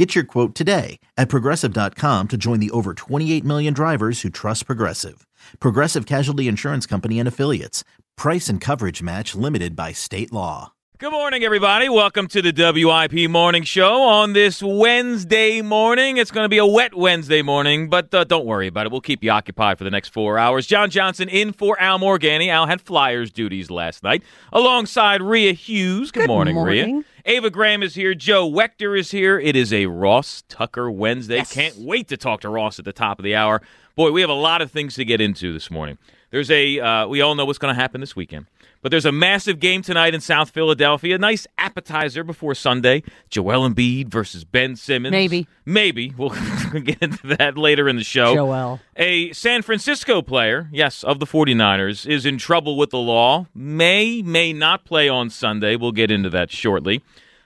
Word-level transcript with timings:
Get 0.00 0.14
your 0.14 0.24
quote 0.24 0.54
today 0.54 0.98
at 1.18 1.28
progressive.com 1.28 2.28
to 2.28 2.36
join 2.38 2.58
the 2.58 2.70
over 2.70 2.94
28 2.94 3.44
million 3.44 3.74
drivers 3.74 4.22
who 4.22 4.30
trust 4.30 4.64
Progressive. 4.64 5.26
Progressive 5.58 6.06
Casualty 6.06 6.48
Insurance 6.48 6.86
Company 6.86 7.18
and 7.18 7.28
Affiliates. 7.28 7.84
Price 8.16 8.48
and 8.48 8.62
coverage 8.62 9.02
match 9.02 9.34
limited 9.34 9.76
by 9.76 9.92
state 9.92 10.32
law. 10.32 10.72
Good 10.96 11.12
morning, 11.12 11.44
everybody. 11.44 11.90
Welcome 11.90 12.28
to 12.28 12.40
the 12.40 12.52
WIP 12.52 13.30
Morning 13.30 13.62
Show 13.62 14.02
on 14.02 14.32
this 14.32 14.62
Wednesday 14.62 15.60
morning. 15.60 16.16
It's 16.16 16.30
going 16.30 16.44
to 16.44 16.48
be 16.50 16.58
a 16.58 16.66
wet 16.66 16.94
Wednesday 16.94 17.42
morning, 17.42 17.90
but 17.90 18.14
uh, 18.14 18.24
don't 18.24 18.46
worry 18.46 18.68
about 18.68 18.86
it. 18.86 18.92
We'll 18.92 19.00
keep 19.02 19.22
you 19.22 19.30
occupied 19.30 19.76
for 19.76 19.84
the 19.84 19.90
next 19.90 20.14
four 20.14 20.38
hours. 20.38 20.66
John 20.66 20.88
Johnson 20.88 21.28
in 21.28 21.52
for 21.52 21.78
Al 21.78 21.98
Morganti. 21.98 22.48
Al 22.48 22.66
had 22.66 22.80
Flyers 22.80 23.30
duties 23.30 23.70
last 23.70 24.02
night 24.02 24.22
alongside 24.50 25.20
Rhea 25.20 25.52
Hughes. 25.52 26.10
Good, 26.10 26.20
Good 26.20 26.28
morning, 26.28 26.54
morning. 26.54 26.96
Rhea. 26.96 27.04
Ava 27.26 27.50
Graham 27.50 27.82
is 27.82 27.94
here. 27.94 28.14
Joe 28.14 28.50
Wechter 28.50 28.98
is 28.98 29.10
here. 29.10 29.38
It 29.38 29.56
is 29.56 29.72
a 29.72 29.86
Ross 29.86 30.42
Tucker 30.48 30.90
Wednesday. 30.90 31.36
Yes. 31.36 31.52
Can't 31.52 31.76
wait 31.76 32.08
to 32.08 32.16
talk 32.16 32.40
to 32.42 32.48
Ross 32.48 32.78
at 32.78 32.84
the 32.84 32.92
top 32.92 33.18
of 33.18 33.24
the 33.24 33.34
hour. 33.34 33.60
Boy, 33.96 34.10
we 34.10 34.20
have 34.20 34.30
a 34.30 34.34
lot 34.34 34.62
of 34.62 34.70
things 34.70 34.94
to 34.94 35.04
get 35.04 35.20
into 35.20 35.52
this 35.52 35.70
morning. 35.70 35.98
There's 36.30 36.50
a, 36.50 36.78
uh, 36.80 37.06
we 37.08 37.20
all 37.20 37.34
know 37.34 37.44
what's 37.44 37.58
going 37.58 37.74
to 37.74 37.80
happen 37.80 38.00
this 38.00 38.16
weekend. 38.16 38.46
But 38.82 38.90
there's 38.90 39.04
a 39.04 39.12
massive 39.12 39.60
game 39.60 39.82
tonight 39.82 40.14
in 40.14 40.22
South 40.22 40.50
Philadelphia. 40.50 41.18
Nice 41.18 41.46
appetizer 41.58 42.24
before 42.24 42.54
Sunday. 42.54 43.02
Joel 43.28 43.68
Embiid 43.68 44.08
versus 44.08 44.44
Ben 44.44 44.74
Simmons. 44.74 45.12
Maybe. 45.12 45.46
Maybe. 45.66 46.14
We'll 46.16 46.30
get 46.82 47.02
into 47.02 47.26
that 47.36 47.58
later 47.58 47.90
in 47.90 47.96
the 47.96 48.04
show. 48.04 48.34
Joel. 48.34 48.80
A 48.96 49.32
San 49.32 49.60
Francisco 49.60 50.22
player, 50.22 50.70
yes, 50.72 51.04
of 51.04 51.20
the 51.20 51.26
49ers, 51.26 52.06
is 52.06 52.24
in 52.24 52.38
trouble 52.38 52.78
with 52.78 52.88
the 52.88 52.98
law. 52.98 53.46
May, 53.54 54.22
may 54.22 54.54
not 54.54 54.86
play 54.86 55.10
on 55.10 55.28
Sunday. 55.28 55.76
We'll 55.76 55.92
get 55.92 56.10
into 56.10 56.30
that 56.30 56.50
shortly. 56.50 57.02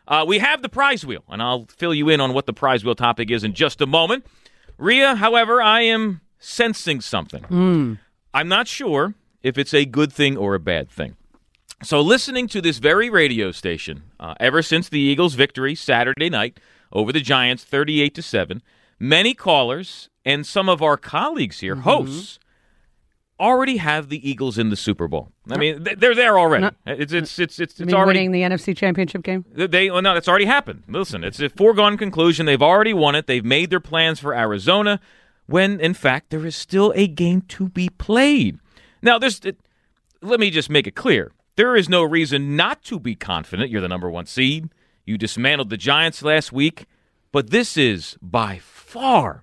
Uh, 0.06 0.24
we 0.28 0.38
have 0.38 0.62
the 0.62 0.68
prize 0.68 1.04
wheel, 1.04 1.24
and 1.28 1.42
I'll 1.42 1.66
fill 1.66 1.94
you 1.94 2.08
in 2.10 2.20
on 2.20 2.32
what 2.32 2.46
the 2.46 2.52
prize 2.52 2.84
wheel 2.84 2.94
topic 2.94 3.30
is 3.32 3.42
in 3.42 3.54
just 3.54 3.80
a 3.80 3.86
moment. 3.86 4.24
Rhea, 4.78 5.16
however, 5.16 5.60
I 5.60 5.80
am 5.80 6.20
sensing 6.38 7.00
something. 7.00 7.98
I'm 8.34 8.48
not 8.48 8.68
sure 8.68 9.14
if 9.42 9.58
it's 9.58 9.74
a 9.74 9.84
good 9.84 10.12
thing 10.12 10.36
or 10.36 10.54
a 10.54 10.60
bad 10.60 10.88
thing. 10.90 11.16
So, 11.84 12.00
listening 12.00 12.48
to 12.48 12.62
this 12.62 12.78
very 12.78 13.10
radio 13.10 13.52
station 13.52 14.04
uh, 14.18 14.34
ever 14.40 14.62
since 14.62 14.88
the 14.88 15.00
Eagles' 15.00 15.34
victory 15.34 15.74
Saturday 15.74 16.30
night 16.30 16.58
over 16.90 17.12
the 17.12 17.20
Giants, 17.20 17.62
38 17.62 18.14
to 18.14 18.22
seven, 18.22 18.62
many 18.98 19.34
callers 19.34 20.08
and 20.24 20.46
some 20.46 20.70
of 20.70 20.80
our 20.80 20.96
colleagues 20.96 21.60
here, 21.60 21.76
hosts, 21.76 22.38
already 23.38 23.76
have 23.76 24.08
the 24.08 24.28
Eagles 24.28 24.56
in 24.56 24.70
the 24.70 24.76
Super 24.76 25.06
Bowl. 25.08 25.28
I 25.50 25.58
mean, 25.58 25.82
they're 25.98 26.14
there 26.14 26.38
already. 26.38 26.74
It's 26.86 27.12
it's 27.12 27.38
it's 27.38 27.60
it's, 27.60 27.78
it's 27.78 27.92
already 27.92 28.20
winning 28.20 28.32
the 28.32 28.40
NFC 28.40 28.74
Championship 28.74 29.22
game. 29.22 29.44
they 29.52 29.90
well, 29.90 30.00
no, 30.00 30.14
that's 30.14 30.28
already 30.28 30.46
happened. 30.46 30.84
Listen, 30.88 31.22
it's 31.22 31.38
a 31.40 31.50
foregone 31.50 31.98
conclusion. 31.98 32.46
They've 32.46 32.62
already 32.62 32.94
won 32.94 33.14
it. 33.14 33.26
They've 33.26 33.44
made 33.44 33.68
their 33.68 33.80
plans 33.80 34.20
for 34.20 34.34
Arizona. 34.34 35.00
When 35.46 35.80
in 35.80 35.92
fact 35.92 36.30
there 36.30 36.46
is 36.46 36.56
still 36.56 36.94
a 36.96 37.06
game 37.06 37.42
to 37.48 37.68
be 37.68 37.90
played. 37.90 38.58
Now, 39.02 39.18
there's. 39.18 39.42
Let 40.22 40.40
me 40.40 40.48
just 40.48 40.70
make 40.70 40.86
it 40.86 40.94
clear: 40.94 41.32
there 41.56 41.76
is 41.76 41.88
no 41.88 42.02
reason 42.02 42.56
not 42.56 42.82
to 42.84 42.98
be 42.98 43.14
confident. 43.14 43.70
You're 43.70 43.80
the 43.80 43.88
number 43.88 44.10
one 44.10 44.26
seed. 44.26 44.70
You 45.04 45.18
dismantled 45.18 45.70
the 45.70 45.76
Giants 45.76 46.22
last 46.22 46.52
week, 46.52 46.86
but 47.30 47.50
this 47.50 47.76
is 47.76 48.16
by 48.22 48.58
far 48.58 49.42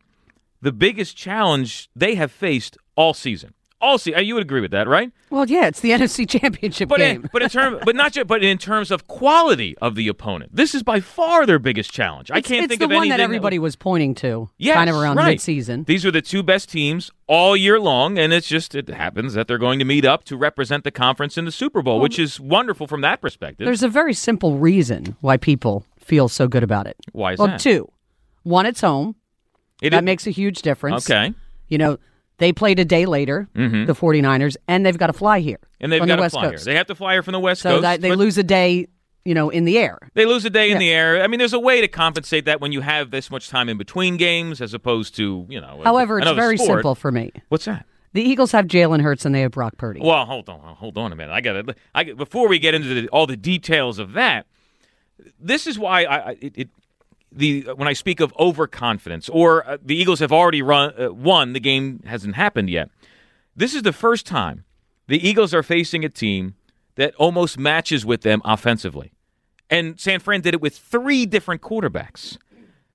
the 0.61 0.71
biggest 0.71 1.15
challenge 1.15 1.89
they 1.95 2.15
have 2.15 2.31
faced 2.31 2.77
all 2.95 3.13
season. 3.13 3.53
All 3.81 3.97
season. 3.97 4.19
Uh, 4.19 4.21
you 4.21 4.35
would 4.35 4.43
agree 4.43 4.61
with 4.61 4.71
that, 4.71 4.87
right? 4.87 5.11
Well, 5.29 5.49
yeah, 5.49 5.67
it's 5.67 5.79
the 5.79 5.89
NFC 5.91 6.27
Championship 6.29 6.87
But 6.89 6.99
game. 6.99 7.23
in, 7.23 7.29
but 7.33 7.41
in 7.41 7.49
terms, 7.57 7.79
but 7.83 7.95
not 7.95 8.13
just, 8.13 8.27
but 8.27 8.43
in 8.43 8.57
terms 8.57 8.91
of 8.91 9.07
quality 9.07 9.77
of 9.79 9.95
the 9.95 10.07
opponent, 10.07 10.55
this 10.55 10.75
is 10.75 10.83
by 10.83 10.99
far 10.99 11.45
their 11.45 11.59
biggest 11.59 11.91
challenge. 11.91 12.29
I 12.31 12.41
can't 12.41 12.65
it's 12.65 12.69
think 12.71 12.79
the 12.79 12.85
of 12.85 12.91
one 12.91 13.09
that 13.09 13.19
everybody 13.19 13.59
was 13.59 13.75
pointing 13.75 14.13
to, 14.15 14.49
Yes, 14.57 14.75
kind 14.75 14.89
of 14.89 14.95
around 14.95 15.17
right. 15.17 15.31
mid-season. 15.31 15.85
These 15.85 16.05
are 16.05 16.11
the 16.11 16.21
two 16.21 16.43
best 16.43 16.69
teams 16.69 17.11
all 17.27 17.55
year 17.57 17.79
long, 17.79 18.17
and 18.19 18.31
it's 18.33 18.47
just 18.47 18.75
it 18.75 18.89
happens 18.89 19.33
that 19.33 19.47
they're 19.47 19.57
going 19.57 19.79
to 19.79 19.85
meet 19.85 20.05
up 20.05 20.23
to 20.25 20.37
represent 20.37 20.83
the 20.83 20.91
conference 20.91 21.37
in 21.37 21.45
the 21.45 21.51
Super 21.51 21.81
Bowl, 21.81 21.99
which 21.99 22.19
is 22.19 22.39
wonderful 22.39 22.87
from 22.87 23.01
that 23.01 23.21
perspective. 23.21 23.65
There's 23.65 23.83
a 23.83 23.89
very 23.89 24.13
simple 24.13 24.57
reason 24.57 25.15
why 25.21 25.37
people 25.37 25.85
feel 25.99 26.27
so 26.29 26.47
good 26.47 26.63
about 26.63 26.87
it. 26.87 26.97
Why 27.13 27.33
is 27.33 27.39
well, 27.39 27.47
that? 27.47 27.59
two. 27.59 27.89
One, 28.43 28.65
it's 28.65 28.81
home. 28.81 29.15
It 29.81 29.91
that 29.91 29.99
is- 29.99 30.05
makes 30.05 30.27
a 30.27 30.31
huge 30.31 30.61
difference. 30.61 31.09
okay, 31.09 31.33
You 31.67 31.77
know, 31.77 31.97
they 32.41 32.51
played 32.51 32.79
a 32.79 32.85
day 32.85 33.05
later, 33.05 33.47
the 33.53 33.59
49ers, 33.93 34.57
and 34.67 34.85
they've 34.85 34.97
got 34.97 35.07
to 35.07 35.13
fly 35.13 35.39
here. 35.39 35.57
Mm-hmm. 35.57 35.83
and 35.83 35.91
they've 35.93 35.99
from 35.99 36.07
got 36.09 36.15
the 36.15 36.17
to 36.17 36.21
West 36.23 36.33
fly 36.33 36.41
here. 36.43 36.51
Coast. 36.51 36.65
They 36.65 36.75
have 36.75 36.87
to 36.87 36.95
fly 36.95 37.13
here 37.13 37.23
from 37.23 37.31
the 37.33 37.39
West 37.39 37.61
so 37.61 37.69
Coast. 37.69 37.81
that 37.83 38.01
they 38.01 38.13
lose 38.15 38.37
a 38.37 38.43
day, 38.43 38.87
you 39.23 39.33
know, 39.33 39.49
in 39.49 39.65
the 39.65 39.77
air. 39.77 39.99
They 40.15 40.25
lose 40.25 40.43
a 40.43 40.49
day 40.49 40.71
in 40.71 40.79
the 40.79 40.89
air. 40.89 41.21
I 41.23 41.27
mean, 41.27 41.37
there's 41.37 41.53
a 41.53 41.59
way 41.59 41.79
to 41.81 41.87
compensate 41.87 42.45
that 42.45 42.59
when 42.59 42.71
you 42.71 42.81
have 42.81 43.11
this 43.11 43.29
much 43.31 43.47
time 43.49 43.69
in 43.69 43.77
between 43.77 44.17
games, 44.17 44.59
as 44.61 44.73
opposed 44.73 45.15
to 45.17 45.45
you 45.49 45.61
know. 45.61 45.81
However, 45.83 46.19
it's 46.19 46.29
very 46.31 46.57
sport. 46.57 46.79
simple 46.79 46.95
for 46.95 47.11
me. 47.11 47.31
What's 47.49 47.65
that? 47.65 47.85
The 48.13 48.21
Eagles 48.21 48.51
have 48.51 48.65
Jalen 48.65 49.01
Hurts 49.01 49.23
and 49.25 49.33
they 49.33 49.39
have 49.41 49.51
Brock 49.51 49.77
Purdy. 49.77 50.01
Well, 50.03 50.25
hold 50.25 50.49
on, 50.49 50.75
hold 50.75 50.97
on 50.97 51.13
a 51.13 51.15
minute. 51.15 51.31
I 51.31 51.39
got 51.39 51.53
to. 51.65 51.75
I 51.95 52.03
before 52.11 52.49
we 52.49 52.59
get 52.59 52.73
into 52.73 52.93
the, 52.93 53.07
all 53.09 53.25
the 53.27 53.37
details 53.37 53.99
of 53.99 54.13
that. 54.13 54.47
This 55.39 55.67
is 55.67 55.77
why 55.79 56.03
I 56.03 56.29
I- 56.31 56.37
it, 56.41 56.53
it 56.57 56.69
the 57.31 57.61
when 57.75 57.87
I 57.87 57.93
speak 57.93 58.19
of 58.19 58.33
overconfidence 58.37 59.29
or 59.29 59.67
uh, 59.67 59.77
the 59.83 59.95
Eagles 59.95 60.19
have 60.19 60.31
already 60.31 60.61
run 60.61 60.93
uh, 60.99 61.13
won, 61.13 61.53
the 61.53 61.59
game 61.59 62.01
hasn't 62.05 62.35
happened 62.35 62.69
yet. 62.69 62.89
This 63.55 63.73
is 63.73 63.83
the 63.83 63.93
first 63.93 64.25
time 64.25 64.65
the 65.07 65.25
Eagles 65.27 65.53
are 65.53 65.63
facing 65.63 66.03
a 66.03 66.09
team 66.09 66.55
that 66.95 67.15
almost 67.15 67.57
matches 67.57 68.05
with 68.05 68.21
them 68.21 68.41
offensively, 68.43 69.13
and 69.69 69.99
San 69.99 70.19
Fran 70.19 70.41
did 70.41 70.53
it 70.53 70.61
with 70.61 70.77
three 70.77 71.25
different 71.25 71.61
quarterbacks. 71.61 72.37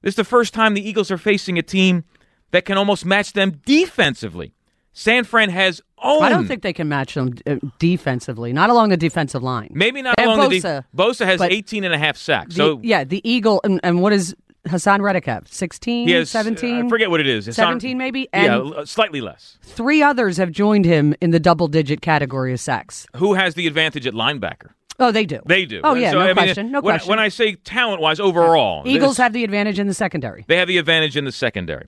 This 0.02 0.12
is 0.12 0.16
the 0.16 0.25
first 0.25 0.54
time 0.54 0.75
the 0.75 0.86
Eagles 0.86 1.10
are 1.10 1.19
facing 1.19 1.58
a 1.58 1.62
team 1.62 2.04
that 2.50 2.64
can 2.64 2.78
almost 2.78 3.04
match 3.04 3.32
them 3.32 3.60
defensively. 3.64 4.54
San 4.98 5.24
Fran 5.24 5.50
has 5.50 5.82
owned. 5.98 6.24
I 6.24 6.30
don't 6.30 6.48
think 6.48 6.62
they 6.62 6.72
can 6.72 6.88
match 6.88 7.12
them 7.14 7.34
uh, 7.46 7.56
defensively, 7.78 8.50
not 8.54 8.70
along 8.70 8.88
the 8.88 8.96
defensive 8.96 9.42
line. 9.42 9.68
Maybe 9.74 10.00
not 10.00 10.18
along 10.18 10.48
the 10.48 10.56
Bosa, 10.58 10.62
def- 10.62 10.84
Bosa 10.96 11.26
has 11.26 11.38
but 11.38 11.52
18 11.52 11.84
and 11.84 11.92
a 11.92 11.98
half 11.98 12.16
sacks. 12.16 12.54
The- 12.54 12.62
so 12.62 12.80
yeah, 12.82 13.04
the 13.04 13.20
Eagle, 13.28 13.60
and, 13.62 13.78
and 13.82 14.00
what 14.00 14.10
does 14.10 14.34
Haason 14.66 15.02
Reddick 15.02 15.26
have? 15.26 15.46
16, 15.48 16.08
he 16.08 16.14
has 16.14 16.30
17? 16.30 16.86
I 16.86 16.88
forget 16.88 17.10
what 17.10 17.20
it 17.20 17.26
is. 17.26 17.46
Not- 17.46 17.54
17 17.56 17.98
maybe? 17.98 18.20
yeah, 18.32 18.56
And- 18.58 18.74
l- 18.74 18.86
slightly 18.86 19.20
less. 19.20 19.58
Three 19.62 20.02
others 20.02 20.38
have 20.38 20.50
joined 20.50 20.86
him 20.86 21.14
in 21.20 21.30
the 21.30 21.40
double 21.40 21.68
digit 21.68 22.00
category 22.00 22.54
of 22.54 22.60
sacks. 22.60 23.06
Who 23.16 23.34
has 23.34 23.54
the 23.54 23.66
advantage 23.66 24.06
at 24.06 24.14
linebacker? 24.14 24.70
Oh, 24.98 25.12
they 25.12 25.26
do. 25.26 25.40
They 25.44 25.66
do. 25.66 25.82
Oh, 25.84 25.92
yeah, 25.92 26.12
So, 26.12 26.20
no 26.20 26.24
I 26.24 26.26
mean, 26.28 26.34
question. 26.36 26.70
No 26.72 26.80
when, 26.80 26.94
question. 26.94 27.10
When 27.10 27.18
I 27.18 27.28
say 27.28 27.56
talent 27.56 28.00
wise, 28.00 28.18
overall, 28.18 28.82
Eagles 28.86 29.10
this- 29.10 29.16
have 29.18 29.34
the 29.34 29.44
advantage 29.44 29.78
in 29.78 29.88
the 29.88 29.94
secondary. 29.94 30.46
they 30.48 30.56
have 30.56 30.68
the 30.68 30.78
advantage 30.78 31.18
in 31.18 31.26
the 31.26 31.32
secondary. 31.32 31.86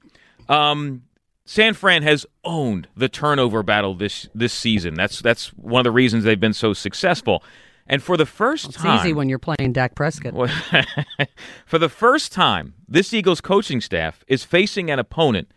Um, 0.50 1.02
San 1.48 1.72
Fran 1.72 2.02
has 2.02 2.26
owned 2.44 2.88
the 2.94 3.08
turnover 3.08 3.62
battle 3.62 3.94
this 3.94 4.28
this 4.34 4.52
season. 4.52 4.92
That's 4.92 5.22
that's 5.22 5.48
one 5.54 5.80
of 5.80 5.84
the 5.84 5.90
reasons 5.90 6.24
they've 6.24 6.38
been 6.38 6.52
so 6.52 6.74
successful. 6.74 7.42
And 7.86 8.02
for 8.02 8.18
the 8.18 8.26
first 8.26 8.66
It's 8.66 8.76
time, 8.76 8.98
easy 9.00 9.14
when 9.14 9.30
you're 9.30 9.38
playing 9.38 9.72
Dak 9.72 9.94
Prescott. 9.94 10.34
For 11.66 11.78
the 11.78 11.88
first 11.88 12.32
time, 12.32 12.74
this 12.86 13.14
Eagles 13.14 13.40
coaching 13.40 13.80
staff 13.80 14.22
is 14.28 14.44
facing 14.44 14.90
an 14.90 14.98
opponent, 14.98 15.50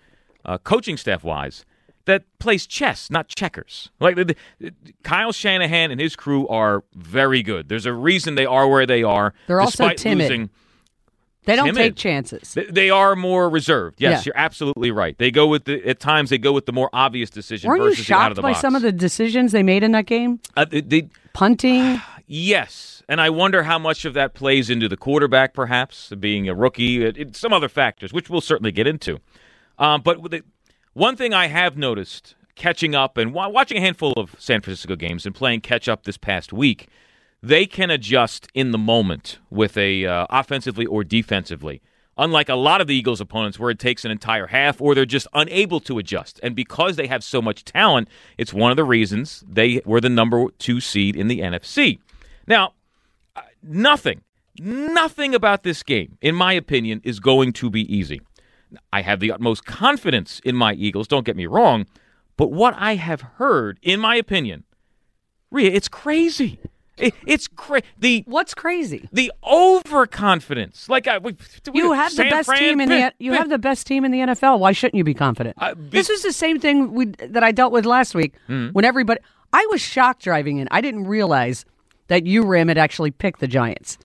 uh, 0.45 0.57
coaching 0.59 0.95
staff 0.95 1.25
wise, 1.25 1.65
that 2.05 2.23
plays 2.39 2.65
chess, 2.65 3.11
not 3.11 3.27
checkers. 3.27 3.89
Like 3.99 4.15
the, 4.15 4.33
the- 4.61 4.73
Kyle 5.03 5.33
Shanahan 5.33 5.91
and 5.91 5.99
his 5.99 6.15
crew 6.15 6.47
are 6.47 6.85
very 6.93 7.43
good. 7.43 7.67
There's 7.67 7.85
a 7.85 7.91
reason 7.91 8.35
they 8.35 8.45
are 8.45 8.65
where 8.65 8.85
they 8.85 9.03
are. 9.03 9.33
They're 9.47 9.59
also 9.59 9.89
timid. 9.89 10.29
Losing. 10.29 10.49
They 11.45 11.55
don't 11.55 11.67
timid. 11.67 11.81
take 11.81 11.95
chances. 11.95 12.53
They- 12.69 12.89
are 12.89 13.15
more 13.15 13.49
reserved. 13.49 13.99
Yes, 13.99 14.19
Yeah. 14.19 14.23
you're 14.33 14.37
absolutely 14.43 14.91
right. 14.91 15.17
They 15.17 15.31
go 15.31 15.47
with 15.47 15.65
the 15.65 15.85
at 15.87 15.99
times 15.99 16.29
they 16.29 16.37
go 16.37 16.51
with 16.51 16.65
the 16.65 16.73
more 16.73 16.89
obvious 16.93 17.29
decision 17.29 17.67
Weren't 17.69 17.83
you 17.83 17.89
versus 17.89 18.07
the 18.07 18.13
out 18.13 18.17
of 18.17 18.25
shocked 18.27 18.35
the 18.35 18.41
by 18.41 18.49
box. 18.51 18.61
some 18.61 18.75
of 18.75 18.81
the 18.81 18.91
decisions 18.91 19.51
they 19.51 19.63
made 19.63 19.83
in 19.83 19.91
that 19.93 20.05
game? 20.05 20.39
Uh, 20.57 20.65
they- 20.65 20.81
they- 20.81 21.09
Punting. 21.33 22.01
Yes, 22.33 23.03
and 23.09 23.19
I 23.19 23.29
wonder 23.29 23.63
how 23.63 23.77
much 23.77 24.05
of 24.05 24.13
that 24.13 24.33
plays 24.33 24.69
into 24.69 24.87
the 24.87 24.95
quarterback, 24.95 25.53
perhaps 25.53 26.13
being 26.17 26.47
a 26.47 26.55
rookie, 26.55 27.03
it, 27.03 27.17
it- 27.17 27.35
some 27.35 27.51
other 27.51 27.67
factors, 27.67 28.13
which 28.13 28.29
we'll 28.29 28.39
certainly 28.39 28.71
get 28.71 28.87
into. 28.87 29.19
Um, 29.77 29.99
but 30.01 30.31
the, 30.31 30.41
one 30.93 31.17
thing 31.17 31.33
I 31.33 31.47
have 31.47 31.75
noticed 31.77 32.35
catching 32.55 32.95
up 32.95 33.17
and 33.17 33.33
wa- 33.33 33.49
watching 33.49 33.77
a 33.77 33.81
handful 33.81 34.13
of 34.15 34.33
San 34.39 34.61
Francisco 34.61 34.95
games 34.95 35.25
and 35.25 35.35
playing 35.35 35.59
catch 35.59 35.89
up 35.89 36.03
this 36.03 36.15
past 36.17 36.53
week, 36.53 36.87
they 37.43 37.65
can 37.65 37.89
adjust 37.89 38.47
in 38.53 38.71
the 38.71 38.77
moment 38.77 39.39
with 39.49 39.75
a 39.77 40.05
uh, 40.05 40.27
offensively 40.29 40.85
or 40.85 41.03
defensively. 41.03 41.81
unlike 42.17 42.49
a 42.49 42.55
lot 42.55 42.81
of 42.81 42.87
the 42.87 42.95
Eagles' 42.95 43.21
opponents 43.21 43.57
where 43.57 43.71
it 43.71 43.79
takes 43.79 44.05
an 44.05 44.11
entire 44.11 44.47
half 44.47 44.81
or 44.81 44.93
they're 44.93 45.05
just 45.05 45.27
unable 45.33 45.79
to 45.79 45.97
adjust. 45.97 46.39
And 46.43 46.55
because 46.55 46.95
they 46.95 47.07
have 47.07 47.23
so 47.23 47.41
much 47.41 47.63
talent, 47.63 48.09
it's 48.37 48.53
one 48.53 48.69
of 48.69 48.77
the 48.77 48.83
reasons 48.83 49.43
they 49.47 49.81
were 49.85 50.01
the 50.01 50.09
number 50.09 50.49
two 50.59 50.79
seed 50.79 51.15
in 51.15 51.27
the 51.29 51.39
NFC. 51.39 51.99
Now, 52.45 52.73
uh, 53.35 53.41
nothing, 53.63 54.21
nothing 54.59 55.33
about 55.33 55.63
this 55.63 55.83
game, 55.83 56.17
in 56.21 56.35
my 56.35 56.53
opinion, 56.53 57.01
is 57.03 57.19
going 57.19 57.53
to 57.53 57.69
be 57.69 57.91
easy. 57.93 58.21
I 58.93 59.01
have 59.01 59.19
the 59.19 59.31
utmost 59.31 59.65
confidence 59.65 60.41
in 60.43 60.55
my 60.55 60.73
Eagles, 60.73 61.07
don't 61.07 61.25
get 61.25 61.35
me 61.35 61.45
wrong, 61.47 61.87
but 62.37 62.51
what 62.51 62.75
I 62.77 62.95
have 62.95 63.21
heard, 63.21 63.79
in 63.81 63.99
my 63.99 64.15
opinion, 64.15 64.63
Rhea, 65.49 65.71
it's 65.71 65.89
crazy. 65.89 66.59
It, 66.97 67.13
it's 67.25 67.47
crazy. 67.47 67.85
The 67.99 68.23
What's 68.27 68.53
crazy? 68.53 69.07
the 69.11 69.31
overconfidence. 69.45 70.89
Like 70.89 71.07
I, 71.07 71.17
we, 71.17 71.35
You 71.73 71.93
have 71.93 72.15
the 72.15 72.23
best 72.25 72.47
Fran, 72.47 72.59
team 72.59 72.79
in 72.81 72.89
the 72.89 73.13
you 73.19 73.33
have 73.33 73.49
the 73.49 73.57
best 73.57 73.87
team 73.87 74.05
in 74.05 74.11
the 74.11 74.19
NFL. 74.19 74.59
Why 74.59 74.71
shouldn't 74.71 74.95
you 74.97 75.03
be 75.03 75.13
confident? 75.13 75.55
Uh, 75.59 75.73
be- 75.75 75.89
this 75.89 76.09
is 76.09 76.21
the 76.23 76.33
same 76.33 76.59
thing 76.59 76.93
we, 76.93 77.05
that 77.05 77.43
I 77.43 77.51
dealt 77.51 77.71
with 77.71 77.85
last 77.85 78.13
week 78.15 78.33
Hmm. 78.47 78.69
when 78.69 78.85
everybody. 78.85 79.19
I 79.53 79.67
was 79.69 79.81
shocked 79.81 80.23
driving 80.23 80.59
in. 80.59 80.67
I 80.71 80.79
didn't 80.81 81.07
realize 81.07 81.65
that 82.07 82.25
you 82.25 82.43
Ram 82.43 82.67
had 82.69 82.77
actually 82.77 83.11
picked 83.11 83.39
the 83.41 83.47
Giants. 83.47 83.97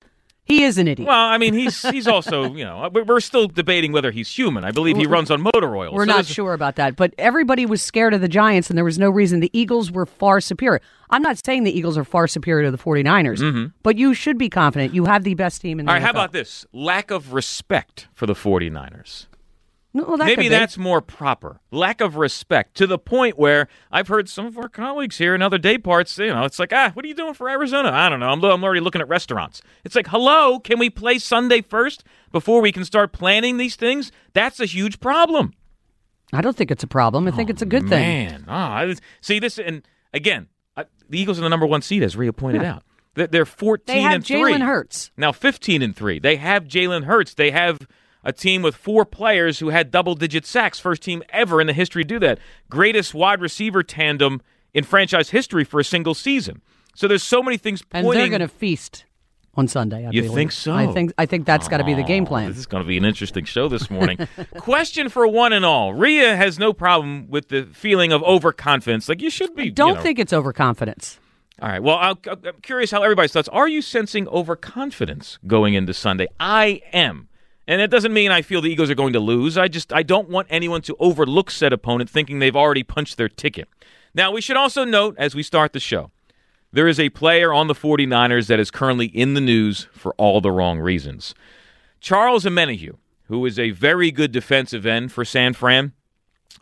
He 0.47 0.63
is 0.63 0.79
an 0.79 0.87
idiot. 0.89 1.09
Well, 1.09 1.19
I 1.27 1.39
mean, 1.39 1.55
he's 1.55 1.83
he's 1.91 2.07
also 2.07 2.55
you 2.55 2.65
know 2.65 2.89
we're 2.93 3.03
we're 3.05 3.21
still 3.21 3.49
debating 3.49 3.91
whether 3.93 4.11
he's 4.13 4.31
human. 4.31 4.65
I 4.65 4.71
believe 4.71 4.97
he 4.97 5.05
runs 5.07 5.31
on 5.31 5.43
motor 5.43 5.77
oil. 5.77 5.93
We're 5.93 6.03
So 6.03 6.07
not 6.07 6.15
there's- 6.15 6.27
sure 6.29 6.55
about 6.55 6.77
that, 6.77 6.95
but 6.97 7.13
everybody 7.19 7.67
was 7.67 7.83
scared 7.83 8.15
of 8.15 8.21
the 8.21 8.29
Giants, 8.29 8.71
and 8.71 8.77
there 8.79 8.85
was 8.85 8.99
no 8.99 9.11
reason. 9.11 9.41
The 9.41 9.51
Eagles 9.53 9.91
were 9.91 10.07
far 10.07 10.41
superior. 10.41 10.81
I'm 11.11 11.23
not 11.23 11.45
saying 11.45 11.65
the 11.65 11.77
Eagles 11.77 11.99
are 11.99 12.05
far 12.05 12.27
superior 12.29 12.65
to 12.65 12.71
the 12.71 12.79
49ers, 12.79 13.73
but 13.83 13.99
you 13.99 14.15
should 14.15 14.39
be 14.39 14.49
confident. 14.49 14.95
You 14.95 15.05
have 15.07 15.25
the 15.25 15.35
best 15.35 15.61
team 15.61 15.79
in 15.81 15.87
the 15.87 15.91
Mm-hmm. 15.91 15.97
All 15.97 16.01
right, 16.01 16.03
how 16.03 16.11
about 16.11 16.33
this? 16.33 16.65
Lack 16.73 17.11
of 17.11 17.33
respect 17.33 18.07
for 18.15 18.27
the 18.27 18.35
49ers. 18.35 19.27
No, 19.97 20.05
well, 20.05 20.19
that 20.19 20.27
Maybe 20.27 20.49
that's 20.49 20.77
more 20.77 21.01
proper. 21.01 21.59
Lack 21.71 22.03
of 22.03 22.17
respect 22.17 22.77
to 22.77 22.87
the 22.87 22.99
point 22.99 23.39
where 23.39 23.67
I've 23.91 24.09
heard 24.09 24.29
some 24.29 24.45
of 24.45 24.59
our 24.59 24.69
colleagues 24.69 25.17
here 25.17 25.35
in 25.35 25.41
other 25.41 25.57
day 25.57 25.79
parts, 25.79 26.19
you 26.19 26.27
know, 26.27 26.45
it's 26.45 26.59
like, 26.59 26.71
ah, 26.71 26.91
what 26.93 27.03
are 27.03 27.09
you 27.09 27.15
doing 27.15 27.33
for 27.33 27.49
Arizona? 27.49 27.89
I 27.91 28.11
don't 28.11 28.21
know. 28.21 28.29
I'm, 28.29 28.45
I'm 28.45 28.63
already 28.63 28.83
looking 28.83 29.01
at 29.01 29.09
restaurants. 29.09 29.63
It's 29.85 29.97
like, 29.97 30.09
hello, 30.09 30.61
can 30.61 30.79
we 30.79 30.91
play 30.91 31.19
Sunday 31.19 31.63
first 31.63 32.05
before 32.31 32.61
we 32.61 32.73
can 32.73 32.85
start 32.85 33.13
planning 33.13 33.57
these 33.57 33.75
things? 33.75 34.13
That's 34.35 34.61
a 34.61 34.67
huge 34.67 35.01
problem. 35.01 35.55
I 36.31 36.43
don't 36.43 36.55
think 36.55 36.71
it's 36.71 36.85
a 36.85 36.89
problem. 36.89 37.27
I 37.27 37.31
think 37.31 37.49
it's 37.49 37.63
a 37.63 37.67
good 37.67 37.89
thing. 37.89 38.29
Man, 38.29 38.45
ah, 38.49 38.85
see 39.23 39.39
this, 39.39 39.59
and 39.59 39.83
again, 40.13 40.49
I, 40.77 40.85
the 41.09 41.19
Eagles 41.19 41.39
are 41.39 41.43
the 41.43 41.49
number 41.49 41.65
one 41.65 41.81
seed, 41.81 42.03
as 42.03 42.17
Rhea 42.17 42.35
pointed 42.35 42.65
out. 42.65 42.83
They're, 43.15 43.29
they're 43.29 43.47
14 43.47 43.85
They 43.87 44.03
have 44.03 44.13
and 44.17 44.27
3. 44.27 44.37
Jalen 44.37 44.61
Hurts. 44.61 45.11
Now 45.17 45.33
15 45.33 45.81
and 45.81 45.97
3. 45.97 46.19
They 46.19 46.37
have 46.37 46.65
Jalen 46.65 47.05
Hurts. 47.05 47.33
They 47.33 47.51
have 47.51 47.79
a 48.27 48.33
team 48.33 48.61
with 48.61 48.75
four 48.75 49.07
players 49.07 49.61
who 49.61 49.69
had 49.71 49.91
double 49.91 50.15
digit 50.15 50.45
sacks. 50.45 50.79
First 50.79 51.01
team 51.03 51.23
ever 51.31 51.61
in 51.63 51.67
the 51.67 51.73
history 51.73 52.03
to 52.05 52.09
do 52.09 52.19
that. 52.19 52.39
Greatest 52.69 53.15
wide 53.15 53.41
receiver 53.41 53.83
tandem 53.83 54.43
in 54.75 54.85
franchise 54.85 55.31
history 55.31 55.65
for 55.65 55.81
a 55.81 55.85
single 55.85 56.13
season. 56.13 56.61
So 56.95 57.09
there's 57.09 57.23
so 57.23 57.43
many 57.43 57.57
things 57.57 57.83
And 57.93 58.05
pointing. 58.05 58.21
they're 58.21 58.29
going 58.39 58.47
to 58.47 58.55
feast 58.55 59.05
on 59.55 59.69
Sunday. 59.69 60.05
I 60.07 60.11
You 60.11 60.23
believe. 60.23 60.35
think 60.35 60.53
so? 60.53 60.73
I 60.75 60.87
think 60.93 61.13
I 61.17 61.25
think 61.25 61.47
that's 61.47 61.69
got 61.69 61.79
to 61.79 61.85
be 61.85 61.95
the 61.95 62.03
game 62.03 62.25
Oh, 62.25 62.27
plan. 62.27 62.49
This 62.49 62.59
is 62.59 62.67
going 62.67 62.83
to 62.83 62.87
be 62.89 62.99
an 62.99 63.05
interesting 63.07 63.45
show 63.47 63.69
this 63.69 63.89
morning. 63.91 64.19
Question 64.59 65.09
for 65.09 65.27
one 65.27 65.53
and 65.55 65.65
all. 65.65 65.95
Rhea 65.95 66.37
has 66.37 66.59
no 66.59 66.73
problem 66.75 67.29
with 67.31 67.49
the 67.49 67.63
feeling 67.73 68.13
of 68.13 68.23
overconfidence. 68.25 69.09
Like 69.09 69.23
you 69.23 69.31
should 69.31 69.55
be. 69.55 69.71
Don't 69.71 69.89
you 69.91 69.95
know. 69.95 70.01
think 70.03 70.19
it's 70.19 70.33
overconfidence. 70.33 71.19
All 71.63 71.69
right. 71.71 71.83
Well, 71.83 71.97
I'll, 71.97 72.19
I'm 72.31 72.61
curious 72.61 72.91
how 72.91 73.03
everybody's 73.03 73.33
thoughts. 73.33 73.49
Are 73.49 73.67
you 73.69 73.81
sensing 73.81 74.29
overconfidence 74.29 75.39
going 75.47 75.73
into 75.75 75.95
Sunday? 75.95 76.27
I 76.39 76.83
am. 76.93 77.29
And 77.69 77.81
it 77.81 77.91
doesn't 77.91 78.13
mean 78.13 78.31
I 78.31 78.43
feel 78.43 78.61
the 78.61 78.71
Eagles 78.71 78.91
are 78.91 78.95
going 78.95 79.13
to 79.15 79.21
lose. 79.21 79.59
I 79.59 79.69
just 79.69 79.93
I 79.93 80.03
don't 80.03 80.29
want 80.29 80.47
anyone 80.51 80.83
to 80.83 80.97
overlook 80.99 81.51
said 81.51 81.73
opponent 81.73 82.09
thinking 82.09 82.39
they've 82.39 82.57
already 82.57 82.83
punched 82.83 83.17
their 83.17 83.29
ticket. 83.29 83.69
Now, 84.15 84.31
we 84.31 84.41
should 84.41 84.57
also 84.57 84.85
note 84.85 85.17
as 85.19 85.35
we 85.35 85.43
start 85.43 85.73
the 85.73 85.81
show, 85.81 86.11
there 86.73 86.89
is 86.89 87.01
a 87.01 87.11
player 87.11 87.53
on 87.53 87.67
the 87.67 87.75
49ers 87.75 88.47
that 88.47 88.61
is 88.61 88.71
currently 88.71 89.07
in 89.07 89.35
the 89.35 89.41
news 89.41 89.89
for 89.93 90.15
all 90.15 90.41
the 90.41 90.51
wrong 90.51 90.79
reasons. 90.79 91.35
Charles 92.01 92.45
Omenihu, 92.45 92.97
who 93.25 93.45
is 93.47 93.59
a 93.59 93.71
very 93.71 94.11
good 94.11 94.33
defensive 94.33 94.87
end 94.87 95.13
for 95.13 95.25
San 95.25 95.53
Fran, 95.53 95.93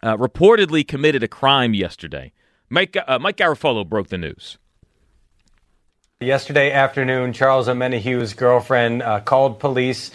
uh, 0.02 0.16
reportedly 0.16 0.86
committed 0.86 1.22
a 1.22 1.28
crime 1.28 1.74
yesterday. 1.74 2.32
Mike, 2.68 2.96
uh, 3.06 3.18
Mike 3.18 3.36
Garafolo 3.36 3.86
broke 3.88 4.08
the 4.08 4.18
news. 4.18 4.58
Yesterday 6.20 6.72
afternoon, 6.72 7.32
Charles 7.32 7.68
Omenihu's 7.68 8.34
girlfriend 8.34 9.02
uh, 9.02 9.20
called 9.20 9.60
police 9.60 10.10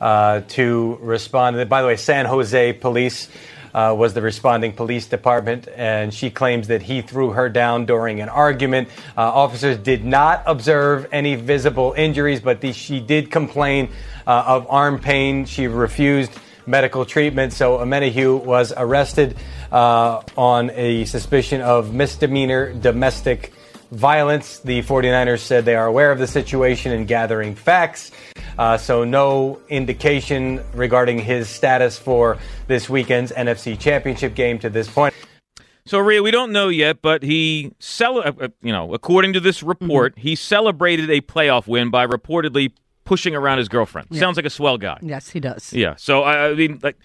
uh, 0.00 0.40
to 0.48 0.98
respond. 1.00 1.68
By 1.68 1.82
the 1.82 1.88
way, 1.88 1.96
San 1.96 2.26
Jose 2.26 2.72
police 2.74 3.28
uh, 3.74 3.94
was 3.96 4.14
the 4.14 4.22
responding 4.22 4.72
police 4.72 5.06
department, 5.06 5.68
and 5.76 6.12
she 6.12 6.30
claims 6.30 6.68
that 6.68 6.82
he 6.82 7.02
threw 7.02 7.30
her 7.30 7.48
down 7.48 7.86
during 7.86 8.20
an 8.20 8.28
argument. 8.28 8.88
Uh, 9.16 9.20
officers 9.22 9.78
did 9.78 10.04
not 10.04 10.42
observe 10.46 11.06
any 11.12 11.36
visible 11.36 11.94
injuries, 11.96 12.40
but 12.40 12.60
the, 12.60 12.72
she 12.72 13.00
did 13.00 13.30
complain 13.30 13.90
uh, 14.26 14.44
of 14.46 14.66
arm 14.68 14.98
pain. 14.98 15.44
She 15.44 15.68
refused 15.68 16.32
medical 16.66 17.04
treatment, 17.04 17.52
so 17.52 17.78
Omenihu 17.78 18.42
was 18.42 18.72
arrested 18.76 19.36
uh, 19.72 20.22
on 20.36 20.70
a 20.70 21.04
suspicion 21.04 21.60
of 21.60 21.92
misdemeanor 21.94 22.72
domestic 22.72 23.52
violence. 23.90 24.58
The 24.60 24.82
49ers 24.82 25.40
said 25.40 25.64
they 25.64 25.74
are 25.74 25.86
aware 25.86 26.12
of 26.12 26.18
the 26.18 26.26
situation 26.26 26.92
and 26.92 27.06
gathering 27.06 27.54
facts. 27.54 28.10
Uh, 28.58 28.76
so, 28.76 29.04
no 29.04 29.60
indication 29.68 30.62
regarding 30.74 31.18
his 31.18 31.48
status 31.48 31.98
for 31.98 32.38
this 32.66 32.88
weekend's 32.88 33.32
NFC 33.32 33.78
Championship 33.78 34.34
game 34.34 34.58
to 34.60 34.70
this 34.70 34.88
point. 34.88 35.14
So, 35.86 35.98
Rhea, 35.98 36.22
we 36.22 36.30
don't 36.30 36.52
know 36.52 36.68
yet, 36.68 37.02
but 37.02 37.22
he, 37.22 37.72
cel- 37.78 38.18
uh, 38.18 38.32
uh, 38.40 38.48
you 38.62 38.72
know, 38.72 38.92
according 38.94 39.32
to 39.32 39.40
this 39.40 39.62
report, 39.62 40.18
he 40.18 40.36
celebrated 40.36 41.10
a 41.10 41.20
playoff 41.20 41.66
win 41.66 41.90
by 41.90 42.06
reportedly 42.06 42.72
pushing 43.04 43.34
around 43.34 43.58
his 43.58 43.68
girlfriend. 43.68 44.06
Sounds 44.16 44.36
like 44.36 44.46
a 44.46 44.50
swell 44.50 44.78
guy. 44.78 44.98
Yes, 45.02 45.30
he 45.30 45.40
does. 45.40 45.72
Yeah. 45.72 45.96
So 45.96 46.22
I 46.22 46.50
I 46.50 46.54
mean, 46.54 46.78
like, 46.82 46.96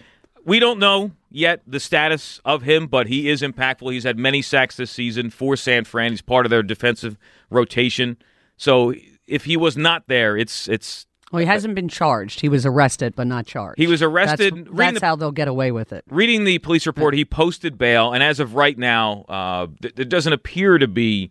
we 0.46 0.58
don't 0.58 0.78
know 0.78 1.10
yet 1.30 1.60
the 1.66 1.80
status 1.80 2.40
of 2.44 2.62
him, 2.62 2.86
but 2.86 3.08
he 3.08 3.28
is 3.28 3.42
impactful. 3.42 3.92
He's 3.92 4.04
had 4.04 4.18
many 4.18 4.40
sacks 4.40 4.76
this 4.76 4.90
season 4.90 5.28
for 5.28 5.56
San 5.56 5.84
Fran. 5.84 6.12
He's 6.12 6.22
part 6.22 6.46
of 6.46 6.50
their 6.50 6.62
defensive 6.62 7.18
rotation. 7.50 8.16
So 8.56 8.94
if 9.26 9.44
he 9.44 9.56
was 9.56 9.76
not 9.76 10.04
there, 10.08 10.36
it's 10.36 10.66
it's 10.68 11.06
Well, 11.32 11.40
he 11.40 11.46
hasn't 11.46 11.74
been 11.74 11.88
charged. 11.88 12.40
He 12.40 12.48
was 12.48 12.64
arrested, 12.64 13.14
but 13.16 13.26
not 13.26 13.44
charged. 13.46 13.78
He 13.78 13.86
was 13.86 14.00
arrested. 14.02 14.54
That's, 14.54 14.68
Reading 14.68 14.76
that's 14.76 15.00
the- 15.00 15.06
how 15.06 15.16
they'll 15.16 15.32
get 15.32 15.48
away 15.48 15.72
with 15.72 15.92
it. 15.92 16.04
reading 16.08 16.44
the 16.44 16.58
police 16.60 16.86
report. 16.86 17.12
He 17.14 17.24
posted 17.24 17.76
bail, 17.76 18.12
and 18.12 18.22
as 18.22 18.40
of 18.40 18.54
right 18.54 18.78
now, 18.78 19.24
uh, 19.28 19.66
th- 19.82 19.94
there 19.96 20.04
doesn't 20.06 20.32
appear 20.32 20.78
to 20.78 20.86
be. 20.88 21.30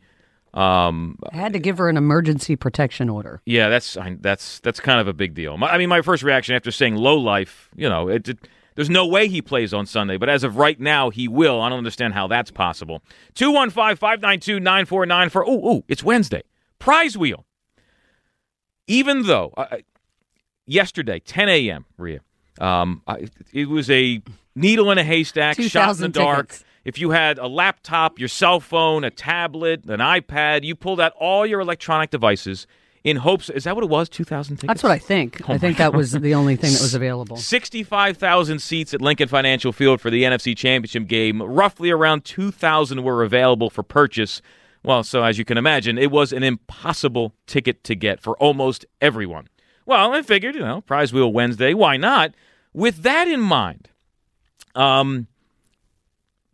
Um, 0.53 1.19
I 1.33 1.35
had 1.37 1.51
to 1.53 1.59
give 1.59 1.77
her 1.79 1.89
an 1.89 1.97
emergency 1.97 2.55
protection 2.55 3.09
order. 3.09 3.41
yeah, 3.45 3.67
that's 3.67 3.97
I, 3.97 4.15
that's 4.21 4.59
that's 4.61 4.79
kind 4.79 5.01
of 5.01 5.07
a 5.07 5.13
big 5.13 5.33
deal. 5.33 5.57
My, 5.57 5.67
I 5.71 5.77
mean, 5.77 5.89
my 5.89 6.01
first 6.01 6.23
reaction 6.23 6.55
after 6.55 6.71
saying 6.71 6.95
low 6.95 7.17
life, 7.17 7.69
you 7.75 7.89
know, 7.89 8.07
it, 8.07 8.29
it, 8.29 8.47
there's 8.75 8.89
no 8.89 9.07
way 9.07 9.27
he 9.27 9.41
plays 9.41 9.73
on 9.73 9.85
Sunday, 9.85 10.17
but 10.17 10.29
as 10.29 10.43
of 10.43 10.57
right 10.57 10.79
now, 10.79 11.09
he 11.09 11.27
will. 11.27 11.61
I 11.61 11.69
don't 11.69 11.77
understand 11.77 12.13
how 12.13 12.27
that's 12.27 12.51
possible. 12.51 13.01
215 13.35 13.95
592 13.95 14.59
9494. 14.59 15.43
Ooh, 15.43 15.77
ooh, 15.77 15.83
it's 15.87 16.03
Wednesday. 16.03 16.43
Prize 16.79 17.17
wheel. 17.17 17.45
Even 18.87 19.23
though 19.23 19.53
uh, 19.57 19.77
yesterday, 20.67 21.19
10 21.19 21.49
a.m., 21.49 21.85
Rhea, 21.97 22.19
um, 22.59 23.01
I, 23.07 23.27
it 23.51 23.67
was 23.69 23.89
a 23.89 24.21
needle 24.55 24.91
in 24.91 24.97
a 24.97 25.03
haystack, 25.03 25.59
shot 25.61 25.95
in 25.95 26.01
the 26.01 26.09
dark. 26.09 26.49
tickets. 26.49 26.63
If 26.83 26.99
you 26.99 27.09
had 27.09 27.39
a 27.39 27.47
laptop, 27.47 28.19
your 28.19 28.27
cell 28.27 28.59
phone, 28.59 29.03
a 29.03 29.09
tablet, 29.09 29.85
an 29.85 30.01
iPad, 30.01 30.63
you 30.63 30.75
pulled 30.75 31.01
out 31.01 31.13
all 31.19 31.43
your 31.43 31.59
electronic 31.59 32.11
devices 32.11 32.67
in 33.05 33.17
hopes. 33.17 33.51
Is 33.51 33.63
that 33.63 33.75
what 33.75 33.83
it 33.83 33.89
was? 33.89 34.09
2,000 34.09 34.57
tickets? 34.57 34.67
That's 34.67 34.83
what 34.83 34.91
I 34.91 34.97
think. 34.97 35.47
Oh 35.47 35.53
I 35.53 35.57
think 35.59 35.77
that 35.77 35.93
was 35.93 36.11
the 36.11 36.33
only 36.33 36.55
thing 36.55 36.73
that 36.73 36.81
was 36.81 36.93
available. 37.01 37.37
65,000 37.37 38.59
seats 38.59 38.93
at 38.93 39.01
Lincoln 39.01 39.29
Financial 39.29 39.71
Field 39.71 40.01
for 40.01 40.09
the 40.09 40.23
NFC 40.23 40.57
Championship 40.57 41.07
game. 41.07 41.41
Roughly 41.41 41.91
around 41.91 42.25
2,000 42.25 43.03
were 43.03 43.23
available 43.23 43.69
for 43.69 43.83
purchase. 43.83 44.41
Well, 44.83 45.03
so 45.03 45.23
as 45.23 45.37
you 45.37 45.45
can 45.45 45.57
imagine, 45.57 45.99
it 45.99 46.09
was 46.09 46.33
an 46.33 46.43
impossible 46.43 47.35
ticket 47.45 47.83
to 47.85 47.95
get 47.95 48.19
for 48.19 48.35
almost 48.37 48.85
everyone. 48.99 49.47
Well, 49.85 50.11
I 50.11 50.23
figured, 50.23 50.55
you 50.55 50.61
know, 50.61 50.81
prize 50.81 51.13
wheel 51.13 51.31
Wednesday, 51.31 51.75
why 51.75 51.97
not? 51.97 52.33
With 52.73 53.03
that 53.03 53.27
in 53.27 53.39
mind, 53.39 53.89
um, 54.73 55.27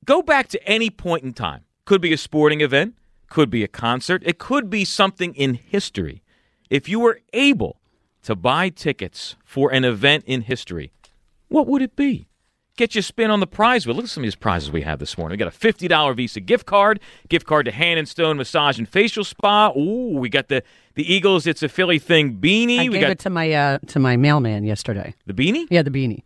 go 0.03 0.22
back 0.22 0.50
to 0.50 0.67
any 0.67 0.89
point 0.89 1.24
in 1.24 1.31
time. 1.34 1.63
Could 1.86 2.01
be 2.01 2.12
a 2.12 2.17
sporting 2.17 2.60
event, 2.60 2.96
could 3.29 3.50
be 3.50 3.63
a 3.63 3.70
concert, 3.70 4.22
it 4.25 4.38
could 4.38 4.70
be 4.70 4.84
something 4.84 5.34
in 5.34 5.53
history. 5.53 6.22
If 6.72 6.90
you 6.90 7.00
were 7.00 7.20
able 7.34 7.82
to 8.24 8.36
buy 8.36 8.70
tickets 8.70 9.36
for 9.44 9.72
an 9.72 9.84
event 9.84 10.24
in 10.25 10.42
history, 10.42 10.92
what 11.50 11.68
would 11.68 11.82
it 11.82 11.96
be? 11.96 12.28
get 12.78 12.96
your 12.96 13.01
spin 13.04 13.30
on 13.30 13.40
the 13.40 13.48
prize 13.48 13.86
wheel. 13.86 13.96
Look 13.96 14.06
at 14.06 14.10
some 14.10 14.24
of 14.24 14.25
these 14.25 14.36
prizes 14.36 14.72
we 14.72 14.82
have 14.82 14.98
this 14.98 15.18
morning. 15.18 15.34
We 15.34 15.38
got 15.38 15.48
a 15.48 15.51
fifty 15.51 15.88
dollar 15.88 16.13
Visa 16.13 16.40
gift 16.40 16.66
card, 16.66 17.00
gift 17.30 17.46
card 17.46 17.66
to 17.66 17.72
Hand 17.72 18.00
and 18.00 18.08
Stone 18.08 18.38
Massage 18.38 18.80
and 18.80 18.90
Facial 18.90 19.24
Spa. 19.24 19.72
Ooh, 19.78 20.18
we 20.18 20.30
got 20.30 20.48
the 20.48 20.63
the 20.96 21.13
Eagles. 21.13 21.46
It's 21.46 21.62
a 21.62 21.70
Philly 21.70 22.00
thing 22.00 22.38
beanie. 22.38 22.80
I 22.80 22.84
we 22.84 22.94
gave 22.94 23.01
got 23.01 23.12
it 23.12 23.20
to 23.20 23.30
my 23.30 23.51
uh, 23.51 23.78
to 23.88 24.00
my 24.00 24.18
mailman 24.18 24.63
yesterday. 24.63 25.13
the 25.25 25.34
beanie. 25.34 25.68
Yeah, 25.70 25.84
the 25.84 25.92
beanie. 25.92 26.24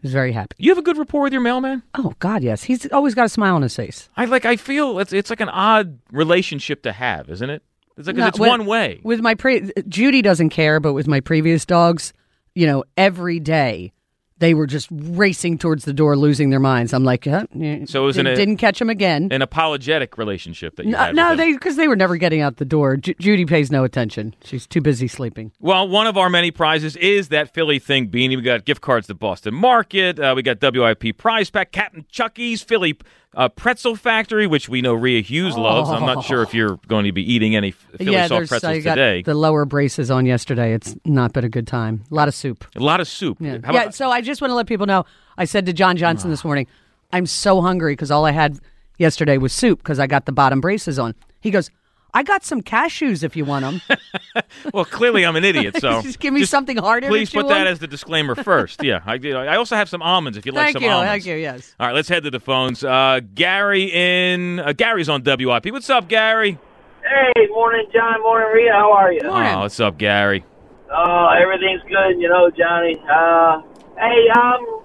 He 0.00 0.06
was 0.06 0.12
very 0.12 0.32
happy. 0.32 0.56
You 0.58 0.70
have 0.70 0.78
a 0.78 0.82
good 0.82 0.96
rapport 0.96 1.22
with 1.24 1.32
your 1.32 1.42
mailman. 1.42 1.82
Oh 1.94 2.14
God, 2.20 2.42
yes. 2.42 2.62
He's 2.62 2.90
always 2.90 3.14
got 3.14 3.26
a 3.26 3.28
smile 3.28 3.54
on 3.56 3.62
his 3.62 3.76
face. 3.76 4.08
I 4.16 4.24
like. 4.24 4.46
I 4.46 4.56
feel 4.56 4.98
it's 4.98 5.12
it's 5.12 5.28
like 5.28 5.40
an 5.40 5.50
odd 5.50 5.98
relationship 6.10 6.82
to 6.84 6.92
have, 6.92 7.28
isn't 7.28 7.50
it? 7.50 7.62
It's 8.00 8.06
like 8.08 8.16
No, 8.16 8.26
it's 8.26 8.38
with- 8.38 8.48
one 8.48 8.66
way. 8.66 9.00
With 9.04 9.20
my 9.20 9.34
pre, 9.34 9.70
Judy 9.88 10.22
doesn't 10.22 10.50
care, 10.50 10.80
but 10.80 10.92
with 10.94 11.06
my 11.06 11.20
previous 11.20 11.64
dogs, 11.64 12.12
you 12.54 12.66
know, 12.66 12.82
every 12.96 13.38
day 13.40 13.92
they 14.38 14.54
were 14.54 14.66
just 14.66 14.88
racing 14.90 15.58
towards 15.58 15.84
the 15.84 15.92
door, 15.92 16.16
losing 16.16 16.48
their 16.48 16.58
minds. 16.58 16.94
I'm 16.94 17.04
like, 17.04 17.26
uh, 17.26 17.44
So 17.84 18.02
it 18.02 18.06
was 18.06 18.16
did, 18.16 18.26
an- 18.26 18.36
didn't 18.36 18.56
catch 18.56 18.78
them 18.78 18.88
again. 18.88 19.28
An 19.30 19.42
apologetic 19.42 20.16
relationship 20.16 20.76
that 20.76 20.86
you 20.86 20.92
No, 20.92 20.98
had. 20.98 21.14
no 21.14 21.36
they 21.36 21.52
because 21.52 21.76
they 21.76 21.86
were 21.88 21.94
never 21.94 22.16
getting 22.16 22.40
out 22.40 22.56
the 22.56 22.64
door. 22.64 22.96
Ju- 22.96 23.12
Judy 23.20 23.44
pays 23.44 23.70
no 23.70 23.84
attention. 23.84 24.34
She's 24.42 24.66
too 24.66 24.80
busy 24.80 25.08
sleeping. 25.08 25.52
Well, 25.60 25.86
one 25.86 26.06
of 26.06 26.16
our 26.16 26.30
many 26.30 26.50
prizes 26.50 26.96
is 26.96 27.28
that 27.28 27.52
Philly 27.52 27.78
thing 27.78 28.08
beanie. 28.08 28.34
We 28.34 28.40
got 28.40 28.64
gift 28.64 28.80
cards 28.80 29.08
to 29.08 29.14
Boston 29.14 29.52
Market. 29.52 30.18
Uh, 30.18 30.32
we 30.34 30.42
got 30.42 30.58
WIP 30.62 31.18
prize 31.18 31.50
pack, 31.50 31.70
Captain 31.70 32.06
Chucky's 32.10 32.62
Philly 32.62 32.96
uh, 33.34 33.48
Pretzel 33.48 33.96
Factory, 33.96 34.46
which 34.46 34.68
we 34.68 34.82
know 34.82 34.94
Rhea 34.94 35.22
Hughes 35.22 35.56
loves. 35.56 35.88
I'm 35.90 36.04
not 36.04 36.24
sure 36.24 36.42
if 36.42 36.52
you're 36.52 36.78
going 36.88 37.04
to 37.04 37.12
be 37.12 37.22
eating 37.32 37.54
any 37.54 37.70
Philly 37.70 38.12
yeah, 38.12 38.26
soft 38.26 38.48
pretzels 38.48 38.70
I 38.72 38.80
got 38.80 38.96
today. 38.96 39.22
the 39.22 39.34
lower 39.34 39.64
braces 39.64 40.10
on 40.10 40.26
yesterday. 40.26 40.74
It's 40.74 40.96
not 41.04 41.32
been 41.32 41.44
a 41.44 41.48
good 41.48 41.66
time. 41.66 42.04
A 42.10 42.14
lot 42.14 42.28
of 42.28 42.34
soup. 42.34 42.64
A 42.74 42.80
lot 42.80 43.00
of 43.00 43.06
soup. 43.08 43.38
Yeah. 43.40 43.58
Yeah. 43.70 43.90
So 43.90 44.10
I 44.10 44.20
just 44.20 44.40
want 44.40 44.50
to 44.50 44.54
let 44.54 44.66
people 44.66 44.86
know. 44.86 45.04
I 45.38 45.44
said 45.44 45.66
to 45.66 45.72
John 45.72 45.96
Johnson 45.96 46.30
this 46.30 46.44
morning, 46.44 46.66
I'm 47.12 47.26
so 47.26 47.60
hungry 47.60 47.92
because 47.92 48.10
all 48.10 48.24
I 48.24 48.32
had 48.32 48.58
yesterday 48.98 49.38
was 49.38 49.52
soup 49.52 49.78
because 49.78 49.98
I 49.98 50.06
got 50.06 50.26
the 50.26 50.32
bottom 50.32 50.60
braces 50.60 50.98
on. 50.98 51.14
He 51.40 51.50
goes, 51.50 51.70
I 52.12 52.22
got 52.22 52.44
some 52.44 52.62
cashews 52.62 53.22
if 53.22 53.36
you 53.36 53.44
want 53.44 53.64
them. 53.64 54.42
well, 54.74 54.84
clearly 54.84 55.24
I'm 55.24 55.36
an 55.36 55.44
idiot, 55.44 55.76
so 55.80 56.02
just 56.02 56.18
give 56.18 56.34
me 56.34 56.44
something 56.44 56.76
harder. 56.76 57.06
to 57.06 57.10
Please 57.10 57.30
chew 57.30 57.42
put 57.42 57.48
that 57.48 57.66
as 57.66 57.78
the 57.78 57.86
disclaimer 57.86 58.34
first. 58.34 58.80
yeah, 58.82 59.00
I, 59.06 59.14
I 59.14 59.56
also 59.56 59.76
have 59.76 59.88
some 59.88 60.02
almonds 60.02 60.36
if 60.36 60.44
you'd 60.44 60.54
like 60.54 60.66
Thank 60.66 60.76
some 60.76 60.82
you. 60.84 60.90
almonds. 60.90 61.10
Thank 61.10 61.26
you. 61.26 61.34
Yes. 61.36 61.74
All 61.78 61.86
right, 61.86 61.94
let's 61.94 62.08
head 62.08 62.24
to 62.24 62.30
the 62.30 62.40
phones. 62.40 62.82
Uh, 62.82 63.20
Gary 63.34 63.84
in 63.92 64.60
uh, 64.60 64.72
Gary's 64.72 65.08
on 65.08 65.22
WIP. 65.22 65.66
What's 65.66 65.90
up, 65.90 66.08
Gary? 66.08 66.58
Hey, 67.02 67.46
morning, 67.48 67.86
John. 67.92 68.20
Morning, 68.22 68.48
Rita. 68.54 68.72
How 68.72 68.92
are 68.92 69.12
you? 69.12 69.20
Morning. 69.22 69.54
Oh, 69.54 69.60
what's 69.60 69.80
up, 69.80 69.96
Gary? 69.96 70.44
Oh, 70.92 71.28
everything's 71.40 71.82
good, 71.82 72.20
you 72.20 72.28
know, 72.28 72.50
Johnny. 72.50 72.96
Uh, 73.10 73.62
hey, 73.96 74.28
um, 74.36 74.82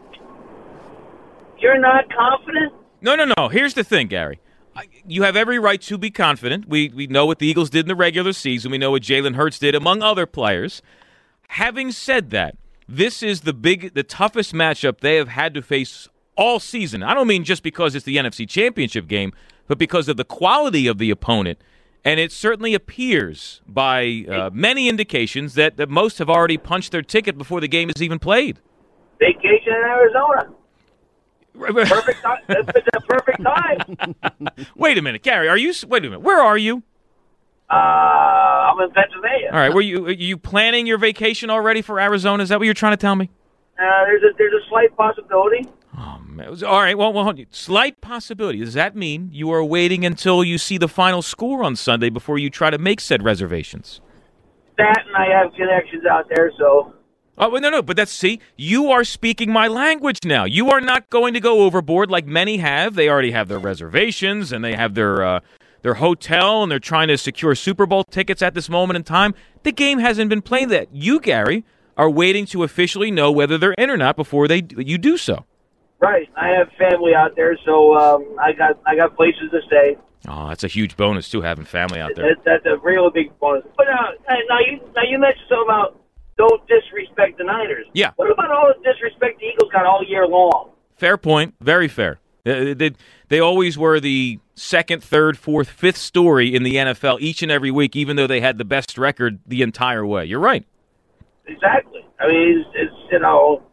you're 1.58 1.80
not 1.80 2.06
confident? 2.14 2.74
No, 3.02 3.16
no, 3.16 3.32
no. 3.38 3.50
Here's 3.50 3.74
the 3.74 3.84
thing, 3.84 4.08
Gary. 4.08 4.40
You 5.08 5.24
have 5.24 5.36
every 5.36 5.60
right 5.60 5.82
to 5.84 5.98
be 5.98 6.12
confident. 6.12 6.68
We 6.68 6.90
we 6.90 7.08
know 7.08 7.26
what 7.26 7.40
the 7.40 7.48
Eagles 7.48 7.70
did 7.70 7.86
in 7.86 7.88
the 7.88 7.96
regular 7.96 8.34
season. 8.34 8.72
We 8.72 8.78
know 8.78 8.92
what 8.92 9.04
Jalen 9.04 9.36
Hurts 9.36 9.60
did, 9.60 9.76
among 9.76 10.02
other 10.02 10.26
players. 10.26 10.82
Having 11.50 11.92
said 11.92 12.32
that, 12.32 12.58
this 12.88 13.24
is 13.24 13.42
the 13.42 13.54
big, 13.54 13.94
the 13.94 14.04
toughest 14.04 14.54
matchup 14.54 15.00
they 15.00 15.16
have 15.16 15.30
had 15.30 15.54
to 15.54 15.62
face 15.62 16.08
all 16.36 16.60
season. 16.60 17.04
I 17.04 17.14
don't 17.14 17.28
mean 17.28 17.44
just 17.44 17.64
because 17.64 17.96
it's 17.96 18.06
the 18.06 18.18
NFC 18.18 18.48
Championship 18.48 19.08
game, 19.08 19.34
but 19.68 19.78
because 19.78 20.08
of 20.10 20.18
the 20.18 20.26
quality 20.26 20.88
of 20.88 20.98
the 20.98 21.10
opponent. 21.10 21.60
And 22.04 22.20
it 22.20 22.32
certainly 22.32 22.76
appears 22.76 23.62
by 23.68 24.26
uh, 24.30 24.52
many 24.54 24.88
indications 24.88 25.56
that, 25.56 25.78
that 25.78 25.90
most 25.90 26.20
have 26.20 26.30
already 26.30 26.58
punched 26.58 26.92
their 26.92 27.02
ticket 27.02 27.36
before 27.36 27.60
the 27.60 27.68
game 27.68 27.90
is 27.90 28.00
even 28.02 28.20
played. 28.20 28.60
Vacation 29.20 29.74
in 29.74 29.90
Arizona. 29.90 30.54
Perfect 31.60 32.22
time. 32.22 32.38
It's 32.50 32.68
the 32.68 33.02
perfect 33.08 33.42
time. 33.44 34.16
wait 34.76 34.98
a 34.98 35.02
minute, 35.02 35.24
Gary. 35.24 35.48
Are 35.48 35.58
you? 35.58 35.74
Wait 35.88 36.04
a 36.04 36.10
minute. 36.10 36.22
Where 36.22 36.42
are 36.42 36.58
you? 36.58 36.84
Uh, 37.70 37.74
I'm 37.76 38.80
in 38.82 38.92
Pennsylvania. 38.92 39.50
All 39.52 39.58
right. 39.58 39.74
Were 39.74 39.82
you 39.82 40.08
are 40.08 40.12
you 40.12 40.38
planning 40.38 40.86
your 40.86 40.98
vacation 40.98 41.50
already 41.50 41.82
for 41.82 42.00
Arizona? 42.00 42.44
Is 42.44 42.50
that 42.50 42.60
what 42.60 42.66
you're 42.66 42.74
trying 42.74 42.94
to 42.94 42.98
tell 42.98 43.16
me? 43.16 43.30
Uh, 43.80 44.06
there's 44.06 44.22
a 44.24 44.38
there's 44.38 44.54
a 44.54 44.70
slight 44.70 44.96
possibility. 44.96 45.68
Oh 45.98 46.20
man. 46.28 46.64
All 46.64 46.80
right. 46.82 46.98
Well, 46.98 47.12
well, 47.14 47.24
hold 47.24 47.40
on. 47.40 47.46
slight 47.52 48.02
possibility. 48.02 48.60
Does 48.60 48.74
that 48.74 48.96
mean 48.96 49.30
you 49.32 49.52
are 49.52 49.64
waiting 49.64 50.06
until 50.06 50.44
you 50.44 50.58
see 50.58 50.78
the 50.78 50.88
final 50.88 51.22
score 51.22 51.64
on 51.64 51.76
Sunday 51.76 52.10
before 52.10 52.38
you 52.38 52.50
try 52.50 52.70
to 52.70 52.78
make 52.78 53.00
said 53.00 53.24
reservations? 53.24 54.02
That 54.78 55.04
and 55.08 55.16
I 55.16 55.28
have 55.42 55.54
connections 55.54 56.04
out 56.06 56.26
there, 56.36 56.52
so 56.58 56.94
Oh 57.38 57.50
well, 57.50 57.62
no, 57.62 57.70
no. 57.70 57.82
But 57.82 57.98
that's 57.98 58.12
see, 58.12 58.40
you 58.56 58.92
are 58.92 59.04
speaking 59.04 59.52
my 59.52 59.68
language 59.68 60.20
now. 60.24 60.46
You 60.46 60.70
are 60.70 60.82
not 60.82 61.10
going 61.10 61.34
to 61.34 61.40
go 61.40 61.60
overboard 61.64 62.10
like 62.10 62.26
many 62.26 62.58
have. 62.58 62.96
They 62.96 63.10
already 63.10 63.32
have 63.32 63.48
their 63.48 63.60
reservations 63.60 64.52
and 64.52 64.64
they 64.64 64.76
have 64.76 64.94
their 64.94 65.24
uh, 65.24 65.40
their 65.82 65.96
hotel 65.96 66.64
and 66.64 66.72
they're 66.72 66.80
trying 66.80 67.10
to 67.10 67.18
secure 67.18 67.54
Super 67.54 67.86
Bowl 67.86 68.04
tickets 68.06 68.42
at 68.42 68.54
this 68.54 68.70
moment 68.70 68.96
in 68.96 69.04
time. 69.04 69.36
The 69.64 69.72
game 69.72 70.00
hasn't 70.00 70.30
been 70.30 70.42
played. 70.42 70.72
yet. 70.72 70.88
you, 70.94 71.20
Gary, 71.20 71.66
are 71.98 72.10
waiting 72.10 72.46
to 72.48 72.64
officially 72.64 73.12
know 73.12 73.32
whether 73.32 73.58
they're 73.58 73.74
in 73.74 73.90
or 73.90 73.98
not 73.98 74.16
before 74.16 74.48
they 74.48 74.64
you 74.78 74.98
do 74.98 75.18
so. 75.18 75.46
right. 76.00 76.30
I 76.38 76.50
have 76.50 76.70
family 76.78 77.14
out 77.14 77.36
there, 77.36 77.58
so 77.66 77.98
um, 77.98 78.36
I 78.40 78.54
got 78.54 78.80
I 78.86 78.96
got 78.96 79.16
places 79.16 79.52
to 79.52 79.60
stay. 79.68 79.98
Oh, 80.28 80.48
that's 80.48 80.64
a 80.64 80.68
huge 80.68 80.98
bonus 80.98 81.30
too, 81.30 81.42
having 81.42 81.66
family 81.66 82.00
out 82.00 82.16
there. 82.16 82.36
That, 82.36 82.44
that's 82.46 82.66
a 82.66 82.78
real 82.82 83.12
big 83.12 83.38
bonus. 83.40 83.66
But 83.78 83.88
uh, 83.88 84.12
now 84.50 84.60
you 84.60 84.80
now 84.96 85.04
you 85.08 85.20
mentioned 85.20 85.46
something 85.50 85.66
about 85.68 86.02
don't 86.38 86.62
disrespect 86.68 87.38
the 87.38 87.44
Niners. 87.44 87.86
Yeah. 87.94 88.12
What 88.16 88.32
about 88.32 88.52
all 88.52 88.74
the 88.76 88.84
disrespect 88.84 89.40
the 89.40 89.48
Eagles 89.48 89.72
got 89.72 89.86
all 89.86 90.04
year 90.08 90.28
long? 90.28 90.72
Fair 90.96 91.18
point. 91.18 91.56
Very 91.62 91.88
fair. 91.88 92.20
They, 92.44 92.74
they, 92.74 92.92
they 93.30 93.40
always 93.40 93.78
were 93.78 94.00
the 94.00 94.40
second, 94.54 95.04
third, 95.04 95.38
fourth, 95.38 95.70
fifth 95.70 95.98
story 95.98 96.54
in 96.54 96.64
the 96.64 96.76
NFL 96.76 97.20
each 97.20 97.42
and 97.42 97.52
every 97.52 97.72
week, 97.72 97.96
even 97.96 98.16
though 98.16 98.28
they 98.28 98.42
had 98.42 98.58
the 98.58 98.66
best 98.66 98.98
record 98.98 99.40
the 99.46 99.62
entire 99.62 100.06
way. 100.06 100.26
You're 100.26 100.40
right. 100.40 100.66
Exactly. 101.48 102.06
I 102.20 102.28
mean, 102.28 102.60
it's, 102.60 102.70
it's 102.76 103.12
you 103.12 103.20
know, 103.20 103.64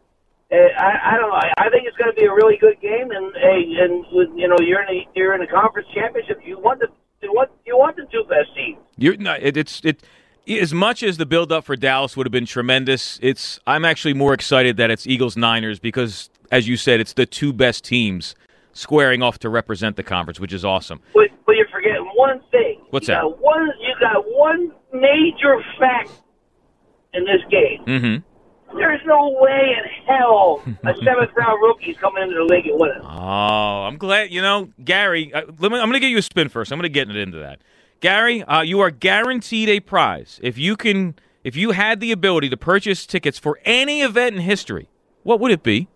eh, 0.51 0.55
I, 0.77 1.13
I 1.13 1.17
don't 1.17 1.29
know. 1.29 1.39
I, 1.57 1.69
think 1.69 1.85
it's 1.87 1.97
going 1.97 2.13
to 2.13 2.19
be 2.19 2.25
a 2.25 2.33
really 2.33 2.57
good 2.57 2.79
game, 2.81 3.11
and 3.11 3.33
hey, 3.35 3.63
and 3.79 4.05
you 4.37 4.47
know, 4.47 4.57
you're 4.59 4.81
in 4.81 4.89
a 4.89 5.07
you're 5.15 5.33
in 5.33 5.41
a 5.41 5.47
conference 5.47 5.87
championship. 5.93 6.39
You 6.45 6.59
want 6.59 6.81
the 6.81 6.87
you 7.21 7.31
want 7.31 7.49
you 7.65 7.77
want 7.77 7.95
the 7.95 8.05
two 8.11 8.23
best 8.29 8.53
teams. 8.55 8.77
You're 8.97 9.17
no, 9.17 9.35
it, 9.39 9.57
it's 9.57 9.81
it. 9.83 10.03
As 10.47 10.73
much 10.73 11.03
as 11.03 11.17
the 11.17 11.25
build 11.25 11.51
up 11.51 11.63
for 11.63 11.75
Dallas 11.75 12.17
would 12.17 12.25
have 12.25 12.31
been 12.31 12.45
tremendous, 12.45 13.17
it's 13.21 13.59
I'm 13.65 13.85
actually 13.85 14.13
more 14.13 14.33
excited 14.33 14.77
that 14.77 14.91
it's 14.91 15.07
Eagles 15.07 15.37
Niners 15.37 15.79
because, 15.79 16.29
as 16.51 16.67
you 16.67 16.75
said, 16.75 16.99
it's 16.99 17.13
the 17.13 17.25
two 17.25 17.53
best 17.53 17.85
teams 17.85 18.35
squaring 18.73 19.21
off 19.21 19.39
to 19.39 19.49
represent 19.49 19.95
the 19.95 20.03
conference, 20.03 20.39
which 20.39 20.51
is 20.51 20.65
awesome. 20.65 20.99
But 21.13 21.29
but 21.45 21.55
you're 21.55 21.69
forgetting 21.69 22.05
one 22.15 22.41
thing. 22.51 22.81
What's 22.89 23.07
you 23.07 23.13
that? 23.13 23.21
Got 23.21 23.41
one 23.41 23.71
you 23.79 23.93
got 23.99 24.23
one 24.27 24.73
major 24.91 25.63
fact 25.79 26.11
in 27.13 27.23
this 27.23 27.41
game. 27.49 27.85
Mm-hmm. 27.85 28.77
There's 28.77 29.01
no 29.05 29.35
way 29.39 29.75
in 29.77 30.05
hell 30.07 30.63
a 30.65 30.93
seventh 31.03 31.31
round 31.35 31.61
rookie's 31.61 31.95
coming 31.97 32.23
into 32.23 32.35
the 32.35 32.43
league 32.43 32.65
and 32.65 32.79
winning. 32.79 33.01
Oh, 33.03 33.83
I'm 33.83 33.97
glad. 33.97 34.31
You 34.31 34.41
know, 34.41 34.69
Gary, 34.83 35.31
let 35.33 35.71
me, 35.71 35.79
I'm 35.79 35.89
going 35.89 35.93
to 35.93 35.99
get 35.99 36.09
you 36.09 36.17
a 36.17 36.23
spin 36.23 36.49
first. 36.49 36.71
I'm 36.71 36.79
going 36.79 36.91
to 36.91 36.93
get 36.93 37.15
into 37.15 37.37
that. 37.39 37.61
Gary, 38.03 38.43
uh, 38.43 38.59
you 38.59 38.81
are 38.81 38.91
guaranteed 38.91 39.69
a 39.69 39.79
prize 39.79 40.37
if 40.43 40.57
you 40.57 40.75
can. 40.75 41.15
If 41.45 41.55
you 41.55 41.71
had 41.71 42.01
the 42.01 42.11
ability 42.11 42.49
to 42.49 42.57
purchase 42.57 43.05
tickets 43.05 43.39
for 43.39 43.59
any 43.63 44.01
event 44.01 44.35
in 44.35 44.41
history, 44.41 44.89
what 45.23 45.39
would 45.39 45.51
it 45.51 45.63
be? 45.63 45.87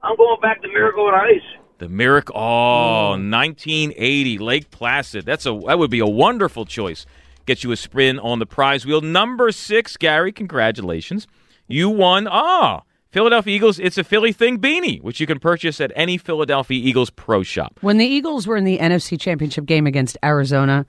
I'm 0.00 0.16
going 0.16 0.40
back 0.40 0.62
to 0.62 0.68
Miracle 0.68 1.06
on 1.06 1.14
Ice. 1.14 1.42
The 1.78 1.88
Miracle. 1.88 2.36
Oh, 2.36 3.10
1980 3.18 4.38
Lake 4.38 4.70
Placid. 4.70 5.26
That's 5.26 5.44
a 5.44 5.60
that 5.66 5.80
would 5.80 5.90
be 5.90 5.98
a 5.98 6.06
wonderful 6.06 6.66
choice. 6.66 7.04
Get 7.46 7.64
you 7.64 7.72
a 7.72 7.76
spin 7.76 8.20
on 8.20 8.38
the 8.38 8.46
prize 8.46 8.86
wheel. 8.86 9.00
Number 9.00 9.50
six, 9.50 9.96
Gary. 9.96 10.30
Congratulations, 10.30 11.26
you 11.66 11.90
won. 11.90 12.28
Ah, 12.30 12.82
Philadelphia 13.10 13.56
Eagles. 13.56 13.80
It's 13.80 13.98
a 13.98 14.04
Philly 14.04 14.32
thing 14.32 14.60
beanie, 14.60 15.02
which 15.02 15.18
you 15.18 15.26
can 15.26 15.40
purchase 15.40 15.80
at 15.80 15.90
any 15.96 16.16
Philadelphia 16.16 16.80
Eagles 16.80 17.10
pro 17.10 17.42
shop. 17.42 17.80
When 17.80 17.96
the 17.96 18.06
Eagles 18.06 18.46
were 18.46 18.56
in 18.56 18.62
the 18.62 18.78
NFC 18.78 19.20
Championship 19.20 19.66
game 19.66 19.88
against 19.88 20.16
Arizona, 20.22 20.86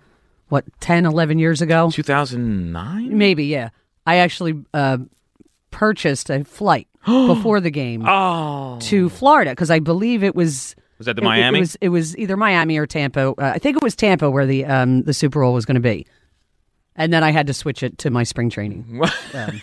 what 0.51 0.65
10, 0.81 1.05
11 1.05 1.39
years 1.39 1.62
ago, 1.62 1.89
2009. 1.91 3.17
maybe 3.17 3.46
yeah, 3.46 3.70
I 4.05 4.17
actually 4.17 4.53
uh, 4.74 4.98
purchased 5.72 6.29
a 6.29 6.43
flight 6.43 6.88
before 7.05 7.60
the 7.60 7.72
game 7.72 8.05
Oh, 8.08 8.77
to 8.81 9.10
Florida 9.10 9.51
because 9.51 9.72
I 9.72 9.79
believe 9.79 10.24
it 10.24 10.36
was. 10.36 10.75
was 10.98 11.05
that 11.08 11.15
the 11.15 11.22
it- 11.22 11.25
Miami? 11.25 11.58
It 11.58 11.62
was, 11.62 11.75
it 11.81 11.89
was 11.89 12.17
either 12.17 12.38
Miami 12.38 12.77
or 12.77 12.86
Tampa. 12.86 13.29
Uh, 13.29 13.34
I 13.55 13.58
think 13.60 13.77
it 13.77 13.84
was 13.84 13.96
Tampa 13.96 14.29
where 14.29 14.46
the 14.46 14.65
um, 14.65 15.03
the 15.03 15.13
Super 15.13 15.41
Bowl 15.41 15.53
was 15.53 15.65
going 15.65 15.75
to 15.75 15.81
be, 15.81 16.05
and 16.96 17.12
then 17.13 17.24
I 17.24 17.31
had 17.31 17.48
to 17.48 17.53
switch 17.53 17.81
it 17.84 17.98
to 18.00 18.10
my 18.12 18.24
spring 18.24 18.50
training 18.50 19.01
um, 19.34 19.62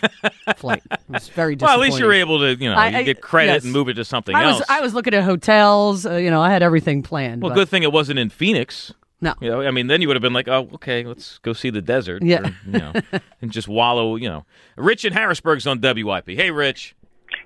flight. 0.57 0.81
It 0.91 0.99
was 1.07 1.29
very 1.29 1.55
well, 1.55 1.69
at 1.69 1.79
least 1.79 1.99
you 1.99 2.05
were 2.05 2.13
able 2.13 2.39
to, 2.39 2.55
you 2.55 2.69
know, 2.69 2.75
I- 2.75 3.03
get 3.03 3.21
credit 3.21 3.53
yes. 3.53 3.63
and 3.63 3.71
move 3.71 3.87
it 3.89 3.93
to 3.95 4.03
something 4.05 4.35
I 4.35 4.47
was 4.47 4.55
else. 4.55 4.65
I 4.69 4.81
was 4.81 4.93
looking 4.93 5.13
at 5.13 5.23
hotels. 5.23 6.05
Uh, 6.05 6.15
you 6.15 6.31
know, 6.31 6.41
I 6.41 6.49
had 6.49 6.63
everything 6.63 7.03
planned. 7.03 7.41
well, 7.43 7.51
but- 7.51 7.55
good 7.55 7.69
thing 7.69 7.83
it 7.83 7.91
wasn't 7.93 8.19
in 8.19 8.29
Phoenix. 8.29 8.93
No, 9.21 9.33
You 9.41 9.49
know, 9.49 9.61
I 9.61 9.71
mean, 9.71 9.87
then 9.87 10.01
you 10.01 10.07
would 10.07 10.15
have 10.15 10.21
been 10.21 10.31
like, 10.33 10.47
oh, 10.47 10.69
okay, 10.75 11.03
let's 11.03 11.39
go 11.39 11.51
see 11.53 11.69
the 11.69 11.81
desert. 11.81 12.23
Yeah. 12.23 12.47
or, 12.47 12.55
you 12.65 12.79
know, 12.79 12.93
and 13.41 13.51
just 13.51 13.67
wallow, 13.67 14.15
you 14.15 14.29
know. 14.29 14.45
Rich 14.77 15.03
in 15.03 15.11
Harrisburg's 15.11 15.67
on 15.67 15.79
WIP. 15.81 16.29
Hey, 16.29 16.51
Rich. 16.51 16.95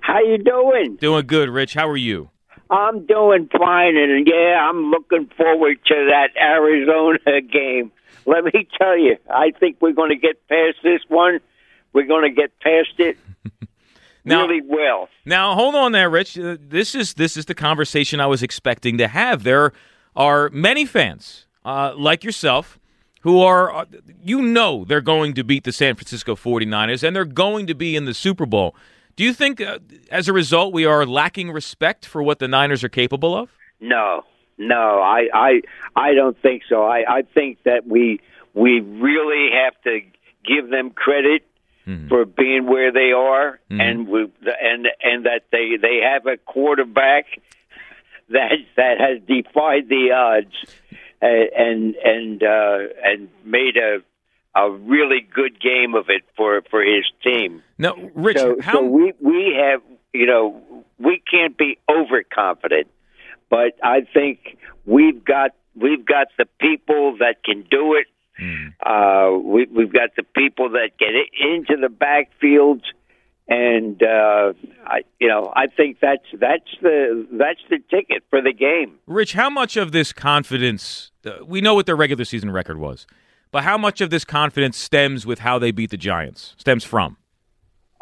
How 0.00 0.20
you 0.20 0.38
doing? 0.38 0.96
Doing 1.00 1.26
good, 1.26 1.48
Rich. 1.50 1.74
How 1.74 1.88
are 1.88 1.96
you? 1.96 2.30
I'm 2.70 3.04
doing 3.06 3.48
fine, 3.58 3.96
and 3.96 4.26
yeah, 4.26 4.68
I'm 4.68 4.90
looking 4.90 5.28
forward 5.36 5.78
to 5.86 5.94
that 6.10 6.28
Arizona 6.40 7.40
game. 7.52 7.90
Let 8.24 8.44
me 8.44 8.66
tell 8.78 8.96
you, 8.96 9.16
I 9.28 9.50
think 9.58 9.76
we're 9.80 9.92
going 9.92 10.10
to 10.10 10.16
get 10.16 10.46
past 10.48 10.76
this 10.82 11.00
one. 11.08 11.40
We're 11.92 12.06
going 12.06 12.22
to 12.22 12.30
get 12.34 12.58
past 12.60 12.98
it 12.98 13.18
Now- 14.24 14.46
really 14.46 14.62
well. 14.64 15.08
Now, 15.26 15.54
hold 15.54 15.74
on 15.74 15.92
there, 15.92 16.08
Rich. 16.08 16.38
Uh, 16.38 16.56
This 16.60 16.94
is 16.94 17.14
this 17.14 17.36
is 17.36 17.44
the 17.46 17.54
conversation 17.54 18.20
I 18.20 18.26
was 18.26 18.42
expecting 18.42 18.96
to 18.98 19.08
have. 19.08 19.42
There 19.42 19.72
are 20.16 20.48
many 20.50 20.84
fans 20.86 21.43
uh, 21.64 21.94
like 21.96 22.24
yourself 22.24 22.78
who 23.22 23.40
are, 23.40 23.74
uh, 23.74 23.84
you 24.22 24.42
know, 24.42 24.84
they're 24.84 25.00
going 25.00 25.34
to 25.34 25.44
beat 25.44 25.64
the 25.64 25.72
San 25.72 25.94
Francisco 25.94 26.34
49ers 26.34 27.02
and 27.02 27.16
they're 27.16 27.24
going 27.24 27.66
to 27.66 27.74
be 27.74 27.96
in 27.96 28.04
the 28.04 28.14
Super 28.14 28.46
Bowl. 28.46 28.74
Do 29.16 29.24
you 29.24 29.32
think, 29.32 29.60
uh, 29.60 29.78
as 30.10 30.28
a 30.28 30.32
result, 30.32 30.72
we 30.72 30.84
are 30.84 31.06
lacking 31.06 31.50
respect 31.50 32.04
for 32.04 32.22
what 32.22 32.38
the 32.38 32.48
Niners 32.48 32.82
are 32.84 32.88
capable 32.88 33.36
of? 33.36 33.50
No, 33.80 34.24
no, 34.58 35.00
I, 35.00 35.28
I, 35.32 35.62
I 35.96 36.14
don't 36.14 36.40
think 36.42 36.62
so. 36.68 36.84
I, 36.84 37.04
I 37.08 37.22
think 37.22 37.62
that 37.64 37.86
we, 37.86 38.20
we 38.52 38.80
really 38.80 39.50
have 39.52 39.80
to 39.84 40.00
give 40.44 40.68
them 40.70 40.90
credit 40.90 41.46
for 42.08 42.24
being 42.24 42.66
where 42.66 42.92
they 42.92 43.12
are, 43.12 43.60
and 43.80 44.08
we, 44.08 44.22
and 44.22 44.88
and 45.02 45.26
that 45.26 45.42
they 45.52 45.76
they 45.76 46.00
have 46.02 46.26
a 46.26 46.38
quarterback 46.38 47.26
that 48.30 48.52
that 48.76 48.98
has 48.98 49.20
defied 49.28 49.90
the 49.90 50.12
odds, 50.12 50.54
and 51.20 51.94
and 51.96 52.42
uh, 52.42 52.78
and 53.04 53.28
made 53.44 53.76
a 53.76 53.98
a 54.56 54.70
really 54.70 55.20
good 55.20 55.60
game 55.60 55.94
of 55.94 56.06
it 56.08 56.22
for 56.36 56.62
for 56.70 56.82
his 56.82 57.04
team. 57.22 57.62
No, 57.78 58.10
Rich, 58.14 58.38
So, 58.38 58.56
how 58.60 58.74
so 58.74 58.82
we 58.82 59.12
we 59.20 59.56
have 59.60 59.82
you 60.12 60.26
know 60.26 60.84
we 60.98 61.22
can't 61.30 61.56
be 61.56 61.78
overconfident, 61.88 62.88
but 63.50 63.76
I 63.82 64.02
think 64.02 64.56
we've 64.84 65.24
got 65.24 65.50
we've 65.74 66.04
got 66.04 66.28
the 66.38 66.46
people 66.60 67.16
that 67.18 67.42
can 67.44 67.64
do 67.70 67.94
it. 67.94 68.06
Uh, 68.84 69.38
we, 69.38 69.66
we've 69.66 69.92
got 69.92 70.16
the 70.16 70.24
people 70.24 70.70
that 70.70 70.90
get 70.98 71.10
into 71.40 71.76
the 71.80 71.86
backfields, 71.86 72.82
and 73.48 74.02
uh, 74.02 74.52
I 74.86 75.02
you 75.20 75.28
know 75.28 75.52
I 75.54 75.66
think 75.66 75.98
that's 76.00 76.24
that's 76.38 76.70
the 76.80 77.26
that's 77.32 77.60
the 77.68 77.78
ticket 77.90 78.22
for 78.30 78.40
the 78.40 78.52
game. 78.52 78.98
Rich, 79.06 79.34
how 79.34 79.50
much 79.50 79.76
of 79.76 79.92
this 79.92 80.12
confidence, 80.12 81.10
uh, 81.26 81.44
we 81.44 81.60
know 81.60 81.74
what 81.74 81.86
their 81.86 81.96
regular 81.96 82.24
season 82.24 82.50
record 82.50 82.78
was, 82.78 83.06
but 83.50 83.64
how 83.64 83.76
much 83.76 84.00
of 84.00 84.10
this 84.10 84.24
confidence 84.24 84.76
stems 84.76 85.26
with 85.26 85.40
how 85.40 85.58
they 85.58 85.70
beat 85.70 85.90
the 85.90 85.96
Giants? 85.96 86.54
Stems 86.56 86.84
from? 86.84 87.16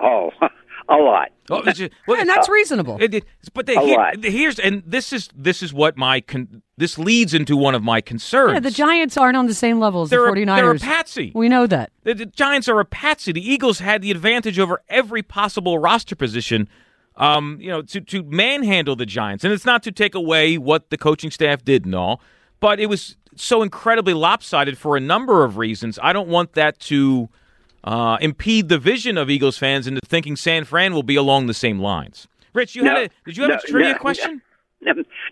Oh, 0.00 0.30
a 0.88 0.96
lot. 0.96 1.28
Oh, 1.50 1.60
it's 1.66 1.78
just- 1.78 1.92
well, 2.06 2.20
and 2.20 2.28
that's 2.28 2.48
reasonable. 2.48 2.98
It- 3.00 3.14
it- 3.14 3.24
but 3.54 3.66
they, 3.66 3.74
A 3.76 3.80
here- 3.80 3.96
lot. 3.98 4.24
here's 4.24 4.58
and 4.58 4.82
this 4.86 5.12
is 5.12 5.28
this 5.36 5.62
is 5.62 5.72
what 5.72 5.96
my 5.96 6.20
con, 6.20 6.62
this 6.76 6.98
leads 6.98 7.34
into 7.34 7.56
one 7.56 7.74
of 7.74 7.82
my 7.82 8.00
concerns. 8.00 8.54
yeah, 8.54 8.60
the 8.60 8.70
Giants 8.70 9.16
aren't 9.16 9.36
on 9.36 9.46
the 9.46 9.54
same 9.54 9.78
level 9.80 10.02
as 10.02 10.10
They're 10.10 10.20
the 10.20 10.26
a- 10.42 10.46
49ers. 10.46 10.56
they're 10.56 10.70
a 10.72 10.78
patsy. 10.78 11.32
We 11.34 11.48
know 11.48 11.66
that. 11.66 11.90
The, 12.04 12.14
the 12.14 12.26
Giants 12.26 12.68
are 12.68 12.78
a 12.80 12.84
patsy. 12.84 13.32
The 13.32 13.46
Eagles 13.52 13.78
had 13.80 14.02
the 14.02 14.10
advantage 14.10 14.58
over 14.58 14.82
every 14.88 15.22
possible 15.22 15.78
roster 15.78 16.14
position, 16.16 16.68
um, 17.16 17.58
you 17.60 17.68
know, 17.70 17.82
to 17.82 18.00
to 18.00 18.22
manhandle 18.24 18.96
the 18.96 19.06
Giants. 19.06 19.44
And 19.44 19.52
it's 19.52 19.66
not 19.66 19.82
to 19.84 19.92
take 19.92 20.14
away 20.14 20.58
what 20.58 20.90
the 20.90 20.96
coaching 20.98 21.30
staff 21.30 21.64
did 21.64 21.84
and 21.84 21.94
all, 21.94 22.20
but 22.60 22.80
it 22.80 22.86
was 22.86 23.16
so 23.36 23.62
incredibly 23.62 24.14
lopsided 24.14 24.76
for 24.78 24.96
a 24.96 25.00
number 25.00 25.44
of 25.44 25.56
reasons. 25.56 25.98
I 26.02 26.12
don't 26.12 26.28
want 26.28 26.52
that 26.52 26.78
to 26.80 27.28
uh, 27.84 28.16
impede 28.20 28.68
the 28.68 28.78
vision 28.78 29.18
of 29.18 29.28
Eagles 29.30 29.58
fans 29.58 29.86
into 29.86 30.00
thinking 30.04 30.36
San 30.36 30.64
Fran 30.64 30.94
will 30.94 31.02
be 31.02 31.16
along 31.16 31.46
the 31.46 31.54
same 31.54 31.78
lines. 31.78 32.28
Rich, 32.54 32.76
you 32.76 32.82
No, 32.82 32.90
had 32.94 32.98
a 33.04 33.10
did 33.24 33.36
you 33.36 33.42
have 33.44 33.50
no, 33.52 33.56
a 33.56 33.60
trivia 33.66 33.92
no, 33.92 33.98
question? 33.98 34.42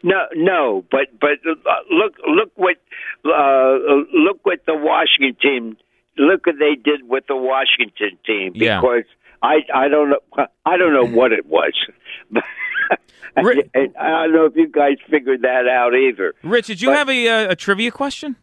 No, 0.03 0.27
no, 0.35 0.85
but 0.91 1.09
but 1.21 1.39
uh, 1.49 1.55
look 1.91 2.15
look 2.27 2.53
what 2.57 2.77
uh, 3.25 3.75
look 4.15 4.39
what 4.45 4.61
the 4.67 4.75
Washington 4.75 5.37
team 5.43 5.77
look 6.17 6.47
what 6.47 6.57
they 6.59 6.75
did 6.77 7.09
with 7.09 7.25
the 7.29 7.37
Washington 7.37 8.17
team 8.25 8.53
Yeah. 8.55 8.81
because 8.81 9.05
I 9.43 9.59
I 9.75 9.89
don't 9.89 10.11
know 10.11 10.47
I 10.65 10.77
don't 10.77 10.93
know 10.95 11.07
what 11.07 11.33
it 11.33 11.47
was. 11.47 11.73
Ri- 13.37 13.71
and 13.75 13.97
I 13.97 14.25
don't 14.25 14.33
know 14.35 14.45
if 14.47 14.57
you 14.57 14.69
guys 14.69 14.97
figured 15.09 15.43
that 15.43 15.69
out 15.69 15.95
either. 15.95 16.35
Rich, 16.43 16.67
did 16.67 16.83
you 16.83 16.91
have 16.91 17.09
a, 17.09 17.29
uh, 17.29 17.51
a 17.53 17.57
trivia 17.57 17.91
question? 17.93 18.37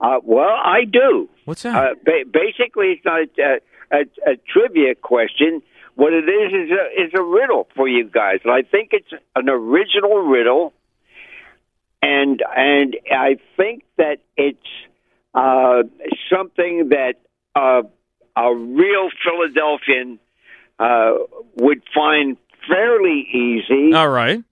Uh, 0.00 0.18
well, 0.22 0.48
I 0.48 0.84
do. 0.84 1.28
What's 1.44 1.62
that? 1.62 1.74
Uh, 1.74 1.94
ba- 2.04 2.24
basically, 2.32 2.92
it's 2.92 3.04
not 3.04 3.20
a, 3.38 3.60
a, 3.92 4.32
a 4.32 4.36
trivia 4.48 4.94
question. 4.94 5.62
What 5.94 6.12
it 6.14 6.24
is 6.24 6.52
is 6.52 6.70
a, 6.70 7.02
is 7.02 7.10
a 7.14 7.22
riddle 7.22 7.68
for 7.76 7.86
you 7.86 8.08
guys, 8.08 8.38
and 8.44 8.52
I 8.52 8.62
think 8.62 8.90
it's 8.92 9.12
an 9.36 9.48
original 9.50 10.20
riddle, 10.20 10.72
and 12.00 12.42
and 12.56 12.96
I 13.10 13.36
think 13.56 13.84
that 13.98 14.18
it's 14.36 14.58
uh, 15.34 15.82
something 16.32 16.90
that 16.90 17.14
uh, 17.54 17.82
a 18.36 18.54
real 18.54 19.10
Philadelphian 19.22 20.18
uh, 20.78 21.12
would 21.56 21.82
find 21.94 22.38
fairly 22.68 23.26
easy. 23.32 23.92
All 23.92 24.08
right. 24.08 24.42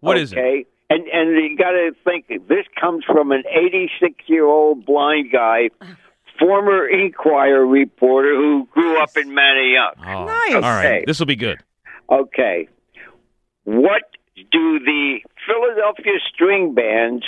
What 0.00 0.18
is 0.18 0.32
it? 0.32 0.66
Okay? 0.92 1.00
And 1.00 1.08
and 1.08 1.30
you 1.50 1.56
got 1.56 1.70
to 1.70 1.92
think 2.04 2.26
this 2.48 2.66
comes 2.80 3.04
from 3.04 3.32
an 3.32 3.42
86 3.50 4.14
year 4.26 4.46
old 4.46 4.84
blind 4.84 5.30
guy, 5.32 5.70
former 6.38 6.86
Inquirer 6.88 7.66
reporter 7.66 8.34
who 8.34 8.68
grew 8.72 9.02
up 9.02 9.16
in 9.16 9.28
Manayunk. 9.28 9.94
Oh, 9.98 10.02
ah, 10.02 10.24
Nice. 10.24 10.54
All 10.54 10.60
right. 10.62 11.04
This 11.06 11.18
will 11.18 11.26
be 11.26 11.36
good. 11.36 11.58
Okay, 12.10 12.68
what 13.64 14.02
do 14.34 14.78
the 14.80 15.20
Philadelphia 15.46 16.18
string 16.32 16.74
bands 16.74 17.24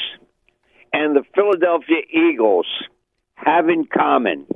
and 0.93 1.17
the 1.17 1.23
Philadelphia 1.35 2.03
Eagles 2.13 2.67
have 3.37 3.69
in 3.69 3.87
common? 3.87 4.47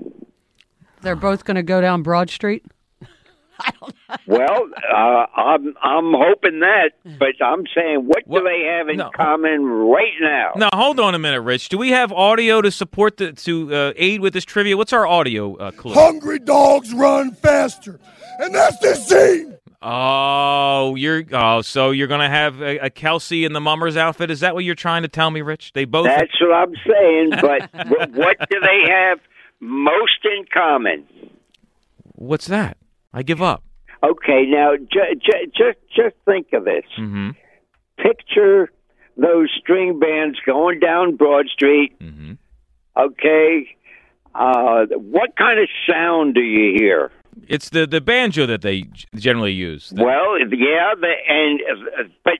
They're 1.00 1.16
both 1.16 1.44
going 1.44 1.54
to 1.56 1.62
go 1.62 1.80
down 1.80 2.02
Broad 2.02 2.30
Street. 2.30 2.64
Well, 4.26 4.70
uh, 4.90 5.26
I'm 5.36 5.74
I'm 5.82 6.12
hoping 6.14 6.60
that, 6.60 6.92
but 7.18 7.34
I'm 7.44 7.64
saying, 7.74 8.06
what 8.06 8.26
Well, 8.26 8.42
do 8.42 8.48
they 8.48 8.64
have 8.64 8.88
in 8.88 8.96
no. 8.96 9.10
common 9.10 9.64
right 9.64 10.14
now? 10.20 10.52
Now, 10.56 10.70
hold 10.74 10.98
on 10.98 11.14
a 11.14 11.18
minute, 11.18 11.42
Rich. 11.42 11.68
Do 11.68 11.76
we 11.76 11.90
have 11.90 12.10
audio 12.12 12.62
to 12.62 12.70
support 12.70 13.18
the 13.18 13.32
to 13.32 13.74
uh, 13.74 13.92
aid 13.96 14.20
with 14.20 14.32
this 14.32 14.44
trivia? 14.44 14.76
What's 14.78 14.94
our 14.94 15.06
audio 15.06 15.56
uh, 15.56 15.70
clue? 15.72 15.92
Hungry 15.92 16.38
dogs 16.38 16.92
run 16.94 17.32
faster. 17.32 18.00
And 18.38 18.54
that's 18.54 18.78
the 18.78 18.94
team. 18.94 19.58
Oh, 19.80 20.94
you're 20.96 21.24
oh, 21.32 21.62
so 21.62 21.90
you're 21.90 22.08
gonna 22.08 22.28
have 22.28 22.60
a, 22.60 22.78
a 22.78 22.90
Kelce 22.90 23.44
in 23.46 23.52
the 23.52 23.60
Mummers 23.60 23.96
outfit? 23.96 24.30
Is 24.30 24.40
that 24.40 24.54
what 24.54 24.64
you're 24.64 24.74
trying 24.74 25.02
to 25.02 25.08
tell 25.08 25.30
me, 25.30 25.42
Rich? 25.42 25.72
They 25.72 25.84
both. 25.84 26.06
That's 26.06 26.40
what 26.40 26.52
I'm 26.52 26.74
saying. 26.86 27.30
But 27.40 27.70
what 28.14 28.38
do 28.50 28.60
they 28.60 28.90
have 28.90 29.20
most 29.60 30.24
in 30.24 30.46
common? 30.52 31.06
What's 32.14 32.46
that? 32.46 32.76
I 33.12 33.22
give 33.22 33.40
up. 33.42 33.62
Okay, 34.02 34.44
now 34.46 34.76
ju- 34.76 35.14
ju- 35.20 35.46
just 35.56 35.78
just 35.94 36.14
think 36.24 36.52
of 36.52 36.64
this. 36.64 36.84
Mm-hmm. 36.98 37.30
Picture 37.96 38.70
those 39.16 39.50
string 39.60 39.98
bands 39.98 40.38
going 40.46 40.78
down 40.78 41.16
Broad 41.16 41.46
Street. 41.48 41.98
Mm-hmm. 41.98 42.32
Okay, 42.96 43.68
uh, 44.34 44.86
what 44.96 45.36
kind 45.36 45.58
of 45.60 45.68
sound 45.88 46.34
do 46.34 46.40
you 46.40 46.74
hear? 46.78 47.10
It's 47.48 47.70
the 47.70 47.86
the 47.86 48.00
banjo 48.00 48.46
that 48.46 48.62
they 48.62 48.84
generally 49.16 49.52
use. 49.52 49.90
The- 49.90 50.04
Well, 50.04 50.38
yeah, 50.38 50.94
the, 51.00 51.12
and 51.28 51.60
uh, 51.60 52.02
but 52.24 52.38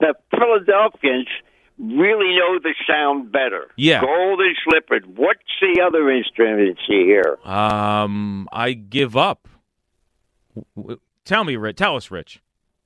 the 0.00 0.14
Philadelphians 0.30 1.26
really 1.78 2.34
know 2.36 2.58
the 2.62 2.74
sound 2.88 3.30
better. 3.32 3.68
Yeah. 3.76 4.00
golden 4.00 4.54
slippered. 4.64 5.04
What's 5.18 5.40
the 5.60 5.82
other 5.86 6.10
instruments 6.10 6.80
you 6.88 7.04
hear? 7.04 7.36
um, 7.44 8.48
I 8.52 8.72
give 8.72 9.14
up. 9.16 9.46
W- 10.56 10.64
w- 10.76 11.00
Tell 11.24 11.44
me, 11.44 11.56
Rich. 11.56 11.76
Tell 11.76 11.96
us, 11.96 12.10
Rich. 12.10 12.40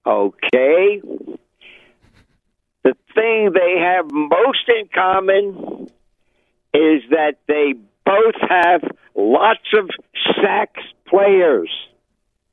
Okay. 0.06 1.00
The 2.83 2.94
thing 3.14 3.52
they 3.52 3.76
have 3.78 4.11
most 4.11 4.68
in 4.68 4.88
common 4.94 5.90
is 6.72 7.02
that 7.11 7.35
they 7.46 7.74
both 8.04 8.35
have 8.48 8.83
lots 9.14 9.61
of 9.76 9.90
sax 10.42 10.80
players. 11.06 11.70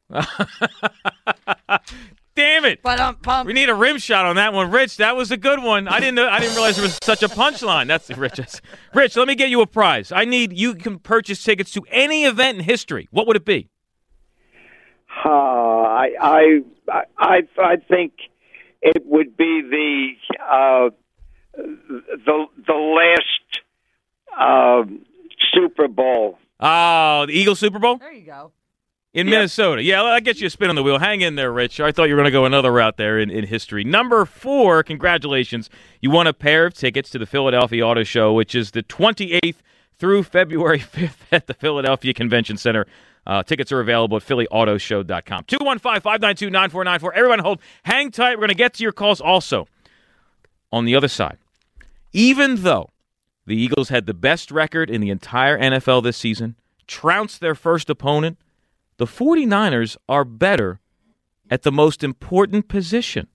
Damn 2.36 2.65
it! 2.65 2.82
But 2.84 2.99
um, 2.99 3.15
pump. 3.15 3.47
We 3.47 3.53
need 3.53 3.67
a 3.67 3.73
rim 3.73 3.97
shot 3.97 4.25
on 4.25 4.36
that 4.36 4.53
one, 4.53 4.69
Rich. 4.69 4.97
That 4.97 5.15
was 5.15 5.32
a 5.32 5.38
good 5.38 5.63
one. 5.63 5.88
I 5.88 5.99
didn't 5.99 6.13
know. 6.15 6.30
I 6.30 6.39
didn't 6.39 6.53
realize 6.53 6.75
there 6.75 6.84
was 6.84 6.99
such 7.01 7.23
a 7.23 7.27
punchline. 7.27 7.88
That's 7.88 8.06
the 8.08 8.13
richest. 8.13 8.62
Rich, 8.93 9.15
let 9.15 9.27
me 9.27 9.34
get 9.34 9.49
you 9.49 9.62
a 9.62 9.65
prize. 9.67 10.12
I 10.12 10.23
need 10.25 10.53
you 10.53 10.75
can 10.75 10.99
purchase 10.99 11.43
tickets 11.43 11.71
to 11.71 11.82
any 11.89 12.25
event 12.25 12.60
in 12.60 12.63
history. 12.63 13.08
What 13.10 13.25
would 13.25 13.36
it 13.38 13.45
be? 13.45 13.69
Uh, 15.25 15.30
I, 15.30 16.10
I, 16.21 16.62
I, 17.17 17.41
I 17.58 17.75
think 17.77 18.13
it 18.82 19.03
would 19.06 19.36
be 19.36 19.62
the 19.62 20.43
uh, 20.43 20.89
the 21.58 22.45
the 22.65 22.73
last 22.73 23.62
um 24.39 25.06
Super 25.53 25.88
Bowl. 25.88 26.38
Oh, 26.60 27.25
the 27.25 27.34
Eagles 27.34 27.60
Super 27.60 27.80
Bowl 27.80 27.97
There 27.97 28.12
you 28.13 28.25
go. 28.25 28.51
in 29.13 29.30
Minnesota. 29.30 29.82
Yeah, 29.84 30.01
that 30.03 30.23
get 30.23 30.39
you 30.41 30.47
a 30.47 30.49
spin 30.49 30.69
on 30.69 30.75
the 30.75 30.82
wheel. 30.84 30.97
Hang 30.99 31.21
in 31.21 31.36
there, 31.36 31.51
Rich. 31.51 31.80
I 31.80 31.91
thought 31.91 32.06
you 32.06 32.15
were 32.15 32.19
going 32.21 32.25
to 32.25 32.32
go 32.32 32.45
another 32.45 32.71
route 32.71 32.97
there 32.97 33.19
in, 33.19 33.30
in 33.30 33.45
history. 33.45 33.84
Number 33.84 34.25
four, 34.25 34.82
congratulations. 34.84 35.69
You 36.01 36.10
won 36.12 36.25
a 36.27 36.34
pair 36.34 36.65
of 36.65 36.73
tickets 36.73 37.10
to 37.12 37.19
the 37.19 37.25
Philadelphia 37.27 37.86
Auto 37.86 38.03
Show, 38.03 38.34
which 38.34 38.56
is 38.56 38.71
the 38.71 38.82
28th 38.84 39.58
through 39.99 40.23
February 40.23 40.80
5th 40.93 41.15
at 41.32 41.47
the 41.47 41.53
Philadelphia 41.53 42.13
Convention 42.13 42.58
Center. 42.58 42.86
Uh, 43.27 43.43
tickets 43.43 43.73
are 43.73 43.81
available 43.81 44.15
at 44.17 44.23
phillyautoshow.com. 44.23 45.43
215 45.47 46.01
592 46.01 46.49
9494. 46.49 47.13
Everyone 47.13 47.39
hold. 47.39 47.59
Hang 47.83 48.09
tight. 48.09 48.35
We're 48.35 48.47
going 48.47 48.49
to 48.49 48.55
get 48.55 48.73
to 48.75 48.83
your 48.83 48.93
calls 48.93 49.19
also. 49.21 49.67
On 50.71 50.85
the 50.85 50.95
other 50.95 51.07
side, 51.07 51.37
even 52.13 52.63
though 52.63 52.89
the 53.45 53.55
Eagles 53.55 53.89
had 53.89 54.05
the 54.05 54.13
best 54.13 54.51
record 54.51 54.89
in 54.89 54.99
the 54.99 55.09
entire 55.09 55.57
NFL 55.57 56.03
this 56.03 56.17
season, 56.17 56.55
trounced 56.87 57.39
their 57.39 57.55
first 57.55 57.89
opponent, 57.89 58.37
the 58.97 59.05
49ers 59.05 59.95
are 60.09 60.25
better 60.25 60.79
at 61.49 61.63
the 61.63 61.71
most 61.71 62.03
important 62.03 62.67
position. 62.67 63.27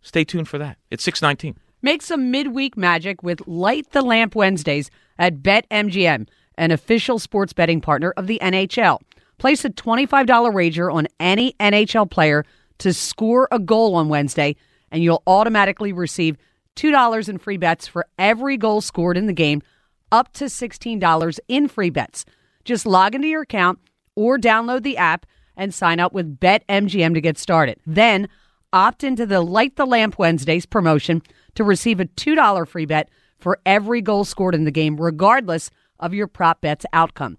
Stay 0.00 0.24
tuned 0.24 0.48
for 0.48 0.58
that. 0.58 0.78
It's 0.90 1.04
619. 1.04 1.58
Make 1.82 2.00
some 2.00 2.30
midweek 2.30 2.76
magic 2.76 3.22
with 3.22 3.46
Light 3.46 3.90
the 3.90 4.02
Lamp 4.02 4.34
Wednesdays 4.34 4.90
at 5.18 5.42
BetMGM, 5.42 6.28
an 6.56 6.70
official 6.70 7.18
sports 7.18 7.52
betting 7.52 7.80
partner 7.80 8.12
of 8.16 8.26
the 8.26 8.38
NHL. 8.42 9.00
Place 9.38 9.64
a 9.64 9.70
$25 9.70 10.52
wager 10.52 10.90
on 10.90 11.08
any 11.20 11.54
NHL 11.60 12.10
player 12.10 12.44
to 12.78 12.92
score 12.92 13.48
a 13.50 13.58
goal 13.58 13.94
on 13.94 14.08
Wednesday, 14.08 14.56
and 14.90 15.02
you'll 15.02 15.22
automatically 15.26 15.92
receive 15.92 16.36
$2 16.76 17.28
in 17.28 17.38
free 17.38 17.56
bets 17.56 17.86
for 17.86 18.06
every 18.18 18.56
goal 18.56 18.80
scored 18.80 19.16
in 19.16 19.26
the 19.26 19.32
game, 19.32 19.62
up 20.10 20.32
to 20.34 20.44
$16 20.46 21.38
in 21.48 21.68
free 21.68 21.90
bets. 21.90 22.24
Just 22.64 22.86
log 22.86 23.14
into 23.14 23.28
your 23.28 23.42
account 23.42 23.78
or 24.16 24.38
download 24.38 24.82
the 24.82 24.96
app 24.96 25.26
and 25.56 25.72
sign 25.72 26.00
up 26.00 26.12
with 26.12 26.38
BetMGM 26.40 27.14
to 27.14 27.20
get 27.20 27.38
started. 27.38 27.78
Then 27.86 28.28
opt 28.72 29.04
into 29.04 29.26
the 29.26 29.40
Light 29.40 29.76
the 29.76 29.86
Lamp 29.86 30.18
Wednesdays 30.18 30.66
promotion 30.66 31.22
to 31.54 31.64
receive 31.64 32.00
a 32.00 32.06
$2 32.06 32.66
free 32.66 32.86
bet 32.86 33.08
for 33.38 33.60
every 33.64 34.00
goal 34.00 34.24
scored 34.24 34.54
in 34.54 34.64
the 34.64 34.70
game, 34.70 34.96
regardless 34.96 35.70
of 36.00 36.14
your 36.14 36.26
prop 36.26 36.60
bet's 36.60 36.86
outcome. 36.92 37.38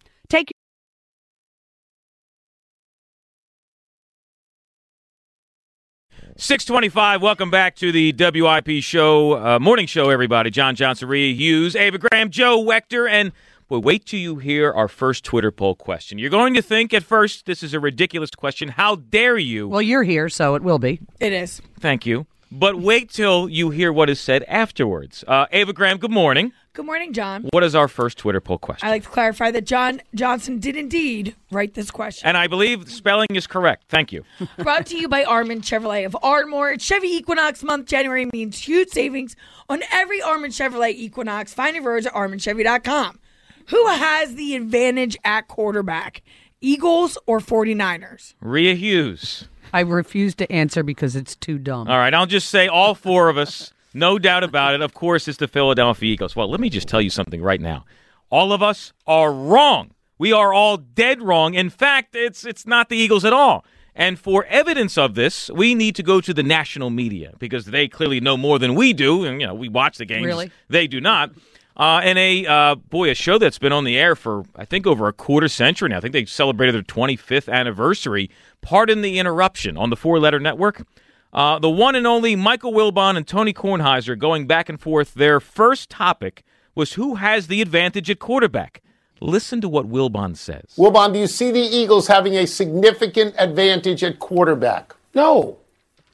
625, 6.37 7.21
welcome 7.21 7.49
back 7.49 7.77
to 7.77 7.93
the 7.93 8.11
WIP 8.11 8.83
show, 8.83 9.37
uh, 9.37 9.57
morning 9.57 9.87
show, 9.87 10.09
everybody. 10.09 10.49
John 10.49 10.75
Johnson, 10.75 11.07
Rhea 11.07 11.33
Hughes, 11.33 11.77
Ava 11.77 11.97
Graham, 11.97 12.29
Joe 12.29 12.61
Wechter, 12.61 13.09
and 13.09 13.31
well, 13.69 13.81
wait 13.81 14.05
till 14.05 14.19
you 14.19 14.35
hear 14.35 14.69
our 14.73 14.89
first 14.89 15.23
Twitter 15.23 15.49
poll 15.49 15.75
question. 15.75 16.19
You're 16.19 16.29
going 16.29 16.53
to 16.55 16.61
think 16.61 16.93
at 16.93 17.03
first 17.03 17.45
this 17.45 17.63
is 17.63 17.73
a 17.73 17.79
ridiculous 17.79 18.31
question. 18.31 18.67
How 18.67 18.97
dare 18.97 19.37
you? 19.37 19.69
Well, 19.69 19.81
you're 19.81 20.03
here, 20.03 20.27
so 20.27 20.55
it 20.55 20.61
will 20.61 20.77
be. 20.77 20.99
It 21.21 21.31
is. 21.31 21.61
Thank 21.79 22.05
you. 22.05 22.25
But 22.51 22.75
wait 22.81 23.09
till 23.11 23.47
you 23.47 23.69
hear 23.69 23.93
what 23.93 24.09
is 24.09 24.19
said 24.19 24.43
afterwards. 24.43 25.23
Uh, 25.25 25.45
Ava 25.53 25.71
Graham, 25.71 25.99
good 25.99 26.11
morning. 26.11 26.51
Good 26.75 26.85
morning, 26.85 27.13
John. 27.13 27.47
What 27.53 27.63
is 27.63 27.73
our 27.73 27.87
first 27.87 28.17
Twitter 28.17 28.41
poll 28.41 28.57
question? 28.57 28.85
I'd 28.85 28.91
like 28.91 29.03
to 29.03 29.09
clarify 29.09 29.49
that 29.51 29.65
John 29.65 30.01
Johnson 30.13 30.59
did 30.59 30.75
indeed 30.75 31.33
write 31.49 31.73
this 31.73 31.89
question. 31.89 32.27
and 32.27 32.35
I 32.35 32.47
believe 32.47 32.91
spelling 32.91 33.27
is 33.29 33.47
correct. 33.47 33.85
Thank 33.87 34.11
you. 34.11 34.25
Brought 34.57 34.85
to 34.87 34.97
you 34.97 35.07
by 35.07 35.23
Armand 35.23 35.61
Chevrolet 35.61 36.05
of 36.05 36.17
Ardmore. 36.21 36.77
Chevy 36.77 37.07
Equinox 37.07 37.63
month 37.63 37.87
January 37.87 38.27
means 38.33 38.59
huge 38.59 38.89
savings 38.89 39.37
on 39.69 39.83
every 39.89 40.21
Armand 40.21 40.51
Chevrolet 40.51 40.91
Equinox. 40.91 41.53
Find 41.53 41.77
your 41.77 41.85
roads 41.85 42.07
at 42.07 42.13
ArmandChevy.com. 42.13 43.19
Who 43.67 43.87
has 43.87 44.35
the 44.35 44.57
advantage 44.57 45.15
at 45.23 45.47
quarterback? 45.47 46.23
Eagles 46.59 47.17
or 47.25 47.39
49ers? 47.39 48.33
Rhea 48.41 48.73
Hughes. 48.75 49.47
I 49.71 49.79
refuse 49.79 50.35
to 50.35 50.51
answer 50.51 50.83
because 50.83 51.15
it's 51.15 51.37
too 51.37 51.57
dumb. 51.57 51.87
All 51.87 51.97
right, 51.97 52.13
I'll 52.13 52.25
just 52.25 52.49
say 52.49 52.67
all 52.67 52.95
four 52.95 53.29
of 53.29 53.37
us, 53.37 53.71
no 53.95 54.19
doubt 54.19 54.43
about 54.43 54.73
it. 54.73 54.81
Of 54.81 54.93
course, 54.93 55.27
it's 55.27 55.37
the 55.37 55.47
Philadelphia 55.47 56.11
Eagles. 56.11 56.35
Well, 56.35 56.49
let 56.49 56.59
me 56.59 56.69
just 56.69 56.87
tell 56.87 57.01
you 57.01 57.09
something 57.09 57.41
right 57.41 57.61
now. 57.61 57.85
All 58.29 58.51
of 58.51 58.61
us 58.61 58.93
are 59.07 59.31
wrong. 59.31 59.91
We 60.17 60.31
are 60.31 60.53
all 60.53 60.77
dead 60.77 61.21
wrong. 61.21 61.53
In 61.53 61.69
fact, 61.69 62.15
it's 62.15 62.45
it's 62.45 62.67
not 62.67 62.89
the 62.89 62.97
Eagles 62.97 63.25
at 63.25 63.33
all. 63.33 63.65
And 63.95 64.19
for 64.19 64.43
evidence 64.45 64.97
of 64.97 65.15
this, 65.15 65.49
we 65.49 65.73
need 65.73 65.95
to 65.95 66.03
go 66.03 66.19
to 66.19 66.33
the 66.33 66.43
national 66.43 66.89
media 66.89 67.33
because 67.39 67.65
they 67.67 67.87
clearly 67.87 68.19
know 68.19 68.35
more 68.35 68.59
than 68.59 68.75
we 68.75 68.91
do. 68.91 69.23
And 69.23 69.39
you 69.39 69.47
know, 69.47 69.53
we 69.53 69.69
watch 69.69 69.97
the 69.97 70.05
games. 70.05 70.25
Really? 70.25 70.51
They 70.67 70.87
do 70.87 70.99
not. 70.99 71.31
Uh, 71.77 72.01
and 72.03 72.17
a 72.17 72.45
uh, 72.45 72.75
boy, 72.75 73.09
a 73.09 73.13
show 73.13 73.37
that's 73.37 73.59
been 73.59 73.73
on 73.73 73.83
the 73.83 73.97
air 73.97 74.15
for 74.15 74.43
I 74.55 74.65
think 74.65 74.85
over 74.85 75.07
a 75.07 75.13
quarter 75.13 75.47
century 75.47 75.89
now. 75.89 75.97
I 75.97 75.99
think 76.01 76.13
they 76.13 76.25
celebrated 76.25 76.75
their 76.75 76.83
25th 76.83 77.51
anniversary. 77.51 78.29
Pardon 78.61 79.01
the 79.01 79.19
interruption 79.19 79.77
on 79.77 79.89
the 79.89 79.97
Four 79.97 80.19
Letter 80.19 80.39
Network. 80.39 80.85
Uh, 81.35 81.59
the 81.59 81.69
one 81.69 81.95
and 81.95 82.07
only 82.07 82.33
Michael 82.33 82.71
Wilbon 82.71 83.17
and 83.17 83.27
Tony 83.27 83.53
Kornheiser 83.53 84.17
going 84.17 84.47
back 84.47 84.69
and 84.69 84.79
forth. 84.79 85.13
Their 85.13 85.41
first 85.41 85.89
topic 85.89 86.45
was 86.75 86.93
who 86.93 87.15
has 87.15 87.47
the 87.47 87.61
advantage 87.61 88.09
at 88.09 88.19
quarterback. 88.19 88.81
Listen 89.19 89.59
to 89.59 89.67
what 89.67 89.89
Wilbon 89.89 90.37
says. 90.37 90.63
Wilbon, 90.77 91.11
do 91.11 91.19
you 91.19 91.27
see 91.27 91.51
the 91.51 91.59
Eagles 91.59 92.07
having 92.07 92.35
a 92.35 92.47
significant 92.47 93.35
advantage 93.37 94.01
at 94.01 94.17
quarterback? 94.19 94.95
No. 95.13 95.57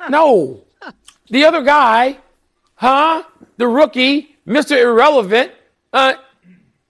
No. 0.10 0.62
The 1.30 1.46
other 1.46 1.62
guy, 1.62 2.18
huh? 2.76 3.22
The 3.58 3.68
rookie, 3.68 4.38
Mr. 4.48 4.76
Irrelevant, 4.82 5.52
uh, 5.94 6.16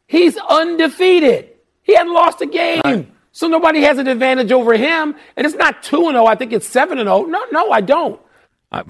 he's 0.07 0.37
undefeated. 0.37 1.49
He 1.83 1.95
hasn't 1.95 2.13
lost 2.13 2.39
a 2.41 2.45
game. 2.45 3.10
So 3.31 3.47
nobody 3.47 3.81
has 3.81 3.97
an 3.97 4.07
advantage 4.07 4.51
over 4.51 4.73
him. 4.75 5.15
And 5.35 5.45
it's 5.45 5.55
not 5.55 5.83
2 5.83 5.97
0. 6.11 6.25
I 6.25 6.35
think 6.35 6.51
it's 6.53 6.67
7 6.67 6.97
0. 6.97 7.23
No, 7.25 7.45
no, 7.51 7.71
I 7.71 7.81
don't. 7.81 8.19
Uh, 8.71 8.83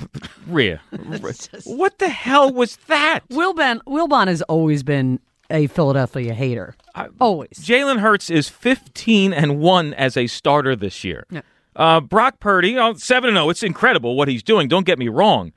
Rhea, 0.47 0.79
what 1.65 1.97
the 1.97 2.09
hell 2.09 2.53
was 2.53 2.75
that? 2.87 3.21
Wilbon, 3.29 3.79
Wilbon 3.87 4.27
has 4.27 4.43
always 4.43 4.83
been 4.83 5.19
a 5.49 5.65
Philadelphia 5.67 6.33
hater. 6.35 6.75
always. 7.19 7.49
Jalen 7.53 7.99
Hurts 7.99 8.29
is 8.29 8.47
15 8.47 9.33
and 9.33 9.59
1 9.59 9.93
as 9.95 10.15
a 10.15 10.27
starter 10.27 10.75
this 10.75 11.03
year. 11.03 11.25
Yeah. 11.31 11.41
Uh, 11.75 11.99
Brock 11.99 12.39
Purdy, 12.39 12.77
oh, 12.77 12.93
7 12.93 13.29
and 13.29 13.37
0. 13.37 13.49
It's 13.49 13.63
incredible 13.63 14.15
what 14.15 14.27
he's 14.27 14.43
doing. 14.43 14.67
Don't 14.67 14.85
get 14.85 14.99
me 14.99 15.07
wrong. 15.07 15.51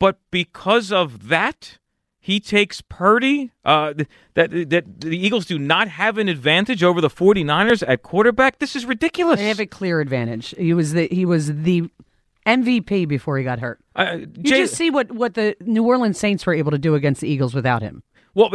But 0.00 0.18
because 0.30 0.90
of 0.90 1.28
that, 1.28 1.78
he 2.22 2.38
takes 2.38 2.80
Purdy. 2.82 3.50
Uh, 3.64 3.94
that, 4.34 4.50
that 4.70 5.00
the 5.00 5.16
Eagles 5.16 5.46
do 5.46 5.58
not 5.58 5.88
have 5.88 6.18
an 6.18 6.28
advantage 6.28 6.82
over 6.84 7.00
the 7.00 7.08
49ers 7.08 7.82
at 7.88 8.02
quarterback. 8.02 8.58
This 8.58 8.76
is 8.76 8.84
ridiculous. 8.84 9.40
They 9.40 9.48
have 9.48 9.58
a 9.60 9.66
clear 9.66 10.00
advantage. 10.00 10.54
He 10.58 10.74
was 10.74 10.92
the 10.92 11.08
he 11.10 11.24
was 11.24 11.46
the 11.62 11.88
MVP 12.46 13.06
before 13.08 13.38
he 13.38 13.44
got 13.44 13.58
hurt. 13.60 13.80
Uh, 13.96 14.18
You 14.20 14.26
Jay- 14.42 14.58
just 14.62 14.74
see 14.74 14.90
what, 14.90 15.10
what 15.12 15.34
the 15.34 15.56
New 15.60 15.84
Orleans 15.84 16.18
Saints 16.18 16.46
were 16.46 16.54
able 16.54 16.70
to 16.70 16.78
do 16.78 16.94
against 16.94 17.20
the 17.20 17.28
Eagles 17.28 17.54
without 17.54 17.82
him. 17.82 18.02
Well, 18.34 18.50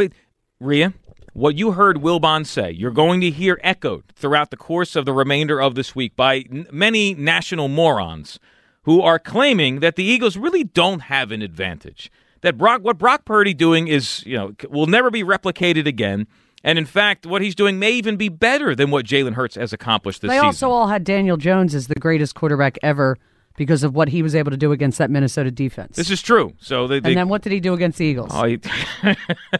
Rhea, 0.59 0.93
what 1.33 1.55
you 1.55 1.73
heard 1.73 1.97
Wilbon 1.97 2.45
say, 2.45 2.71
you're 2.71 2.91
going 2.91 3.21
to 3.21 3.29
hear 3.29 3.59
echoed 3.63 4.03
throughout 4.15 4.49
the 4.51 4.57
course 4.57 4.95
of 4.95 5.05
the 5.05 5.13
remainder 5.13 5.61
of 5.61 5.75
this 5.75 5.95
week 5.95 6.15
by 6.15 6.45
n- 6.51 6.65
many 6.71 7.13
national 7.13 7.67
morons 7.67 8.39
who 8.83 9.01
are 9.01 9.19
claiming 9.19 9.79
that 9.81 9.95
the 9.95 10.03
Eagles 10.03 10.37
really 10.37 10.63
don't 10.63 11.01
have 11.01 11.31
an 11.31 11.41
advantage. 11.41 12.11
That 12.41 12.57
Brock, 12.57 12.81
what 12.83 12.97
Brock 12.97 13.25
Purdy 13.25 13.53
doing 13.53 13.87
is, 13.87 14.23
you 14.25 14.37
know, 14.37 14.53
will 14.69 14.87
never 14.87 15.09
be 15.09 15.23
replicated 15.23 15.87
again. 15.87 16.27
And 16.63 16.79
in 16.79 16.85
fact, 16.85 17.25
what 17.25 17.41
he's 17.41 17.55
doing 17.55 17.79
may 17.79 17.91
even 17.91 18.17
be 18.17 18.29
better 18.29 18.75
than 18.75 18.91
what 18.91 19.05
Jalen 19.05 19.33
Hurts 19.33 19.55
has 19.55 19.71
accomplished 19.71 20.21
this 20.21 20.29
they 20.29 20.35
season. 20.35 20.43
They 20.43 20.47
also 20.47 20.69
all 20.71 20.87
had 20.87 21.03
Daniel 21.03 21.37
Jones 21.37 21.75
as 21.75 21.87
the 21.87 21.95
greatest 21.95 22.35
quarterback 22.35 22.77
ever 22.81 23.17
because 23.57 23.83
of 23.83 23.95
what 23.95 24.09
he 24.09 24.21
was 24.21 24.35
able 24.35 24.51
to 24.51 24.57
do 24.57 24.71
against 24.71 24.97
that 24.97 25.09
Minnesota 25.09 25.51
defense. 25.51 25.95
this 25.95 26.09
is 26.09 26.21
true. 26.21 26.53
So 26.59 26.87
they, 26.87 26.99
they 26.99 27.09
and 27.09 27.17
then 27.17 27.29
what 27.29 27.41
did 27.41 27.53
he 27.53 27.59
do 27.59 27.73
against 27.73 27.97
the 27.97 28.05
Eagles? 28.05 28.31
oh, 28.33 28.45
he, 28.45 28.59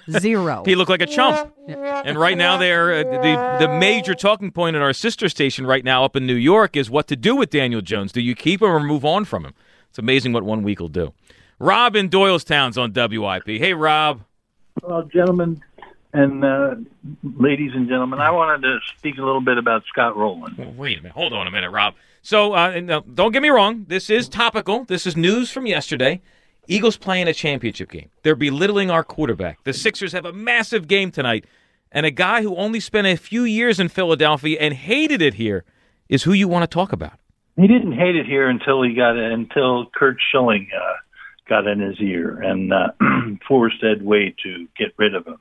Zero. 0.20 0.64
he 0.66 0.76
looked 0.76 0.90
like 0.90 1.02
a 1.02 1.06
chump. 1.06 1.54
And 1.68 2.20
right 2.20 2.38
now, 2.38 2.58
they're 2.58 2.94
uh, 2.94 3.04
the 3.04 3.66
the 3.68 3.80
major 3.80 4.14
talking 4.14 4.52
point 4.52 4.76
at 4.76 4.82
our 4.82 4.94
sister 4.94 5.30
station 5.30 5.66
right 5.66 5.84
now 5.84 6.04
up 6.04 6.16
in 6.16 6.26
New 6.26 6.36
York 6.36 6.76
is 6.76 6.90
what 6.90 7.08
to 7.08 7.16
do 7.16 7.36
with 7.36 7.50
Daniel 7.50 7.82
Jones. 7.82 8.12
Do 8.12 8.22
you 8.22 8.36
keep 8.36 8.62
him 8.62 8.70
or 8.70 8.80
move 8.80 9.06
on 9.06 9.26
from 9.26 9.46
him? 9.46 9.54
It's 9.90 10.00
amazing 10.00 10.34
what 10.34 10.44
one 10.44 10.64
week 10.64 10.80
will 10.80 10.90
do. 10.90 11.14
Rob 11.60 11.96
in 11.96 12.10
Doylestown's 12.10 12.78
on 12.78 12.92
WIP. 12.94 13.48
Hey, 13.48 13.74
Rob. 13.74 14.22
Well, 14.84 15.04
gentlemen 15.04 15.62
and 16.16 16.46
uh, 16.46 16.76
ladies 17.24 17.72
and 17.76 17.90
gentlemen, 17.90 18.20
I 18.20 18.32
wanted 18.32 18.62
to 18.62 18.80
speak 18.98 19.18
a 19.18 19.22
little 19.22 19.42
bit 19.42 19.58
about 19.58 19.84
Scott 19.86 20.16
Rolen. 20.16 20.78
Wait 20.78 21.00
a 21.00 21.02
minute. 21.02 21.12
Hold 21.12 21.34
on 21.34 21.46
a 21.46 21.52
minute, 21.52 21.72
Rob. 21.72 21.94
So, 22.22 22.54
uh, 22.54 22.72
and, 22.74 22.90
uh, 22.90 23.02
don't 23.14 23.34
get 23.34 23.42
me 23.42 23.50
wrong. 23.50 23.86
This 23.90 24.10
is 24.10 24.30
topical. 24.30 24.86
This 24.86 25.06
is 25.06 25.18
news 25.18 25.52
from 25.52 25.66
yesterday. 25.66 26.22
Eagles 26.68 26.96
playing 26.96 27.28
a 27.28 27.34
championship 27.34 27.92
game. 27.92 28.10
They're 28.24 28.36
belittling 28.36 28.90
our 28.90 29.04
quarterback. 29.04 29.64
The 29.66 29.74
Sixers 29.74 30.14
have 30.14 30.24
a 30.24 30.32
massive 30.32 30.88
game 30.88 31.12
tonight, 31.12 31.46
and 31.92 32.06
a 32.06 32.12
guy 32.12 32.42
who 32.42 32.56
only 32.56 32.80
spent 32.80 33.08
a 33.08 33.18
few 33.18 33.44
years 33.44 33.78
in 33.78 33.90
Philadelphia 33.90 34.58
and 34.60 34.74
hated 34.74 35.22
it 35.22 35.34
here 35.34 35.66
is 36.08 36.24
who 36.24 36.32
you 36.32 36.48
want 36.48 36.64
to 36.64 36.74
talk 36.74 36.94
about. 36.94 37.20
He 37.58 37.68
didn't 37.68 37.92
hate 37.92 38.16
it 38.16 38.26
here 38.26 38.48
until 38.50 38.82
he 38.84 38.94
got 38.94 39.18
until 39.18 39.88
Curt 39.94 40.18
Schilling 40.32 40.70
uh, 40.76 40.94
got 41.48 41.68
in 41.68 41.80
his 41.80 42.00
ear 42.00 42.42
and 42.42 42.74
uh, 42.74 42.90
forced 43.48 43.84
Ed 43.84 44.04
Wade 44.04 44.36
to 44.44 44.68
get 44.78 44.94
rid 44.98 45.14
of 45.16 45.26
him. 45.28 45.38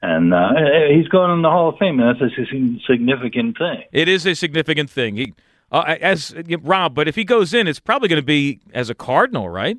and 0.00 0.32
uh, 0.34 0.48
he's 0.94 1.08
going 1.08 1.30
in 1.32 1.42
the 1.42 1.50
Hall 1.50 1.68
of 1.70 1.78
Fame, 1.78 2.00
and 2.00 2.08
that's 2.20 2.32
a 2.32 2.44
significant 2.90 3.58
thing. 3.58 3.84
It 3.92 4.08
is 4.08 4.26
a 4.26 4.34
significant 4.34 4.90
thing. 4.90 5.16
He, 5.16 5.34
uh, 5.70 5.96
as 6.00 6.34
Rob, 6.62 6.94
but 6.94 7.08
if 7.08 7.14
he 7.14 7.24
goes 7.24 7.54
in, 7.54 7.66
it's 7.66 7.80
probably 7.80 8.08
going 8.08 8.20
to 8.20 8.26
be 8.26 8.60
as 8.74 8.90
a 8.90 8.94
Cardinal, 8.94 9.48
right? 9.48 9.78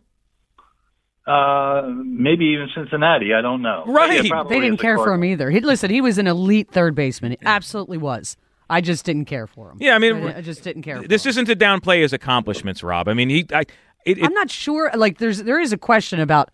Uh, 1.25 1.83
maybe 2.03 2.45
even 2.47 2.67
Cincinnati. 2.75 3.33
I 3.33 3.41
don't 3.41 3.61
know. 3.61 3.83
Right. 3.87 4.23
Yeah, 4.25 4.43
They 4.49 4.59
didn't 4.59 4.79
care 4.79 4.97
for 4.97 5.13
him 5.13 5.23
either. 5.23 5.49
He 5.49 5.61
listen. 5.61 5.89
He 5.89 6.01
was 6.01 6.17
an 6.17 6.27
elite 6.27 6.69
third 6.71 6.95
baseman. 6.95 7.31
He 7.31 7.37
absolutely 7.45 7.97
was. 7.97 8.35
I 8.69 8.81
just 8.81 9.05
didn't 9.05 9.25
care 9.25 9.47
for 9.47 9.71
him. 9.71 9.77
Yeah, 9.79 9.95
I 9.95 9.99
mean, 9.99 10.15
I, 10.27 10.37
I 10.37 10.41
just 10.41 10.63
didn't 10.63 10.81
care. 10.83 11.01
For 11.01 11.07
This 11.07 11.25
him. 11.25 11.29
isn't 11.29 11.45
to 11.45 11.55
downplay 11.55 12.01
his 12.01 12.11
accomplishments, 12.11 12.81
Rob. 12.83 13.07
I 13.07 13.13
mean, 13.13 13.29
he, 13.29 13.45
I, 13.53 13.63
it, 14.05 14.17
it, 14.17 14.23
I'm 14.25 14.33
not 14.33 14.49
sure. 14.49 14.91
Like, 14.95 15.17
there's 15.17 15.43
there 15.43 15.59
is 15.59 15.71
a 15.73 15.77
question 15.77 16.19
about, 16.19 16.49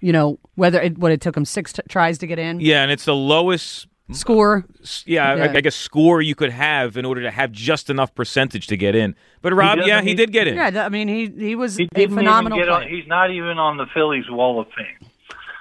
you 0.00 0.12
know, 0.12 0.38
whether 0.54 0.80
it, 0.80 0.98
what 0.98 1.12
it 1.12 1.20
took 1.20 1.36
him 1.36 1.44
six 1.44 1.72
t- 1.72 1.82
tries 1.88 2.18
to 2.18 2.26
get 2.26 2.38
in. 2.38 2.60
yeah, 2.60 2.82
and 2.82 2.90
it's 2.90 3.04
the 3.04 3.14
lowest 3.14 3.86
Score. 4.10 4.64
yeah, 5.04 5.32
I, 5.32 5.36
Yeah. 5.36 5.52
I 5.56 5.60
guess 5.60 5.76
score 5.76 6.22
you 6.22 6.34
could 6.34 6.48
have 6.50 6.96
in 6.96 7.04
order 7.04 7.20
to 7.20 7.30
have 7.30 7.52
just 7.52 7.90
enough 7.90 8.14
percentage 8.14 8.66
to 8.68 8.76
get 8.78 8.94
in. 8.94 9.14
But 9.42 9.52
Rob, 9.52 9.76
doesn't- 9.76 9.86
yeah, 9.88 10.00
he 10.00 10.08
he- 10.10 10.14
did 10.14 10.32
get 10.32 10.48
in. 10.48 10.54
Yeah, 10.56 10.82
I 10.84 10.88
mean, 10.88 11.08
he 11.08 11.26
he 11.26 11.54
was 11.54 11.76
He 11.76 11.88
a 11.94 12.08
phenomenal 12.08 12.58
get 12.58 12.70
on. 12.70 12.88
He's 12.88 13.06
not 13.06 13.30
even 13.30 13.58
on 13.58 13.76
the 13.76 13.84
Phillies 13.92 14.24
Wall 14.30 14.60
of 14.60 14.66
Fame, 14.74 15.10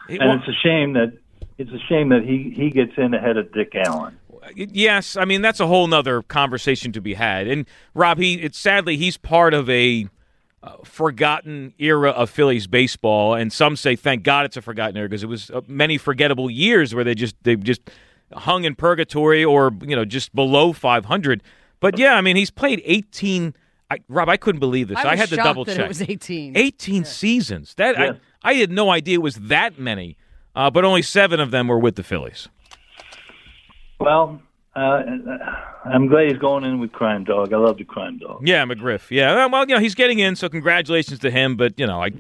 He- 0.08 0.18
and 0.18 0.30
well, 0.30 0.38
it's 0.40 0.48
a 0.48 0.54
shame 0.66 0.94
that 0.94 1.12
it's 1.58 1.72
a 1.72 1.80
shame 1.90 2.08
that 2.10 2.24
he 2.24 2.54
he 2.56 2.70
gets 2.70 2.94
in 2.98 3.14
ahead 3.14 3.36
of 3.36 3.52
Dick 3.52 3.74
Allen. 3.76 4.18
yes, 4.56 5.18
I 5.18 5.26
mean 5.26 5.42
that's 5.42 5.60
a 5.60 5.68
whole 5.68 5.86
nother 5.88 6.22
conversation 6.22 6.94
to 6.94 7.02
be 7.02 7.16
had. 7.16 7.48
And 7.50 7.66
Rob, 7.94 8.18
he 8.18 8.36
it's 8.36 8.58
sadly 8.58 8.96
he's 8.96 9.18
part 9.18 9.54
of 9.54 9.70
a 9.70 10.08
forgotten 10.84 11.74
era 11.80 12.12
of 12.12 12.30
Phillies 12.30 12.68
baseball, 12.68 13.34
and 13.34 13.52
some 13.52 13.76
say 13.76 13.96
thank 13.96 14.24
God 14.24 14.46
it's 14.46 14.58
a 14.58 14.62
forgotten 14.62 14.98
era 14.98 15.08
because 15.08 15.24
it 15.24 15.28
was 15.30 15.50
uh, 15.52 15.62
many 15.68 15.98
forgettable 15.98 16.50
years 16.50 16.94
where 16.96 17.04
they 17.04 17.16
just 17.16 17.36
they 17.44 17.56
just 17.56 17.82
hung 18.34 18.64
in 18.64 18.76
purgatory 18.76 19.44
or 19.44 19.72
you 19.82 19.96
know 19.96 20.06
just 20.06 20.34
below 20.36 20.74
500. 20.74 21.44
But 21.80 21.98
yeah, 22.00 22.16
I 22.16 22.22
mean 22.22 22.36
he's 22.36 22.52
played 22.52 22.82
18. 22.86 23.56
I, 23.90 24.00
Rob, 24.10 24.28
I 24.28 24.36
couldn't 24.36 24.60
believe 24.60 24.90
this. 24.90 24.98
I 24.98 25.12
was 25.12 25.20
had 25.20 25.30
to 25.30 25.36
double 25.38 25.64
check. 25.64 25.80
it 25.80 25.88
was 25.88 26.02
18. 26.02 26.58
18 26.58 27.06
seasons. 27.06 27.74
That 27.76 27.98
Yeah. 27.98 28.14
I, 28.44 28.52
I 28.52 28.54
had 28.56 28.70
no 28.72 28.90
idea 28.90 29.16
it 29.16 29.22
was 29.22 29.36
that 29.36 29.80
many, 29.80 30.18
uh, 30.56 30.70
but 30.70 30.84
only 30.84 31.02
seven 31.02 31.40
of 31.40 31.52
them 31.52 31.68
were 31.68 31.80
with 31.80 31.96
the 31.96 32.04
Phillies. 32.04 32.50
Well, 34.00 34.42
uh, 34.78 35.04
I'm 35.86 36.08
glad 36.08 36.30
he's 36.30 36.38
going 36.38 36.64
in 36.64 36.80
with 36.80 36.92
Crime 36.92 37.24
Dog. 37.24 37.52
I 37.54 37.58
love 37.58 37.78
the 37.78 37.84
Crime 37.84 38.18
Dog. 38.20 38.48
Yeah, 38.48 38.64
McGriff. 38.66 39.10
Yeah, 39.10 39.46
well, 39.48 39.68
you 39.68 39.76
know, 39.76 39.80
he's 39.82 39.96
getting 39.96 40.20
in, 40.20 40.36
so 40.36 40.50
congratulations 40.50 41.20
to 41.20 41.32
him. 41.32 41.56
But 41.56 41.80
you 41.80 41.88
know, 41.88 42.04
I, 42.04 42.12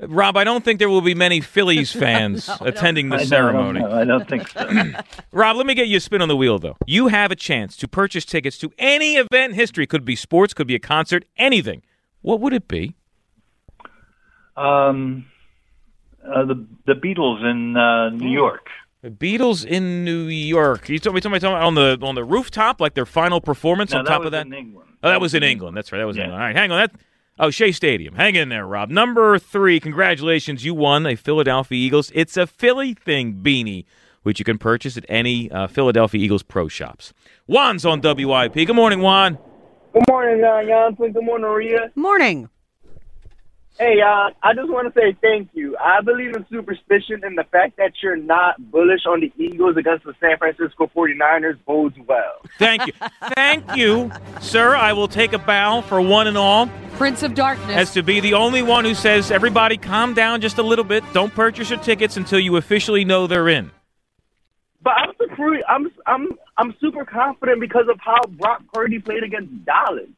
Rob, 0.00 0.36
I 0.36 0.44
don't 0.44 0.64
think 0.64 0.78
there 0.78 0.88
will 0.88 1.00
be 1.00 1.14
many 1.14 1.40
Phillies 1.40 1.92
fans 2.04 2.48
attending 2.60 3.08
the 3.08 3.16
I 3.16 3.20
know, 3.20 3.24
ceremony. 3.24 3.80
I 3.80 3.82
don't. 3.82 3.98
I 3.98 4.04
don't 4.04 4.28
think 4.28 4.48
so. 4.48 4.92
Rob, 5.32 5.56
let 5.56 5.66
me 5.66 5.74
get 5.74 5.88
you 5.88 5.96
a 5.96 6.00
spin 6.00 6.22
on 6.22 6.28
the 6.28 6.36
wheel, 6.36 6.58
though. 6.58 6.76
You 6.86 7.08
have 7.08 7.30
a 7.30 7.36
chance 7.36 7.76
to 7.78 7.88
purchase 7.88 8.24
tickets 8.24 8.58
to 8.58 8.72
any 8.78 9.14
event 9.16 9.52
in 9.52 9.54
history. 9.54 9.86
Could 9.86 10.04
be 10.04 10.14
sports, 10.16 10.54
could 10.54 10.66
be 10.66 10.74
a 10.74 10.80
concert, 10.80 11.24
anything. 11.36 11.82
What 12.22 12.40
would 12.40 12.52
it 12.52 12.68
be? 12.68 12.94
um, 14.56 15.26
uh, 16.24 16.44
the 16.44 16.64
the 16.86 16.94
Beatles 16.94 17.44
in 17.44 17.76
uh, 17.76 18.10
New 18.10 18.30
York. 18.30 18.68
The 19.04 19.10
Beatles 19.10 19.66
in 19.66 20.02
New 20.02 20.22
York. 20.28 20.88
You 20.88 20.98
told 20.98 21.14
me, 21.14 21.20
told 21.20 21.34
me, 21.34 21.38
told 21.38 21.58
me 21.58 21.60
on 21.60 21.74
the 21.74 21.98
on 22.00 22.14
the 22.14 22.24
rooftop, 22.24 22.80
like 22.80 22.94
their 22.94 23.04
final 23.04 23.38
performance 23.38 23.92
No, 23.92 23.98
on 23.98 24.06
top 24.06 24.20
was 24.20 24.26
of 24.28 24.32
that. 24.32 24.46
in 24.46 24.54
England. 24.54 24.88
Oh, 25.02 25.10
that 25.10 25.20
was 25.20 25.34
in 25.34 25.42
England. 25.42 25.76
That's 25.76 25.92
right. 25.92 25.98
That 25.98 26.06
was 26.06 26.16
in 26.16 26.20
Yeah. 26.20 26.24
England. 26.28 26.40
All 26.42 26.46
right, 26.48 26.56
hang 26.56 26.72
on. 26.72 26.78
That. 26.78 26.92
Oh, 27.38 27.50
Shea 27.50 27.70
Stadium. 27.70 28.14
Hang 28.14 28.34
in 28.34 28.48
there, 28.48 28.66
Rob. 28.66 28.88
Number 28.88 29.38
three. 29.38 29.78
Congratulations, 29.78 30.64
you 30.64 30.72
won 30.72 31.04
a 31.04 31.16
Philadelphia 31.16 31.76
Eagles. 31.76 32.10
It's 32.14 32.38
a 32.38 32.46
Philly 32.46 32.94
thing 32.94 33.40
beanie, 33.42 33.84
which 34.22 34.38
you 34.38 34.44
can 34.46 34.56
purchase 34.56 34.96
at 34.96 35.04
any 35.10 35.50
uh, 35.50 35.66
Philadelphia 35.66 36.22
Eagles 36.24 36.42
pro 36.42 36.68
shops. 36.68 37.12
Juan's 37.46 37.84
on 37.84 38.00
WIP. 38.00 38.54
Good 38.54 38.72
morning, 38.74 39.02
Juan. 39.02 39.36
Good 39.92 40.04
morning, 40.08 40.42
uh, 40.42 40.62
Jansen. 40.64 41.12
Good 41.12 41.24
morning, 41.26 41.46
Maria. 41.46 41.90
Morning. 41.94 42.48
Hey, 43.78 44.00
uh, 44.00 44.30
I 44.40 44.54
just 44.54 44.70
want 44.70 44.92
to 44.92 45.00
say 45.00 45.16
thank 45.20 45.48
you. 45.52 45.76
I 45.78 46.00
believe 46.00 46.36
in 46.36 46.46
superstition, 46.48 47.22
and 47.24 47.36
the 47.36 47.42
fact 47.42 47.76
that 47.78 47.90
you're 48.00 48.14
not 48.16 48.70
bullish 48.70 49.00
on 49.04 49.20
the 49.20 49.32
Eagles 49.36 49.76
against 49.76 50.04
the 50.04 50.14
San 50.20 50.38
Francisco 50.38 50.88
49ers 50.94 51.58
bodes 51.66 51.96
well. 52.06 52.40
Thank 52.56 52.86
you. 52.86 52.92
Thank 53.34 53.74
you, 53.74 54.12
sir. 54.40 54.76
I 54.76 54.92
will 54.92 55.08
take 55.08 55.32
a 55.32 55.38
bow 55.38 55.80
for 55.80 56.00
one 56.00 56.28
and 56.28 56.38
all 56.38 56.70
Prince 56.92 57.24
of 57.24 57.34
Darkness. 57.34 57.76
as 57.76 57.92
to 57.94 58.04
be 58.04 58.20
the 58.20 58.34
only 58.34 58.62
one 58.62 58.84
who 58.84 58.94
says, 58.94 59.32
everybody 59.32 59.76
calm 59.76 60.14
down 60.14 60.40
just 60.40 60.58
a 60.58 60.62
little 60.62 60.84
bit. 60.84 61.02
Don't 61.12 61.34
purchase 61.34 61.70
your 61.70 61.80
tickets 61.80 62.16
until 62.16 62.38
you 62.38 62.56
officially 62.56 63.04
know 63.04 63.26
they're 63.26 63.48
in. 63.48 63.72
But 64.82 64.92
I'm 64.98 65.10
super, 65.18 65.58
I'm 65.68 65.90
I'm 66.06 66.28
I'm 66.58 66.74
super 66.80 67.04
confident 67.04 67.60
because 67.60 67.86
of 67.90 67.98
how 67.98 68.20
Brock 68.28 68.62
Purdy 68.72 69.00
played 69.00 69.24
against 69.24 69.64
Dallas. 69.64 70.10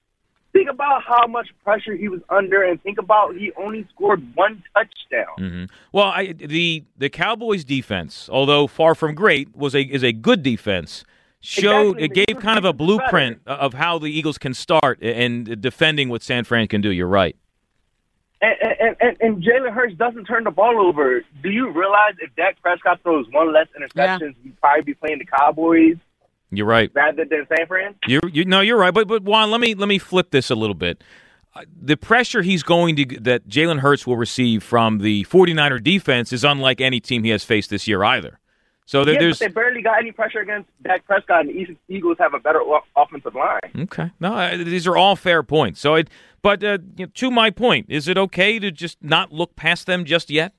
Think 0.57 0.71
about 0.71 1.03
how 1.05 1.27
much 1.27 1.49
pressure 1.65 1.95
he 1.95 2.09
was 2.09 2.21
under, 2.31 2.63
and 2.63 2.83
think 2.83 2.99
about 2.99 3.35
he 3.37 3.53
only 3.59 3.87
scored 3.95 4.23
one 4.35 4.63
touchdown. 4.75 5.35
hmm 5.39 5.65
Well, 5.93 6.07
I, 6.07 6.33
the 6.33 6.85
the 6.97 7.11
Cowboys' 7.11 7.65
defense, 7.65 8.29
although 8.33 8.67
far 8.67 8.95
from 8.95 9.15
great, 9.15 9.55
was 9.55 9.75
a 9.75 9.83
is 9.83 10.03
a 10.03 10.13
good 10.13 10.43
defense. 10.43 11.05
Showed 11.41 12.01
Exactly. 12.01 12.05
it 12.05 12.09
The 12.27 12.33
gave 12.35 12.43
kind 12.43 12.59
of 12.59 12.65
a 12.65 12.73
defense 12.73 12.91
is 12.91 12.97
better. 12.97 13.01
blueprint 13.11 13.41
of 13.47 13.75
how 13.75 13.99
the 13.99 14.07
Eagles 14.09 14.39
can 14.39 14.55
start 14.55 15.01
and 15.03 15.61
defending 15.61 16.09
what 16.09 16.23
San 16.23 16.45
Fran 16.45 16.67
can 16.67 16.81
do. 16.81 16.91
You're 16.91 17.07
right. 17.07 17.37
And, 18.43 18.55
and, 18.81 18.97
and, 19.01 19.17
and 19.21 19.43
Jalen 19.43 19.73
Hurts 19.73 19.95
doesn't 19.95 20.25
turn 20.25 20.45
the 20.45 20.51
ball 20.51 20.79
over. 20.81 21.23
Do 21.43 21.51
you 21.51 21.71
realize 21.71 22.15
if 22.21 22.35
Dak 22.37 22.61
Prescott 22.63 23.01
throws 23.03 23.27
one 23.31 23.53
less 23.53 23.67
interceptions, 23.79 24.35
we'd 24.45 24.61
probably 24.61 24.83
be 24.83 24.95
playing 24.95 25.19
the 25.19 25.25
Cowboys 25.25 25.97
You're 26.51 26.67
right. 26.67 26.91
rather 26.95 27.25
than 27.25 27.47
San 27.49 27.67
Fran? 27.67 27.95
You 28.07 28.21
you 28.33 28.45
no, 28.45 28.61
you're 28.61 28.79
right. 28.79 28.95
But 28.95 29.09
but 29.09 29.23
Juan, 29.23 29.51
let 29.51 29.61
me 29.61 29.75
let 29.75 29.89
me 29.89 29.99
flip 29.99 30.31
this 30.31 30.51
a 30.51 30.55
little 30.55 30.75
bit. 30.75 31.03
Uh, 31.55 31.63
The 31.81 31.97
pressure 31.97 32.43
he's 32.43 32.63
going 32.63 32.97
to 32.97 33.05
that 33.21 33.49
Jalen 33.49 33.81
Hurts 33.81 34.07
will 34.07 34.17
receive 34.17 34.63
from 34.63 34.99
the 34.99 35.25
49er 35.25 35.83
defense 35.83 36.33
is 36.33 36.45
unlike 36.45 36.81
any 36.81 37.01
team 37.01 37.25
he 37.25 37.31
has 37.31 37.45
faced 37.45 37.71
this 37.71 37.89
year 37.89 38.05
either. 38.05 38.39
So 38.89 39.05
there, 39.05 39.15
yeah, 39.15 39.21
there's 39.21 39.41
but 39.41 39.49
they 39.49 39.53
barely 39.53 39.83
got 39.83 39.99
any 39.99 40.13
pressure 40.13 40.39
against 40.39 40.71
Dak 40.83 41.05
Prescott, 41.07 41.47
and 41.47 41.49
the 41.49 41.77
Eagles 41.89 42.19
have 42.21 42.35
a 42.35 42.39
better 42.39 42.61
offensive 42.95 43.35
line. 43.35 43.59
Okay. 43.77 44.13
No, 44.21 44.33
I, 44.33 44.57
these 44.59 44.87
are 44.87 44.97
all 44.97 45.17
fair 45.17 45.43
points. 45.43 45.81
So, 45.81 45.97
it, 45.97 46.09
but 46.41 46.63
uh, 46.63 46.79
you 46.97 47.07
know, 47.07 47.13
to 47.17 47.31
my 47.33 47.51
point, 47.51 47.87
is 47.89 48.07
it 48.07 48.17
okay 48.17 48.61
to 48.61 48.71
just 48.71 49.03
not 49.03 49.33
look 49.33 49.57
past 49.57 49.87
them 49.89 50.05
just 50.05 50.31
yet? 50.31 50.53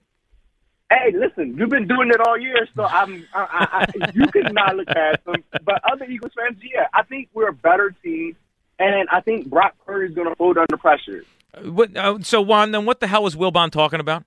Hey, 0.89 1.13
listen, 1.13 1.58
you've 1.58 1.69
been 1.69 1.88
doing 1.88 2.10
it 2.10 2.21
all 2.21 2.38
year, 2.38 2.67
so 2.76 2.86
I'm. 2.86 3.28
I, 3.34 3.41
I, 3.41 3.86
I, 4.06 4.12
you 4.13 4.28
can 4.28 4.54
not 4.54 4.78
look 4.78 4.88
past 4.88 5.23
them, 5.26 5.43
but 5.65 5.82
other 5.84 6.06
Eagles 6.06 6.32
fans, 6.34 6.58
yeah, 6.63 6.88
I 6.93 7.04
think 7.04 7.28
we're 7.34 7.50
a 7.50 7.54
better 7.54 7.93
team, 8.04 8.38
and 8.80 9.10
I 9.10 9.19
think 9.19 9.50
Brock 9.50 9.76
Purdy's 9.86 10.15
going 10.15 10.30
to 10.30 10.36
fold 10.36 10.58
under 10.58 10.78
pressure. 10.78 11.26
What, 11.62 11.95
uh, 11.97 12.19
so, 12.21 12.41
Juan, 12.41 12.71
then 12.71 12.86
what 12.86 13.02
the 13.02 13.08
hell 13.08 13.23
was 13.23 13.36
Wilbon 13.36 13.69
talking 13.71 14.00
about? 14.00 14.23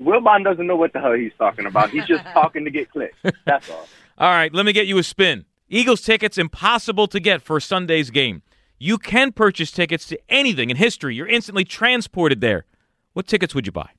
Wilbon 0.00 0.42
doesn't 0.42 0.66
know 0.66 0.76
what 0.76 0.92
the 0.94 1.00
hell 1.00 1.12
he's 1.12 1.32
talking 1.38 1.66
about. 1.66 1.90
He's 1.90 2.06
just 2.06 2.24
talking 2.32 2.64
to 2.64 2.70
get 2.70 2.90
clicks. 2.90 3.16
That's 3.44 3.70
all. 3.70 3.86
All 4.16 4.30
right, 4.30 4.54
let 4.54 4.64
me 4.64 4.72
get 4.72 4.86
you 4.86 4.96
a 4.98 5.02
spin. 5.02 5.44
Eagles 5.68 6.00
tickets 6.00 6.38
impossible 6.38 7.08
to 7.08 7.20
get 7.20 7.42
for 7.42 7.60
Sunday's 7.60 8.10
game. 8.10 8.42
You 8.78 8.96
can 8.96 9.32
purchase 9.32 9.70
tickets 9.70 10.06
to 10.06 10.18
anything 10.28 10.70
in 10.70 10.76
history. 10.76 11.14
You're 11.14 11.28
instantly 11.28 11.64
transported 11.64 12.40
there. 12.40 12.64
What 13.12 13.26
tickets 13.26 13.54
would 13.54 13.66
you 13.66 13.72
buy? 13.72 13.90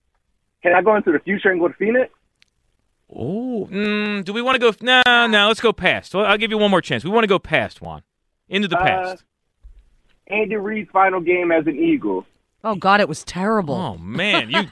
Can 0.65 0.73
I 0.73 0.81
go 0.81 0.95
into 0.95 1.11
the 1.11 1.19
future 1.19 1.51
and 1.51 1.59
go 1.59 1.67
to 1.67 1.75
Phoenix? 1.75 2.11
Oh, 3.15 3.67
mm, 3.71 4.25
do 4.25 4.33
we 4.33 4.41
want 4.41 4.55
to 4.55 4.59
go? 4.59 4.73
No, 4.81 5.27
no, 5.27 5.47
let's 5.47 5.61
go 5.61 5.71
past. 5.71 6.15
Well, 6.15 6.25
I'll 6.25 6.39
give 6.39 6.49
you 6.49 6.57
one 6.57 6.71
more 6.71 6.81
chance. 6.81 7.03
We 7.03 7.11
want 7.11 7.23
to 7.23 7.27
go 7.27 7.37
past, 7.37 7.83
Juan. 7.83 8.01
Into 8.49 8.67
the 8.67 8.75
Uh, 8.79 8.83
past. 8.83 9.23
Andy 10.25 10.55
Reid's 10.55 10.89
final 10.91 11.19
game 11.19 11.51
as 11.51 11.67
an 11.67 11.77
Eagle. 11.77 12.25
Oh 12.63 12.73
God, 12.73 12.99
it 12.99 13.07
was 13.07 13.23
terrible. 13.23 13.75
Oh 13.75 13.97
man, 13.99 14.49
you 14.49 14.63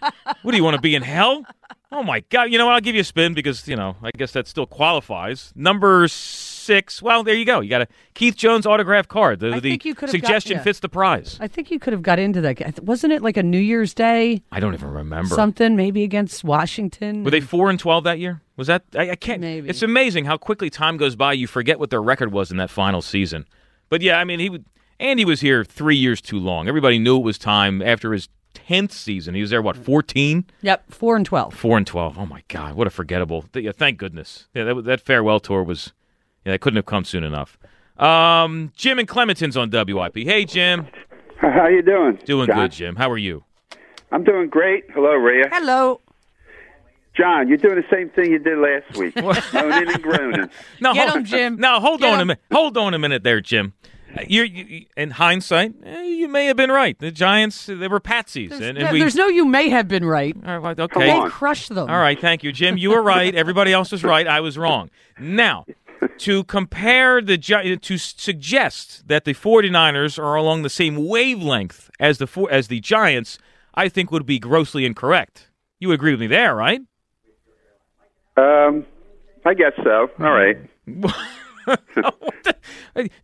what 0.42 0.50
do 0.52 0.58
you 0.58 0.64
want 0.64 0.78
to 0.78 0.82
be 0.82 0.96
in 0.96 1.04
hell? 1.04 1.46
Oh 1.92 2.02
my 2.02 2.22
god! 2.32 2.46
You 2.52 2.58
know 2.58 2.66
what? 2.66 2.74
I'll 2.74 2.82
give 2.82 2.96
you 2.96 3.02
a 3.02 3.04
spin 3.04 3.36
because 3.36 3.68
you 3.68 3.76
know 3.76 3.96
I 4.02 4.10
guess 4.18 4.32
that 4.32 4.48
still 4.48 4.66
qualifies. 4.66 5.54
Number 5.56 6.08
six. 6.08 6.53
Well, 7.02 7.24
there 7.24 7.36
you 7.36 7.46
go. 7.46 7.60
You 7.60 7.70
got 7.70 7.82
a 7.84 7.88
Keith 8.14 8.36
Jones 8.36 8.66
autograph 8.66 9.08
card. 9.08 9.40
The, 9.40 9.54
I 9.54 9.60
the 9.60 9.70
think 9.72 9.86
you 9.86 9.96
could 9.96 10.10
have 10.10 10.22
got- 10.22 10.28
suggestion 10.28 10.58
yeah. 10.58 10.64
fits 10.64 10.80
the 10.80 10.90
prize. 10.90 11.38
I 11.40 11.48
think 11.48 11.72
you 11.72 11.80
could 11.80 11.94
have 11.94 12.02
got 12.02 12.20
into 12.20 12.42
that. 12.42 12.84
Wasn't 12.84 13.12
it 13.14 13.22
like 13.22 13.38
a 13.38 13.44
New 13.44 13.60
Year's 13.60 13.94
Day 13.94 14.44
I 14.52 14.60
don't 14.60 14.74
even 14.74 14.92
remember. 14.92 15.34
something? 15.36 15.76
Maybe 15.76 16.04
against 16.04 16.44
Washington. 16.44 17.24
Were 17.24 17.32
they 17.32 17.42
four 17.42 17.70
and 17.70 17.80
twelve 17.80 18.04
that 18.06 18.20
year? 18.20 18.42
Was 18.56 18.68
that? 18.68 18.84
I, 18.96 19.12
I 19.12 19.16
can't. 19.16 19.42
Maybe. 19.42 19.70
It's 19.70 19.82
amazing 19.82 20.26
how 20.26 20.38
quickly 20.38 20.70
time 20.70 20.98
goes 20.98 21.16
by. 21.16 21.34
You 21.34 21.48
forget 21.48 21.80
what 21.80 21.90
their 21.90 22.02
record 22.02 22.32
was 22.32 22.52
in 22.52 22.58
that 22.58 22.70
final 22.70 23.02
season. 23.02 23.46
But 23.90 24.02
yeah, 24.02 24.20
I 24.20 24.24
mean, 24.24 24.40
he 24.40 24.50
would. 24.50 24.66
Andy 25.00 25.26
was 25.26 25.42
here 25.42 25.64
three 25.66 25.96
years 25.98 26.22
too 26.22 26.40
long. 26.40 26.68
Everybody 26.68 27.00
knew 27.00 27.18
it 27.18 27.24
was 27.24 27.38
time 27.38 27.82
after 27.82 28.14
his 28.14 28.30
tenth 28.54 28.92
season. 28.94 29.34
He 29.34 29.42
was 29.42 29.50
there 29.50 29.62
what 29.62 29.76
fourteen. 29.76 30.46
Yep, 30.62 30.92
four 30.94 31.16
and 31.16 31.26
twelve. 31.26 31.54
Four 31.56 31.78
and 31.78 31.86
twelve. 31.88 32.18
Oh 32.18 32.26
my 32.28 32.44
God, 32.48 32.76
what 32.76 32.86
a 32.88 32.92
forgettable! 32.92 33.46
Yeah, 33.54 33.72
thank 33.72 33.98
goodness. 33.98 34.48
Yeah, 34.54 34.66
that, 34.66 34.84
that 34.86 35.02
farewell 35.02 35.40
tour 35.40 35.64
was. 35.64 35.92
Yeah, 36.46 36.54
that 36.54 36.62
couldn't 36.62 36.78
have 36.78 36.86
come 36.86 37.06
soon 37.06 37.24
enough. 37.24 37.58
Um, 37.98 38.72
Jim 38.76 39.00
and 39.00 39.08
Clementon's 39.08 39.56
on 39.56 39.70
WIP. 39.70 40.18
Hey, 40.18 40.46
Jim. 40.46 40.88
How 41.38 41.68
you 41.68 41.82
doing? 41.82 42.20
Doing 42.26 42.48
John? 42.48 42.56
good, 42.56 42.72
Jim. 42.72 42.96
How 42.96 43.10
are 43.12 43.18
you? 43.18 43.44
I'm 44.12 44.24
doing 44.24 44.50
great. 44.50 44.86
Hello, 44.94 45.14
Rhea. 45.14 45.46
Hello. 45.52 46.00
John, 47.16 47.48
you're 47.48 47.58
doing 47.58 47.76
the 47.76 47.86
same 47.92 48.10
thing 48.10 48.32
you 48.32 48.40
did 48.40 48.58
last 48.58 48.98
week, 48.98 49.16
moaning 49.54 49.94
and 49.94 50.02
groaning. 50.02 50.50
No, 50.82 50.94
Get 50.94 51.10
hold, 51.10 51.20
him, 51.20 51.26
Jim. 51.26 51.56
No, 51.58 51.80
hold 51.80 52.00
Get 52.00 52.12
on 52.14 52.20
a 52.22 52.26
minute. 52.26 52.42
Hold 52.52 52.78
on 52.78 52.94
a 52.94 53.00
minute 53.00 53.24
there, 53.24 53.40
Jim. 53.40 53.74
You're, 54.28 54.46
you, 54.46 54.86
in 54.96 55.12
hindsight, 55.12 55.74
eh, 55.84 56.04
you 56.04 56.28
may 56.28 56.46
have 56.46 56.58
been 56.58 56.72
right. 56.72 56.98
The 56.98 57.12
Giants, 57.12 57.66
they 57.66 57.88
were 57.88 58.00
patsies, 58.00 58.52
and, 58.52 58.64
and 58.64 58.78
Yeah, 58.78 58.92
we. 58.92 59.00
There's 59.00 59.16
no 59.16 59.28
you 59.28 59.46
may 59.46 59.70
have 59.70 59.88
been 59.88 60.06
right. 60.06 60.36
All 60.46 60.60
right, 60.60 60.78
They 60.78 61.22
crushed 61.30 61.70
them. 61.74 61.90
All 61.90 61.98
right, 62.00 62.20
thank 62.20 62.44
you, 62.44 62.52
Jim. 62.52 62.78
You 62.78 62.92
were 62.92 63.02
right. 63.02 63.34
Everybody 63.34 63.74
else 63.74 63.92
was 63.92 64.04
right. 64.04 64.28
I 64.28 64.40
was 64.42 64.58
wrong. 64.58 64.90
Now, 65.20 65.66
to 66.20 66.44
compare 66.46 67.22
the 67.22 67.38
to 67.38 67.98
suggest 67.98 69.08
that 69.08 69.26
the 69.26 69.34
49ers 69.34 70.18
are 70.18 70.36
along 70.36 70.64
the 70.64 70.70
same 70.70 71.08
wavelength 71.08 71.90
as 72.00 72.18
the 72.18 72.48
as 72.50 72.68
the 72.68 72.80
Giants, 72.80 73.38
I 73.76 73.90
think 73.90 74.12
would 74.12 74.26
be 74.26 74.40
grossly 74.40 74.86
incorrect. 74.86 75.50
You 75.80 75.92
agree 75.92 76.12
with 76.12 76.22
me 76.22 76.28
there, 76.28 76.56
right? 76.56 76.82
Um, 78.38 78.86
I 79.46 79.54
guess 79.54 79.74
so. 79.84 80.10
All 80.20 80.32
right. 80.32 80.58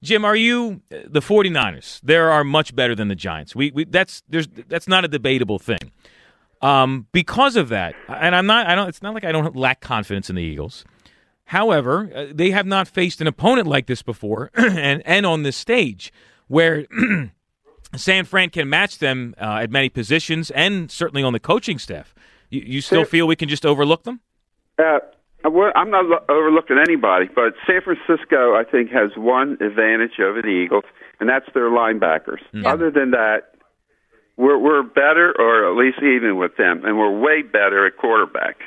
Jim, 0.02 0.26
are 0.26 0.36
you 0.36 0.82
the 0.90 1.20
49ers? 1.20 2.00
They 2.02 2.18
are 2.18 2.44
much 2.44 2.76
better 2.76 2.96
than 2.96 3.08
the 3.08 3.16
Giants. 3.16 3.56
We, 3.56 3.72
we 3.72 3.86
that's 3.86 4.24
there's 4.30 4.48
that's 4.48 4.88
not 4.88 5.06
a 5.06 5.08
debatable 5.08 5.60
thing. 5.60 5.92
Um, 6.62 7.08
because 7.14 7.56
of 7.56 7.70
that, 7.70 7.96
and 8.08 8.36
I'm 8.36 8.46
not 8.46 8.68
I 8.68 8.76
don't 8.76 8.90
it's 8.90 9.02
not 9.02 9.14
like 9.14 9.24
I 9.24 9.32
don't 9.32 9.56
lack 9.56 9.82
confidence 9.82 10.30
in 10.30 10.36
the 10.36 10.42
Eagles. 10.42 10.86
However, 11.50 12.12
uh, 12.14 12.26
they 12.32 12.52
have 12.52 12.68
not 12.68 12.88
faced 12.88 13.22
an 13.22 13.28
opponent 13.28 13.68
like 13.68 13.88
this 13.88 14.04
before 14.04 14.52
and 14.56 15.02
and 15.04 15.26
on 15.26 15.42
this 15.42 15.58
stage 15.58 16.14
where 16.48 16.86
San 17.96 18.26
Fran 18.26 18.52
can 18.52 18.70
match 18.70 19.00
them 19.00 19.34
uh, 19.42 19.62
at 19.64 19.72
many 19.72 19.90
positions 19.90 20.52
and 20.52 20.92
certainly 20.92 21.24
on 21.24 21.34
the 21.34 21.40
coaching 21.40 21.80
staff. 21.80 22.14
You, 22.52 22.62
you 22.64 22.82
still 22.82 23.04
feel 23.04 23.26
we 23.28 23.36
can 23.36 23.50
just 23.50 23.66
overlook 23.66 24.04
them? 24.04 24.20
Uh, 24.78 25.00
I'm 25.44 25.90
not 25.90 26.06
lo- 26.06 26.24
overlooking 26.30 26.78
anybody, 26.78 27.26
but 27.34 27.56
San 27.66 27.82
Francisco, 27.82 28.54
I 28.54 28.64
think, 28.64 28.92
has 28.92 29.10
one 29.18 29.54
advantage 29.54 30.20
over 30.20 30.44
the 30.44 30.50
Eagles, 30.50 30.84
and 31.20 31.28
that's 31.28 31.48
their 31.56 31.72
linebackers. 31.72 32.42
Other 32.64 32.92
than 32.92 33.12
that, 33.12 33.56
we're 34.38 34.58
we're 34.60 34.84
better, 34.84 35.34
or 35.40 35.68
at 35.68 35.76
least 35.76 35.98
even 35.98 36.38
with 36.38 36.58
them, 36.58 36.86
and 36.86 37.00
we're 37.00 37.20
way 37.20 37.42
better 37.42 37.88
at 37.88 37.98
quarterback. 37.98 38.58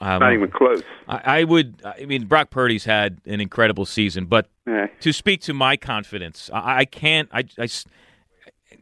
Um, 0.00 0.20
Not 0.20 0.32
even 0.32 0.50
close. 0.50 0.82
I, 1.08 1.40
I 1.40 1.44
would. 1.44 1.82
I 1.84 2.06
mean, 2.06 2.26
Brock 2.26 2.50
Purdy's 2.50 2.84
had 2.84 3.20
an 3.26 3.40
incredible 3.40 3.84
season, 3.84 4.26
but 4.26 4.48
to 5.00 5.12
speak 5.12 5.42
to 5.42 5.54
my 5.54 5.76
confidence, 5.76 6.50
I, 6.52 6.78
I 6.78 6.84
can't. 6.84 7.28
I, 7.32 7.44
I 7.58 7.68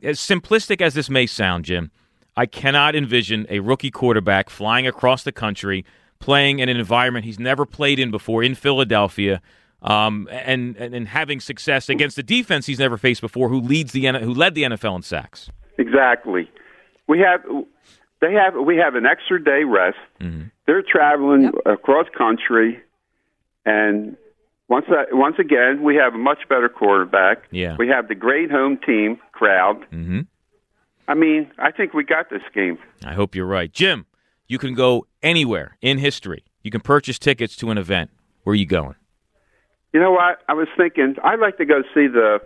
as 0.02 0.18
simplistic 0.18 0.80
as 0.80 0.94
this 0.94 1.08
may 1.08 1.26
sound, 1.26 1.64
Jim, 1.64 1.90
I 2.36 2.46
cannot 2.46 2.94
envision 2.94 3.46
a 3.50 3.60
rookie 3.60 3.90
quarterback 3.90 4.50
flying 4.50 4.86
across 4.86 5.22
the 5.22 5.32
country, 5.32 5.84
playing 6.18 6.60
in 6.60 6.68
an 6.68 6.76
environment 6.76 7.24
he's 7.24 7.38
never 7.38 7.66
played 7.66 7.98
in 7.98 8.10
before 8.10 8.42
in 8.42 8.54
Philadelphia, 8.54 9.40
um, 9.82 10.28
and, 10.30 10.76
and 10.76 10.94
and 10.94 11.08
having 11.08 11.40
success 11.40 11.88
against 11.88 12.16
a 12.18 12.22
defense 12.22 12.66
he's 12.66 12.78
never 12.78 12.96
faced 12.96 13.20
before, 13.20 13.48
who 13.48 13.60
leads 13.60 13.92
the 13.92 14.06
who 14.06 14.32
led 14.32 14.54
the 14.54 14.62
NFL 14.62 14.96
in 14.96 15.02
sacks. 15.02 15.50
Exactly. 15.78 16.50
We 17.08 17.18
have 17.18 17.40
they 18.22 18.32
have 18.34 18.54
we 18.54 18.76
have 18.76 18.94
an 18.94 19.04
extra 19.04 19.42
day 19.42 19.64
rest. 19.64 19.98
They're 20.66 20.82
traveling 20.82 21.50
across 21.66 22.06
country, 22.16 22.80
and 23.66 24.16
once 24.68 24.86
that, 24.88 25.08
once 25.10 25.36
again 25.38 25.82
we 25.82 25.96
have 25.96 26.14
a 26.14 26.18
much 26.18 26.48
better 26.48 26.68
quarterback. 26.68 27.42
Yeah. 27.50 27.76
We 27.78 27.88
have 27.88 28.08
the 28.08 28.14
great 28.14 28.50
home 28.50 28.78
team 28.78 29.18
crowd. 29.32 29.80
Mm-hmm. 29.90 30.20
I 31.08 31.14
mean, 31.14 31.50
I 31.58 31.72
think 31.72 31.94
we 31.94 32.04
got 32.04 32.30
this 32.30 32.42
game. 32.54 32.78
I 33.04 33.12
hope 33.12 33.34
you're 33.34 33.44
right, 33.44 33.70
Jim. 33.72 34.06
You 34.46 34.58
can 34.58 34.74
go 34.74 35.06
anywhere 35.22 35.76
in 35.82 35.98
history. 35.98 36.44
You 36.62 36.70
can 36.70 36.80
purchase 36.80 37.18
tickets 37.18 37.56
to 37.56 37.70
an 37.70 37.76
event. 37.76 38.10
Where 38.44 38.52
are 38.52 38.56
you 38.56 38.66
going? 38.66 38.94
You 39.92 40.00
know 40.00 40.12
what? 40.12 40.38
I 40.48 40.54
was 40.54 40.68
thinking 40.76 41.16
I'd 41.24 41.40
like 41.40 41.58
to 41.58 41.64
go 41.64 41.82
see 41.92 42.06
the 42.06 42.38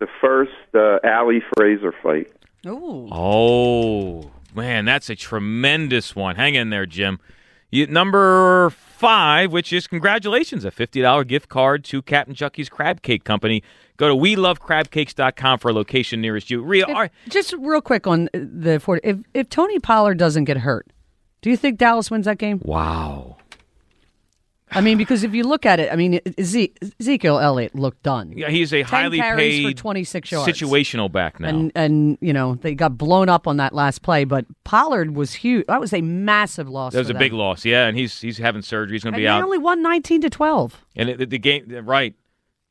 the 0.00 0.06
first 0.20 0.52
uh, 0.74 0.98
Ali 1.02 1.42
Frazier 1.56 1.94
fight. 2.02 2.30
Ooh. 2.66 3.08
Oh 3.10 4.30
man, 4.54 4.84
that's 4.84 5.10
a 5.10 5.16
tremendous 5.16 6.14
one. 6.16 6.36
Hang 6.36 6.54
in 6.54 6.70
there, 6.70 6.86
Jim. 6.86 7.18
You, 7.70 7.86
number 7.88 8.70
five, 8.70 9.50
which 9.50 9.72
is 9.72 9.86
congratulations, 9.86 10.64
a 10.64 10.70
fifty 10.70 11.00
dollar 11.00 11.24
gift 11.24 11.48
card 11.48 11.84
to 11.84 12.02
Captain 12.02 12.34
Chucky's 12.34 12.68
Crab 12.68 13.02
Cake 13.02 13.24
Company. 13.24 13.62
Go 13.96 14.08
to 14.08 14.14
welovecrabcakes.com 14.14 15.58
for 15.58 15.70
a 15.70 15.72
location 15.72 16.20
nearest 16.20 16.50
you. 16.50 16.62
Rhea, 16.62 16.84
are, 16.86 17.10
Just 17.28 17.52
real 17.58 17.80
quick 17.80 18.06
on 18.06 18.28
the 18.32 18.80
40. 18.80 19.00
If, 19.08 19.18
if 19.34 19.48
Tony 19.48 19.78
Pollard 19.78 20.18
doesn't 20.18 20.44
get 20.44 20.58
hurt, 20.58 20.88
do 21.42 21.50
you 21.50 21.56
think 21.56 21.78
Dallas 21.78 22.10
wins 22.10 22.24
that 22.24 22.38
game? 22.38 22.60
wow. 22.64 23.36
I 24.74 24.80
mean, 24.80 24.98
because 24.98 25.22
if 25.24 25.34
you 25.34 25.44
look 25.44 25.64
at 25.64 25.80
it, 25.80 25.92
I 25.92 25.96
mean, 25.96 26.20
Eze- 26.38 26.68
Ezekiel 27.00 27.38
Elliott 27.38 27.74
looked 27.74 28.02
done. 28.02 28.32
Yeah, 28.36 28.50
he's 28.50 28.72
a 28.72 28.82
10 28.82 28.84
highly 28.84 29.20
paid 29.20 29.76
for 29.76 29.80
26 29.82 30.32
yards. 30.32 30.52
situational 30.52 31.10
back 31.10 31.38
now. 31.40 31.48
And 31.48 31.72
and 31.74 32.18
you 32.20 32.32
know 32.32 32.56
they 32.56 32.74
got 32.74 32.98
blown 32.98 33.28
up 33.28 33.46
on 33.46 33.56
that 33.58 33.74
last 33.74 34.02
play, 34.02 34.24
but 34.24 34.46
Pollard 34.64 35.14
was 35.14 35.34
huge. 35.34 35.66
That 35.66 35.80
was 35.80 35.92
a 35.92 36.00
massive 36.00 36.68
loss. 36.68 36.92
that 36.92 36.98
was 36.98 37.10
a 37.10 37.12
them. 37.12 37.20
big 37.20 37.32
loss, 37.32 37.64
yeah, 37.64 37.86
and 37.86 37.96
he's 37.96 38.20
he's 38.20 38.38
having 38.38 38.62
surgery. 38.62 38.94
He's 38.94 39.04
going 39.04 39.14
to 39.14 39.18
be 39.18 39.24
they 39.24 39.28
out. 39.28 39.42
only 39.42 39.58
won 39.58 39.82
nineteen 39.82 40.20
to 40.22 40.30
twelve. 40.30 40.84
And 40.96 41.08
it, 41.08 41.30
the 41.30 41.38
game, 41.38 41.66
right. 41.84 42.14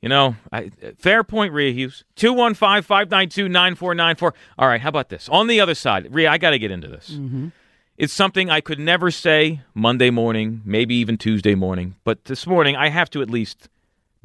You 0.02 0.10
know, 0.10 0.36
I, 0.52 0.70
fair 0.98 1.24
point, 1.24 1.54
Rhea 1.54 1.72
Hughes. 1.72 2.04
215 2.18 2.82
592 2.84 3.48
9494. 3.48 4.34
All 4.60 4.68
right, 4.68 4.82
how 4.82 4.90
about 4.90 5.08
this? 5.08 5.30
On 5.30 5.48
the 5.48 5.62
other 5.62 5.76
side, 5.76 6.14
Rhea, 6.14 6.30
I 6.30 6.38
got 6.38 6.50
to 6.50 6.60
get 6.60 6.72
into 6.72 6.90
this. 6.90 7.12
Mm-hmm. 7.12 7.48
It's 7.96 8.14
something 8.14 8.50
I 8.50 8.60
could 8.60 8.80
never 8.80 9.12
say 9.12 9.62
Monday 9.76 10.10
morning, 10.10 10.64
maybe 10.66 10.96
even 10.96 11.16
Tuesday 11.16 11.54
morning, 11.54 11.96
but 12.04 12.26
this 12.26 12.48
morning 12.48 12.76
I 12.76 12.90
have 12.90 13.10
to 13.12 13.22
at 13.22 13.30
least 13.30 13.70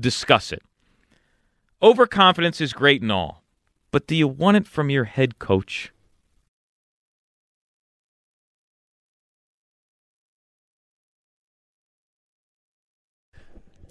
discuss 0.00 0.52
it. 0.52 0.62
Overconfidence 1.83 2.62
is 2.62 2.72
great 2.72 3.02
and 3.02 3.12
all, 3.12 3.42
but 3.90 4.07
do 4.07 4.16
you 4.16 4.26
want 4.26 4.57
it 4.57 4.66
from 4.66 4.88
your 4.88 5.04
head 5.04 5.38
coach? 5.38 5.92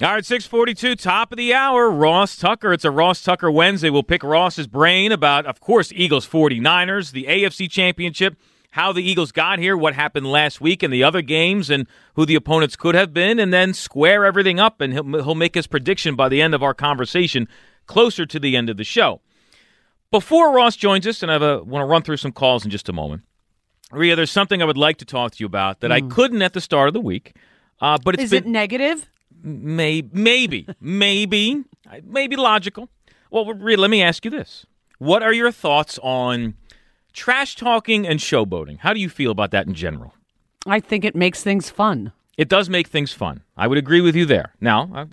All 0.02 0.14
right, 0.14 0.26
642, 0.26 0.96
top 0.96 1.32
of 1.32 1.38
the 1.38 1.54
hour. 1.56 1.90
Ross 1.90 2.36
Tucker. 2.36 2.72
It's 2.74 2.86
a 2.86 2.92
Ross 2.92 3.24
Tucker 3.24 3.50
Wednesday. 3.50 3.90
We'll 3.90 4.04
pick 4.04 4.24
Ross's 4.24 4.68
brain 4.68 5.12
about, 5.12 5.48
of 5.48 5.60
course, 5.60 5.92
Eagles 5.96 6.28
49ers, 6.28 7.14
the 7.14 7.24
AFC 7.24 7.68
Championship, 7.68 8.38
how 8.78 8.94
the 8.94 9.02
Eagles 9.02 9.32
got 9.32 9.58
here, 9.58 9.76
what 9.76 9.96
happened 9.96 10.28
last 10.28 10.62
week 10.62 10.84
and 10.84 10.94
the 10.94 11.04
other 11.04 11.24
games, 11.24 11.72
and 11.72 11.88
who 12.14 12.28
the 12.28 12.36
opponents 12.36 12.76
could 12.76 12.94
have 12.94 13.12
been, 13.12 13.40
and 13.40 13.52
then 13.52 13.74
square 13.74 14.24
everything 14.24 14.60
up. 14.60 14.82
And 14.82 14.94
he'll, 14.94 15.24
he'll 15.24 15.36
make 15.36 15.56
his 15.56 15.66
prediction 15.66 16.16
by 16.16 16.30
the 16.30 16.44
end 16.44 16.54
of 16.54 16.62
our 16.62 16.76
conversation, 16.76 17.48
closer 17.88 18.28
to 18.28 18.40
the 18.40 18.56
end 18.56 18.70
of 18.70 18.78
the 18.78 18.84
show. 18.84 19.20
Before 20.12 20.54
Ross 20.54 20.76
joins 20.76 21.08
us, 21.08 21.24
and 21.24 21.32
I 21.32 21.38
want 21.38 21.82
to 21.82 21.86
run 21.86 22.04
through 22.04 22.18
some 22.18 22.32
calls 22.32 22.66
in 22.66 22.70
just 22.70 22.88
a 22.88 22.94
moment. 22.94 23.24
Rhea, 23.92 24.16
there's 24.16 24.30
something 24.30 24.62
I 24.62 24.66
would 24.66 24.78
like 24.78 24.98
to 24.98 25.06
talk 25.06 25.32
to 25.32 25.40
you 25.40 25.48
about 25.48 25.80
that 25.80 25.92
I 25.92 26.02
couldn't 26.02 26.44
at 26.44 26.54
the 26.54 26.62
start 26.62 26.88
of 26.88 26.94
the 26.94 27.02
week, 27.02 27.36
uh, 27.82 27.98
but 28.04 28.14
it's 28.14 28.26
Is 28.26 28.30
been 28.30 28.44
it 28.44 28.48
negative? 28.48 29.10
Maybe, 29.42 30.10
maybe, 30.14 30.68
maybe, 30.80 31.64
maybe 32.04 32.36
logical. 32.36 32.90
Well, 33.32 33.52
Rhea, 33.54 33.78
let 33.78 33.90
me 33.90 34.04
ask 34.04 34.24
you 34.24 34.30
this: 34.30 34.68
What 35.00 35.24
are 35.24 35.34
your 35.34 35.52
thoughts 35.52 35.98
on 36.04 36.56
trash 37.18 37.56
talking 37.56 38.08
and 38.08 38.20
showboating? 38.20 38.78
How 38.80 38.94
do 38.94 39.02
you 39.02 39.10
feel 39.10 39.32
about 39.32 39.52
that 39.52 39.68
in 39.68 39.74
general? 39.74 40.14
I 40.66 40.80
think 40.80 41.04
it 41.04 41.16
makes 41.16 41.44
things 41.44 41.70
fun. 41.70 42.14
It 42.38 42.50
does 42.50 42.70
make 42.70 42.88
things 42.88 43.12
fun. 43.12 43.42
I 43.58 43.66
would 43.66 43.80
agree 43.80 44.00
with 44.00 44.16
you 44.16 44.24
there. 44.24 44.54
Now, 44.62 44.92
uh, 44.94 45.06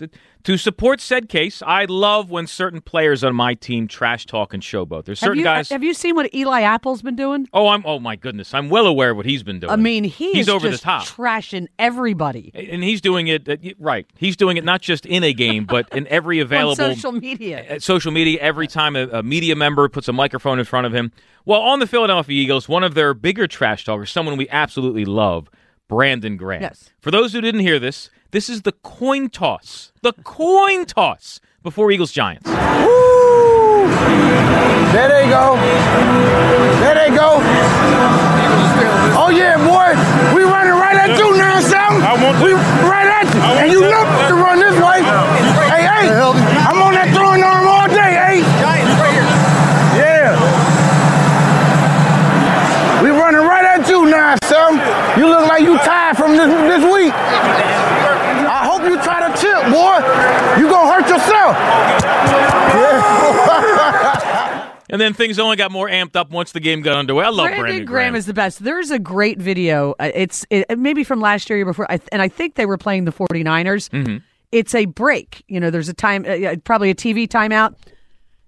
to 0.43 0.57
support 0.57 1.01
said 1.01 1.27
case, 1.27 1.63
I 1.65 1.85
love 1.85 2.29
when 2.29 2.45
certain 2.45 2.81
players 2.81 3.23
on 3.23 3.35
my 3.35 3.55
team 3.55 3.87
trash 3.87 4.27
talk 4.27 4.53
and 4.53 4.61
showboat. 4.61 5.05
There's 5.05 5.19
Have 5.21 5.29
certain 5.29 5.39
you, 5.39 5.43
guys. 5.43 5.69
have 5.69 5.83
you 5.83 5.95
seen 5.95 6.13
what 6.13 6.31
Eli 6.35 6.61
Apple's 6.61 7.01
been 7.01 7.15
doing? 7.15 7.49
oh, 7.51 7.69
I'm. 7.69 7.83
Oh 7.83 7.97
my 7.99 8.15
goodness, 8.15 8.53
I'm 8.53 8.69
well 8.69 8.85
aware 8.85 9.09
of 9.09 9.17
what 9.17 9.25
he's 9.25 9.41
been 9.41 9.59
doing. 9.59 9.71
I 9.71 9.75
mean, 9.75 10.03
he 10.03 10.33
he's 10.33 10.47
over 10.47 10.69
just 10.69 10.83
the 10.83 10.85
top. 10.85 11.07
trashing 11.07 11.65
everybody 11.79 12.51
and 12.53 12.83
he's 12.83 13.01
doing 13.01 13.25
it 13.27 13.49
uh, 13.49 13.57
right. 13.79 14.05
He's 14.15 14.37
doing 14.37 14.57
it 14.57 14.63
not 14.63 14.81
just 14.81 15.07
in 15.07 15.23
a 15.23 15.33
game, 15.33 15.65
but 15.75 15.89
in 15.95 16.05
every 16.09 16.39
available 16.39 16.75
social 16.75 17.11
media. 17.11 17.79
social 17.79 18.11
media 18.11 18.39
every 18.39 18.67
time 18.67 18.95
a, 18.95 19.07
a 19.07 19.23
media 19.23 19.55
member 19.55 19.89
puts 19.89 20.07
a 20.07 20.13
microphone 20.13 20.59
in 20.59 20.65
front 20.65 20.85
of 20.85 20.93
him. 20.93 21.11
Well, 21.43 21.61
on 21.61 21.79
the 21.79 21.87
Philadelphia 21.87 22.39
Eagles, 22.39 22.69
one 22.69 22.83
of 22.83 22.93
their 22.93 23.15
bigger 23.15 23.47
trash 23.47 23.83
talkers, 23.83 24.11
someone 24.11 24.37
we 24.37 24.47
absolutely 24.49 25.05
love, 25.05 25.49
Brandon 25.87 26.37
Graham. 26.37 26.61
Yes. 26.63 26.89
For 26.99 27.11
those 27.11 27.33
who 27.33 27.41
didn't 27.41 27.61
hear 27.61 27.79
this, 27.79 28.09
this 28.31 28.49
is 28.49 28.63
the 28.63 28.71
coin 28.71 29.29
toss. 29.29 29.91
The 30.01 30.13
coin 30.23 30.85
toss 30.85 31.39
before 31.63 31.91
Eagles 31.91 32.11
Giants. 32.11 32.49
There 34.91 35.09
they 35.09 35.29
go. 35.29 35.55
There 36.79 36.95
they 36.95 37.09
go. 37.15 37.39
Oh 39.17 39.29
yeah, 39.29 39.57
boy. 39.57 39.93
We 40.35 40.43
running 40.43 40.73
right 40.73 40.95
at 40.95 41.17
you 41.17 41.37
now, 41.37 41.59
Sam. 41.61 42.01
We 42.43 42.53
right 42.53 43.07
at 43.07 43.27
you. 43.33 43.41
And 43.41 43.71
you 43.71 43.81
know 43.81 44.05
to 44.29 44.35
run 44.35 44.59
this 44.59 44.75
way. 44.79 45.01
Hey, 45.69 45.83
hey. 45.83 46.09
I'm 46.09 46.81
on 46.81 46.93
that 46.93 47.13
throwing 47.13 47.43
arm 47.43 47.67
all 47.67 47.87
day, 47.87 48.15
hey. 48.19 48.39
Yeah. 49.97 50.33
We 53.03 53.09
running 53.09 53.41
right 53.41 53.65
at 53.65 53.87
you 53.89 54.05
now, 54.05 54.35
Sam. 54.43 54.79
You 55.19 55.27
look 55.27 55.47
like 55.47 55.61
you 55.61 55.77
tired 55.79 56.17
from 56.17 56.31
this 56.37 56.47
this 56.47 56.85
And 64.95 65.01
then 65.01 65.13
things 65.13 65.37
only 65.39 65.57
got 65.57 65.73
more 65.73 65.89
amped 65.89 66.15
up 66.15 66.31
once 66.31 66.53
the 66.53 66.61
game 66.61 66.81
got 66.81 66.95
underway. 66.95 67.25
I 67.25 67.27
love 67.27 67.47
Brandon, 67.47 67.61
Brandon, 67.63 67.85
Graham. 67.85 68.15
is 68.15 68.27
the 68.27 68.33
best. 68.33 68.63
There's 68.63 68.91
a 68.91 68.97
great 68.97 69.37
video. 69.39 69.93
Uh, 69.99 70.09
It's 70.15 70.45
it, 70.49 70.79
maybe 70.79 71.03
from 71.03 71.19
last 71.19 71.49
year 71.49 71.59
or 71.63 71.65
before, 71.65 71.85
and 72.13 72.21
I 72.21 72.29
think 72.29 72.55
they 72.55 72.65
were 72.65 72.77
playing 72.77 73.03
the 73.03 73.11
49ers. 73.11 73.89
Mhm. 73.89 74.23
It's 74.53 74.73
a 74.73 74.85
break. 74.85 75.43
You 75.49 75.59
know, 75.59 75.69
there's 75.69 75.89
a 75.89 75.93
time, 75.93 76.23
uh, 76.25 76.29
uh, 76.29 76.55
probably 76.63 76.89
a 76.91 76.95
TV 76.95 77.27
timeout, 77.27 77.75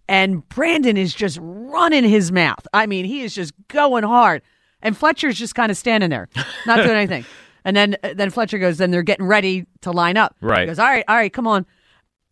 and 0.07 0.47
Brandon 0.47 0.95
is 0.95 1.13
just 1.13 1.37
running 1.41 2.05
his 2.05 2.31
mouth. 2.31 2.65
I 2.73 2.85
mean, 2.85 3.03
he 3.03 3.23
is 3.23 3.35
just 3.35 3.51
going 3.67 4.05
hard, 4.05 4.41
and 4.81 4.95
Fletcher's 4.97 5.37
just 5.37 5.53
kind 5.53 5.69
of 5.69 5.75
standing 5.75 6.09
there, 6.09 6.29
not 6.65 6.77
doing 6.77 6.91
anything. 6.95 7.25
And 7.65 7.75
then 7.75 7.97
uh, 8.01 8.13
then 8.15 8.29
Fletcher 8.29 8.59
goes, 8.59 8.77
then 8.77 8.91
they're 8.91 9.03
getting 9.03 9.25
ready 9.25 9.65
to 9.81 9.91
line 9.91 10.15
up. 10.15 10.37
Right. 10.39 10.61
He 10.61 10.65
goes, 10.67 10.79
all 10.79 10.85
right, 10.85 11.03
all 11.09 11.17
right, 11.17 11.33
come 11.33 11.47
on. 11.47 11.65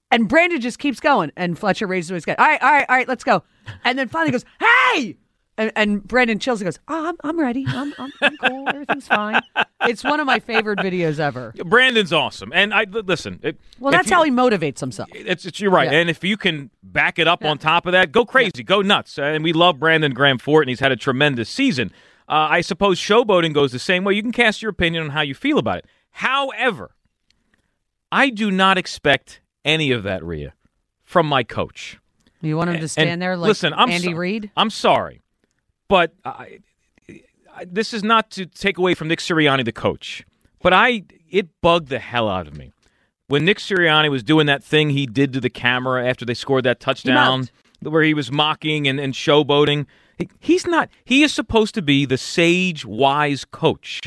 And 0.10 0.30
Brandon 0.30 0.62
just 0.62 0.80
keeps 0.80 1.02
going, 1.02 1.34
and 1.36 1.60
Fletcher 1.60 1.88
raises 1.88 2.12
his 2.12 2.24
head. 2.24 2.38
All 2.40 2.46
right, 2.48 2.62
all 2.64 2.72
right, 2.72 2.86
all 2.88 2.96
right, 2.96 3.08
let's 3.10 3.26
go. 3.26 3.44
And 3.84 3.98
then 3.98 4.08
finally 4.08 4.32
goes, 4.32 4.46
hey! 4.60 5.18
And, 5.58 5.72
and 5.78 6.04
Brandon 6.06 6.38
chills 6.38 6.60
and 6.60 6.66
goes, 6.66 6.80
oh, 6.90 7.08
I'm, 7.08 7.16
I'm 7.24 7.40
ready. 7.40 7.64
I'm, 7.66 7.94
I'm, 7.98 8.12
I'm 8.22 8.36
cool. 8.38 8.68
Everything's 8.68 9.08
fine. 9.08 9.42
It's 9.84 10.04
one 10.04 10.20
of 10.20 10.26
my 10.28 10.40
favorite 10.40 10.80
videos 10.80 11.18
ever. 11.18 11.54
Brandon's 11.66 12.12
awesome, 12.12 12.52
and 12.54 12.74
I 12.74 12.84
listen. 12.90 13.40
It, 13.42 13.58
Well, 13.80 13.94
that's 13.94 14.10
you- 14.10 14.16
how 14.18 14.24
he 14.24 14.32
motivates 14.32 14.82
himself. 14.82 15.08
It's, 15.14 15.46
it's 15.46 15.62
you're 15.62 15.72
right, 15.72 15.90
Yeah. 15.90 16.00
and 16.00 16.10
if 16.10 16.26
you 16.26 16.36
can 16.36 16.72
back 16.84 17.20
it 17.20 17.28
up 17.30 17.46
on 17.46 17.58
top 17.58 17.86
of 17.86 17.94
that, 17.94 18.12
go 18.12 18.26
crazy, 18.26 18.64
go 18.64 18.82
nuts. 18.82 19.18
And 19.18 19.46
we 19.46 19.54
love 19.54 19.80
Brandon 19.80 20.14
Graham 20.14 20.40
Fort, 20.40 20.64
and 20.64 20.70
he's 20.70 20.82
had 20.82 20.92
a 20.92 20.98
tremendous 20.98 21.50
season. 21.50 21.90
Uh, 22.28 22.48
I 22.52 22.60
suppose 22.62 23.00
showboating 23.00 23.54
goes 23.54 23.72
the 23.72 23.80
same 23.80 24.04
way. 24.04 24.14
You 24.16 24.24
can 24.24 24.34
cast 24.34 24.62
your 24.62 24.72
opinion 24.72 25.04
on 25.04 25.10
how 25.12 25.22
you 25.22 25.36
feel 25.36 25.58
about 25.58 25.78
it. 25.78 25.86
However, 26.12 26.92
I 28.12 28.30
do 28.30 28.52
not 28.52 28.78
expect 28.78 29.40
any 29.64 29.92
of 29.92 30.04
that, 30.04 30.22
Rhea, 30.24 30.54
from 31.04 31.28
my 31.28 31.44
coach. 31.44 31.98
You 32.42 32.58
want 32.58 32.70
him 32.70 32.76
to 32.78 32.82
And 32.82 32.92
stand 32.92 33.22
there 33.22 33.36
like 33.38 33.48
listen, 33.48 33.74
I'm 33.74 33.90
Andy 33.90 34.12
so- 34.12 34.18
Reid? 34.18 34.52
I'm 34.56 34.70
sorry, 34.70 35.22
but 35.88 36.14
I, 36.24 36.60
I, 37.56 37.66
this 37.66 37.94
is 37.94 38.04
not 38.04 38.30
to 38.32 38.46
take 38.46 38.78
away 38.78 38.94
from 38.94 39.08
Nick 39.08 39.20
Sirianni, 39.20 39.66
the 39.66 39.72
coach. 39.72 40.24
But 40.62 40.74
I, 40.74 41.04
it 41.30 41.48
bugged 41.62 41.90
the 41.90 42.00
hell 42.00 42.28
out 42.30 42.48
of 42.48 42.56
me 42.58 42.72
when 43.28 43.46
Nick 43.46 43.60
Sirianni 43.60 44.10
was 44.10 44.24
doing 44.24 44.46
that 44.48 44.64
thing 44.64 44.90
he 44.92 45.06
did 45.06 45.34
to 45.34 45.40
the 45.42 45.50
camera 45.50 46.08
after 46.08 46.26
they 46.26 46.34
scored 46.34 46.64
that 46.66 46.80
touchdown, 46.80 47.50
where 47.82 48.04
he 48.04 48.14
was 48.14 48.32
mocking 48.32 48.88
and, 48.88 49.00
and 49.00 49.14
showboating. 49.14 49.86
He- 50.18 50.30
He's 50.40 50.66
not. 50.68 50.90
He 51.04 51.24
is 51.24 51.34
supposed 51.34 51.74
to 51.76 51.82
be 51.82 52.06
the 52.06 52.18
sage, 52.18 52.86
wise 52.86 53.46
coach. 53.46 54.02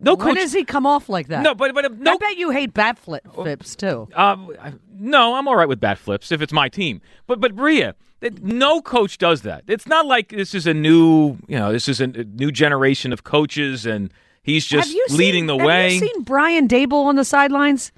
No 0.00 0.14
when 0.14 0.28
coach. 0.28 0.36
does 0.36 0.52
he 0.52 0.64
come 0.64 0.86
off 0.86 1.08
like 1.08 1.28
that? 1.28 1.42
No, 1.42 1.54
but 1.54 1.74
but 1.74 1.98
no. 1.98 2.12
I 2.12 2.16
bet 2.16 2.36
you 2.36 2.50
hate 2.50 2.74
bat 2.74 2.98
flip 2.98 3.26
flips 3.32 3.74
too. 3.74 4.08
Um, 4.14 4.52
no, 4.98 5.34
I'm 5.34 5.48
all 5.48 5.56
right 5.56 5.68
with 5.68 5.80
bat 5.80 5.98
flips 5.98 6.32
if 6.32 6.42
it's 6.42 6.52
my 6.52 6.68
team. 6.68 7.00
But 7.26 7.40
but 7.40 7.54
Bria, 7.54 7.94
no 8.40 8.80
coach 8.80 9.18
does 9.18 9.42
that. 9.42 9.64
It's 9.66 9.86
not 9.86 10.06
like 10.06 10.30
this 10.30 10.54
is 10.54 10.66
a 10.66 10.74
new, 10.74 11.38
you 11.46 11.58
know, 11.58 11.72
this 11.72 11.88
is 11.88 12.00
a, 12.00 12.06
new 12.06 12.50
generation 12.50 13.12
of 13.12 13.24
coaches 13.24 13.86
and 13.86 14.12
he's 14.42 14.66
just 14.66 14.94
leading 15.10 15.42
seen, 15.42 15.46
the 15.46 15.56
have 15.56 15.66
way. 15.66 15.94
Have 15.94 16.02
you 16.02 16.08
seen 16.08 16.22
Brian 16.22 16.68
Daboll 16.68 17.04
on 17.06 17.16
the 17.16 17.24
sidelines? 17.24 17.92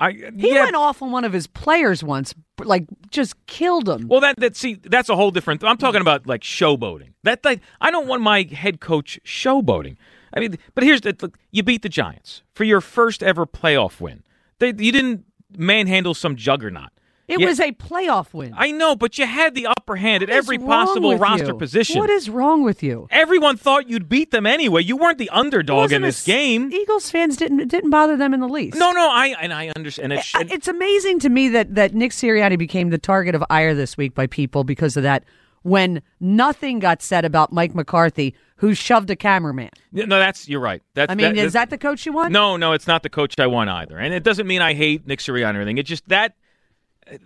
I, 0.00 0.12
He 0.12 0.54
yeah. 0.54 0.64
went 0.64 0.76
off 0.76 1.02
on 1.02 1.10
one 1.10 1.24
of 1.24 1.32
his 1.32 1.48
players 1.48 2.04
once, 2.04 2.34
like 2.62 2.86
just 3.10 3.34
killed 3.46 3.88
him. 3.88 4.06
Well, 4.06 4.20
that 4.20 4.38
that 4.38 4.56
see 4.56 4.74
that's 4.74 5.08
a 5.08 5.16
whole 5.16 5.32
different. 5.32 5.64
I'm 5.64 5.76
talking 5.76 6.00
about 6.00 6.26
like 6.26 6.42
showboating. 6.42 7.14
That 7.24 7.44
like 7.44 7.60
I 7.80 7.90
don't 7.90 8.06
want 8.06 8.22
my 8.22 8.42
head 8.42 8.80
coach 8.80 9.18
showboating. 9.24 9.96
I 10.34 10.40
mean, 10.40 10.56
but 10.74 10.84
here's 10.84 11.00
the 11.02 11.16
look, 11.20 11.38
you 11.50 11.62
beat 11.62 11.82
the 11.82 11.88
Giants 11.88 12.42
for 12.54 12.64
your 12.64 12.80
first 12.80 13.22
ever 13.22 13.46
playoff 13.46 14.00
win. 14.00 14.22
They, 14.58 14.68
you 14.68 14.92
didn't 14.92 15.24
manhandle 15.56 16.14
some 16.14 16.36
juggernaut. 16.36 16.90
It 17.26 17.40
You- 17.40 17.46
was 17.46 17.60
a 17.60 17.72
playoff 17.72 18.32
win. 18.32 18.54
I 18.56 18.70
know, 18.70 18.96
but 18.96 19.18
you 19.18 19.26
had 19.26 19.54
the 19.54 19.66
upper 19.66 19.96
hand 19.96 20.22
at 20.22 20.30
every 20.30 20.56
possible 20.58 21.16
roster 21.18 21.48
you? 21.48 21.54
position. 21.58 21.98
What 21.98 22.08
is 22.08 22.30
wrong 22.30 22.62
with 22.62 22.82
you? 22.82 23.06
Everyone 23.10 23.58
thought 23.58 23.86
you'd 23.90 24.08
beat 24.08 24.30
them 24.30 24.46
anyway. 24.46 24.82
You 24.82 24.96
weren't 24.96 25.18
the 25.18 25.28
underdog 25.28 25.92
in 25.92 26.00
this 26.00 26.20
s- 26.20 26.24
game. 26.24 26.72
Eagles 26.72 27.10
fans 27.10 27.36
didn't 27.36 27.68
didn't 27.68 27.90
bother 27.90 28.16
them 28.16 28.32
in 28.32 28.40
the 28.40 28.48
least. 28.48 28.78
No, 28.78 28.92
no, 28.92 29.10
I 29.10 29.36
and 29.42 29.52
I 29.52 29.68
understand. 29.76 30.14
It, 30.14 30.24
It's 30.50 30.68
amazing 30.68 31.18
to 31.20 31.28
me 31.28 31.48
that 31.50 31.74
that 31.74 31.92
Nick 31.94 32.12
Sirianni 32.12 32.56
became 32.56 32.88
the 32.88 32.96
target 32.98 33.34
of 33.34 33.44
ire 33.50 33.74
this 33.74 33.98
week 33.98 34.14
by 34.14 34.26
people 34.26 34.64
because 34.64 34.96
of 34.96 35.02
that. 35.02 35.24
When 35.62 36.02
nothing 36.20 36.78
got 36.78 37.02
said 37.02 37.24
about 37.24 37.52
Mike 37.52 37.74
McCarthy, 37.74 38.34
who 38.56 38.74
shoved 38.74 39.10
a 39.10 39.16
cameraman. 39.16 39.70
no, 39.92 40.06
that's 40.06 40.48
you're 40.48 40.60
right. 40.60 40.82
That's 40.94 41.10
I 41.10 41.14
mean, 41.14 41.34
that, 41.34 41.44
is 41.44 41.52
that 41.52 41.70
the 41.70 41.78
coach 41.78 42.06
you 42.06 42.12
want? 42.12 42.32
No, 42.32 42.56
no, 42.56 42.72
it's 42.72 42.86
not 42.86 43.02
the 43.02 43.10
coach 43.10 43.38
I 43.38 43.46
want 43.46 43.70
either. 43.70 43.98
And 43.98 44.12
it 44.12 44.22
doesn't 44.24 44.46
mean 44.46 44.62
I 44.62 44.74
hate 44.74 45.06
Nick 45.06 45.20
Sirianni 45.20 45.54
or 45.54 45.60
anything. 45.60 45.78
It 45.78 45.86
just 45.86 46.08
that 46.08 46.34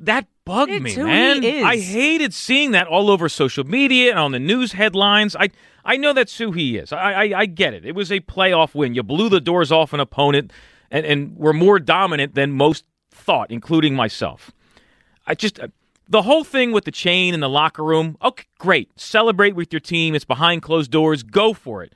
that 0.01 0.27
bugged 0.45 0.73
It's 0.73 0.97
me, 0.97 1.03
man. 1.03 1.45
I 1.65 1.79
hated 1.79 2.35
seeing 2.35 2.73
that 2.73 2.87
all 2.87 3.11
over 3.11 3.29
social 3.29 3.65
media 3.65 4.11
and 4.11 4.19
on 4.19 4.33
the 4.33 4.39
news 4.39 4.73
headlines. 4.73 5.35
I 5.37 5.51
I 5.85 5.97
know 5.97 6.13
that's 6.13 6.37
who 6.37 6.53
he 6.53 6.77
is. 6.77 6.93
I 6.93 7.13
I, 7.13 7.41
I 7.41 7.47
get 7.47 7.75
it. 7.75 7.85
It 7.85 7.95
was 7.95 8.13
a 8.13 8.21
playoff 8.21 8.75
win. 8.75 8.95
You 8.95 9.03
blew 9.03 9.29
the 9.29 9.41
doors 9.41 9.73
off 9.73 9.93
an 9.93 10.01
opponent 10.01 10.53
and 10.91 11.07
and 11.07 11.37
were 11.37 11.55
more 11.55 11.79
dominant 11.79 12.35
than 12.35 12.53
most 12.53 12.85
thought, 13.11 13.51
including 13.51 13.95
myself. 13.95 14.51
I 15.27 15.35
just 15.35 15.61
the 16.13 16.23
whole 16.23 16.45
thing 16.45 16.73
with 16.73 16.85
the 16.85 16.91
chain 16.91 17.35
in 17.35 17.41
the 17.41 17.49
locker 17.49 17.83
room. 17.83 18.17
Okay, 18.23 18.45
great. 18.59 18.91
Celebrate 19.01 19.57
with 19.57 19.73
your 19.73 19.81
team. 19.81 20.15
It's 20.15 20.25
behind 20.27 20.63
closed 20.63 20.91
doors. 20.91 21.23
Go 21.23 21.53
for 21.55 21.83
it. 21.83 21.95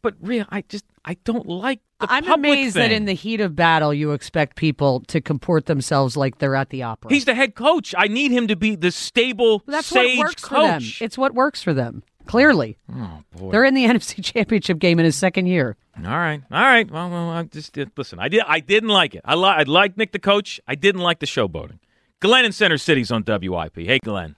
But 0.00 0.14
Rhea, 0.20 0.46
I 0.50 0.62
just 0.62 0.84
I 1.04 1.14
don't 1.24 1.46
like 1.46 1.80
the 2.00 2.06
I'm 2.10 2.24
public 2.24 2.50
amazed 2.50 2.76
that 2.76 2.92
in 2.92 3.04
the 3.04 3.12
heat 3.14 3.40
of 3.40 3.54
battle, 3.56 3.92
you 3.92 4.12
expect 4.12 4.56
people 4.56 5.00
to 5.08 5.20
comport 5.20 5.66
themselves 5.66 6.16
like 6.16 6.38
they're 6.38 6.54
at 6.54 6.70
the 6.70 6.82
opera. 6.84 7.12
He's 7.12 7.24
the 7.24 7.34
head 7.34 7.54
coach. 7.56 7.94
I 7.98 8.06
need 8.06 8.30
him 8.30 8.46
to 8.48 8.56
be 8.56 8.74
the 8.76 8.90
stable, 8.92 9.62
That's 9.66 9.88
sage 9.88 10.18
what 10.18 10.26
works 10.28 10.42
for 10.48 10.54
them. 10.62 10.80
coach. 10.80 11.02
It's 11.02 11.18
what 11.18 11.34
works 11.34 11.62
for 11.62 11.74
them. 11.74 12.02
Clearly, 12.26 12.76
Oh 12.94 13.22
boy! 13.36 13.50
they're 13.50 13.64
in 13.64 13.74
the 13.74 13.84
NFC 13.86 14.22
Championship 14.22 14.78
game 14.78 14.98
in 14.98 15.04
his 15.04 15.16
second 15.16 15.46
year. 15.46 15.76
All 15.96 16.04
right, 16.04 16.42
all 16.52 16.62
right. 16.62 16.88
Well, 16.88 17.10
well 17.10 17.30
I 17.30 17.42
just 17.44 17.72
did, 17.72 17.90
listen. 17.96 18.18
I 18.20 18.28
did. 18.28 18.42
I 18.46 18.60
didn't 18.60 18.90
like 18.90 19.14
it. 19.14 19.22
I 19.24 19.34
li- 19.34 19.44
I 19.48 19.62
liked 19.64 19.96
Nick 19.98 20.12
the 20.12 20.18
coach. 20.20 20.60
I 20.68 20.74
didn't 20.76 21.00
like 21.00 21.18
the 21.18 21.26
showboating. 21.26 21.78
Glenn 22.20 22.44
in 22.44 22.50
Center 22.50 22.78
City's 22.78 23.12
on 23.12 23.22
WIP. 23.24 23.76
Hey, 23.76 24.00
Glenn. 24.00 24.34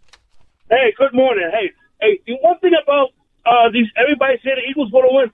Hey, 0.68 0.93
good 0.99 1.14
morning. 1.14 1.51
Hey, 1.51 1.70
hey, 2.01 2.20
the 2.26 2.35
one 2.43 2.59
thing 2.59 2.72
about 2.83 3.09
uh 3.47 3.70
these 3.72 3.87
everybody 3.97 4.37
say 4.45 4.51
the 4.55 4.68
Eagles 4.68 4.91
gonna 4.91 5.09
win, 5.11 5.31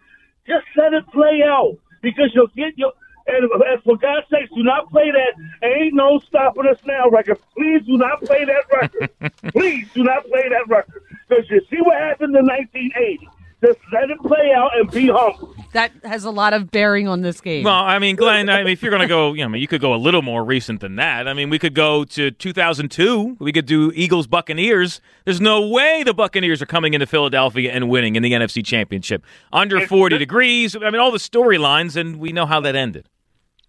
just 0.47 0.65
let 0.77 0.93
it 0.93 1.05
play 1.09 1.43
out 1.43 1.77
because 2.03 2.31
you'll 2.35 2.47
get 2.55 2.79
your 2.79 2.93
and, 3.27 3.51
and 3.51 3.83
for 3.83 3.97
God's 3.97 4.27
sakes, 4.31 4.49
do 4.55 4.63
not 4.63 4.89
play 4.91 5.11
that. 5.11 5.67
Ain't 5.67 5.95
no 5.95 6.21
stopping 6.21 6.69
us 6.69 6.79
now 6.87 7.09
record. 7.09 7.39
Please 7.57 7.85
do 7.85 7.99
not 7.99 8.23
play 8.23 8.45
that 8.45 8.65
record. 8.73 9.33
Please 9.53 9.89
do 9.93 10.05
not 10.05 10.25
play 10.27 10.49
that 10.49 10.69
record 10.69 11.03
because 11.29 11.51
you 11.51 11.61
see 11.69 11.79
what 11.83 11.99
happened 11.99 12.37
in 12.37 12.47
1980. 12.47 13.29
Just 13.67 13.81
let 13.93 14.11
it 14.11 14.19
play 14.21 14.53
out 14.55 14.71
and 14.79 14.89
be 14.91 15.09
humble. 15.09 15.53
That 15.73 15.91
has 16.05 16.25
a 16.25 16.31
lot 16.31 16.53
of 16.53 16.71
bearing 16.71 17.09
on 17.09 17.23
this 17.23 17.41
game. 17.41 17.65
Well, 17.65 17.75
I 17.75 17.99
mean, 17.99 18.15
Glenn. 18.15 18.49
I 18.49 18.59
mean, 18.63 18.73
if 18.73 18.81
you're 18.81 18.91
going 18.91 19.03
to 19.03 19.09
go, 19.09 19.33
you 19.33 19.41
know, 19.41 19.47
I 19.47 19.49
mean, 19.49 19.61
you 19.63 19.67
could 19.67 19.81
go 19.81 19.93
a 19.93 19.97
little 19.97 20.23
more 20.23 20.45
recent 20.45 20.81
than 20.81 20.97
that. 20.97 21.27
I 21.27 21.35
mean, 21.35 21.51
we 21.51 21.59
could 21.59 21.75
go 21.75 22.05
to 22.05 22.31
2002. 22.31 23.39
We 23.41 23.53
could 23.53 23.67
do 23.67 23.91
Eagles 23.95 24.29
Buccaneers. 24.29 25.01
There's 25.25 25.41
no 25.41 25.67
way 25.67 26.05
the 26.05 26.15
Buccaneers 26.15 26.63
are 26.63 26.67
coming 26.67 26.95
into 26.95 27.07
Philadelphia 27.07 27.73
and 27.73 27.89
winning 27.89 28.15
in 28.15 28.23
the 28.23 28.33
NFC 28.33 28.65
Championship 28.65 29.25
under 29.53 29.85
40 29.85 30.17
degrees. 30.19 30.77
I 30.77 30.91
mean, 30.91 31.01
all 31.01 31.11
the 31.11 31.19
storylines, 31.19 31.97
and 31.97 32.21
we 32.21 32.31
know 32.31 32.47
how 32.47 32.61
that 32.61 32.77
ended. 32.77 33.09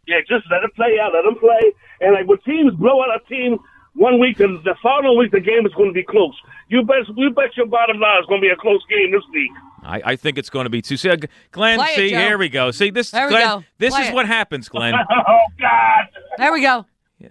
Yeah, 0.07 0.19
just 0.21 0.45
let 0.51 0.63
it 0.63 0.75
play 0.75 0.99
out. 1.01 1.13
Let 1.13 1.23
them 1.23 1.39
play. 1.39 1.73
And 2.01 2.13
like 2.13 2.27
when 2.27 2.37
teams 2.41 2.73
blow 2.75 3.01
out 3.01 3.09
a 3.19 3.27
team 3.27 3.57
one 3.95 4.19
week, 4.19 4.39
and 4.39 4.63
the 4.63 4.75
following 4.81 5.17
week 5.17 5.31
the 5.31 5.39
game 5.39 5.65
is 5.65 5.73
going 5.73 5.89
to 5.89 5.93
be 5.93 6.03
close. 6.03 6.35
You 6.69 6.83
bet. 6.83 7.07
You 7.15 7.31
bet 7.31 7.57
your 7.57 7.65
bottom 7.65 7.99
line 7.99 8.19
is 8.21 8.27
going 8.27 8.41
to 8.41 8.45
be 8.45 8.51
a 8.51 8.55
close 8.55 8.83
game 8.89 9.11
this 9.11 9.23
week. 9.33 9.51
I, 9.87 10.01
I 10.03 10.15
think 10.15 10.37
it's 10.37 10.49
going 10.49 10.65
to 10.65 10.69
be 10.69 10.81
too. 10.81 10.97
See, 10.97 11.09
Glenn, 11.51 11.79
Play 11.79 11.95
see, 11.95 12.09
Joe. 12.11 12.17
here 12.19 12.37
we 12.37 12.49
go. 12.49 12.71
See, 12.71 12.89
this, 12.89 13.11
There 13.11 13.25
we 13.27 13.31
Glenn, 13.31 13.47
go. 13.47 13.63
this 13.77 13.93
Play 13.93 14.03
is 14.03 14.09
it. 14.09 14.13
what 14.13 14.27
happens, 14.27 14.69
Glenn. 14.69 14.93
oh 15.11 15.37
God! 15.59 16.05
There 16.37 16.51
we 16.51 16.61
go. 16.61 16.85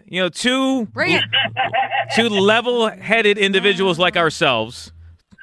You 0.07 0.23
know, 0.23 0.29
two 0.29 0.87
Bring 0.87 1.13
it. 1.13 1.23
two 2.17 2.29
level-headed 2.29 3.39
individuals 3.39 3.99
like 3.99 4.17
ourselves. 4.17 4.93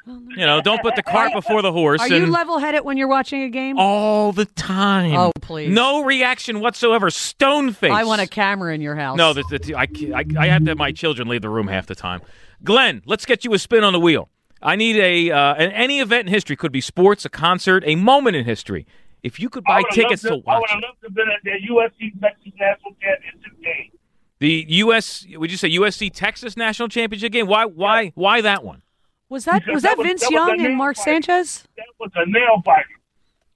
You 0.06 0.46
know, 0.46 0.60
don't 0.60 0.82
put 0.82 0.98
the 0.98 1.04
cart 1.04 1.32
before 1.34 1.62
the 1.62 1.72
horse. 1.72 2.02
Are 2.02 2.10
you 2.10 2.24
and 2.24 2.32
level-headed 2.32 2.84
when 2.84 2.98
you're 2.98 3.08
watching 3.08 3.44
a 3.44 3.50
game? 3.50 3.78
all 3.78 4.34
the 4.34 4.46
time. 4.46 5.16
Oh, 5.16 5.32
please. 5.42 5.70
No 5.72 6.04
reaction 6.04 6.60
whatsoever. 6.60 7.10
Stone 7.10 7.72
face. 7.72 7.92
I 7.94 8.04
want 8.04 8.20
a 8.22 8.28
camera 8.28 8.74
in 8.74 8.82
your 8.82 8.98
house. 8.98 9.18
No, 9.18 9.32
the, 9.32 9.44
the, 9.44 9.76
I, 9.76 9.84
I, 10.14 10.26
I 10.38 10.48
have 10.48 10.66
to 10.66 10.72
have 10.72 10.78
my 10.78 10.92
children 10.92 11.30
leave 11.30 11.42
the 11.42 11.50
room 11.50 11.68
half 11.68 11.86
the 11.86 11.96
time. 11.96 12.22
Glenn, 12.66 13.02
let's 13.06 13.26
get 13.26 13.46
you 13.46 13.54
a 13.54 13.60
spin 13.60 13.86
on 13.86 13.94
the 13.94 14.00
wheel. 14.00 14.30
I 14.64 14.76
need 14.76 14.96
a 14.98 15.32
uh, 15.32 15.54
an, 15.56 15.72
any 15.72 16.00
event 16.00 16.28
in 16.28 16.34
history. 16.34 16.56
Could 16.56 16.72
be 16.72 16.82
sports, 16.82 17.26
a 17.26 17.30
concert, 17.30 17.84
a 17.86 17.96
moment 17.96 18.36
in 18.36 18.46
history. 18.46 18.88
If 19.22 19.40
you 19.40 19.50
could 19.50 19.64
buy 19.64 19.82
tickets 19.92 20.24
loved 20.24 20.44
to 20.44 20.46
watch, 20.46 20.56
I 20.56 20.60
watch 20.60 20.62
would 20.62 20.70
have 20.70 20.84
loved 20.90 21.02
to 21.02 21.08
have 21.08 21.16
been 21.16 21.28
at 21.30 21.44
the 21.44 21.52
USC 21.74 22.20
Texas 22.22 22.54
National 22.60 22.96
Championship 23.02 23.62
game. 23.64 23.92
the 24.40 24.66
U.S. 24.70 25.26
Would 25.36 25.52
you 25.52 25.58
say 25.58 25.70
USC 25.70 26.12
Texas 26.14 26.58
national 26.58 26.88
championship 26.90 27.32
game? 27.32 27.48
Why? 27.48 27.66
Why? 27.66 28.12
Why 28.16 28.42
that 28.42 28.64
one? 28.64 28.82
Was 29.30 29.46
that 29.46 29.62
Because 29.64 29.74
was 29.76 29.84
that 29.84 29.90
that 29.92 29.98
was- 30.00 30.08
Vince 30.08 30.22
that 30.22 30.28
was 30.32 30.34
Young 30.50 30.62
a 30.62 30.66
and 30.66 30.78
Mark 30.78 30.96
biter. 30.98 31.04
Sanchez? 31.06 31.64
That 31.78 31.86
was 32.00 32.12
a 32.16 32.26
nail 32.30 32.62
biter. 32.66 32.86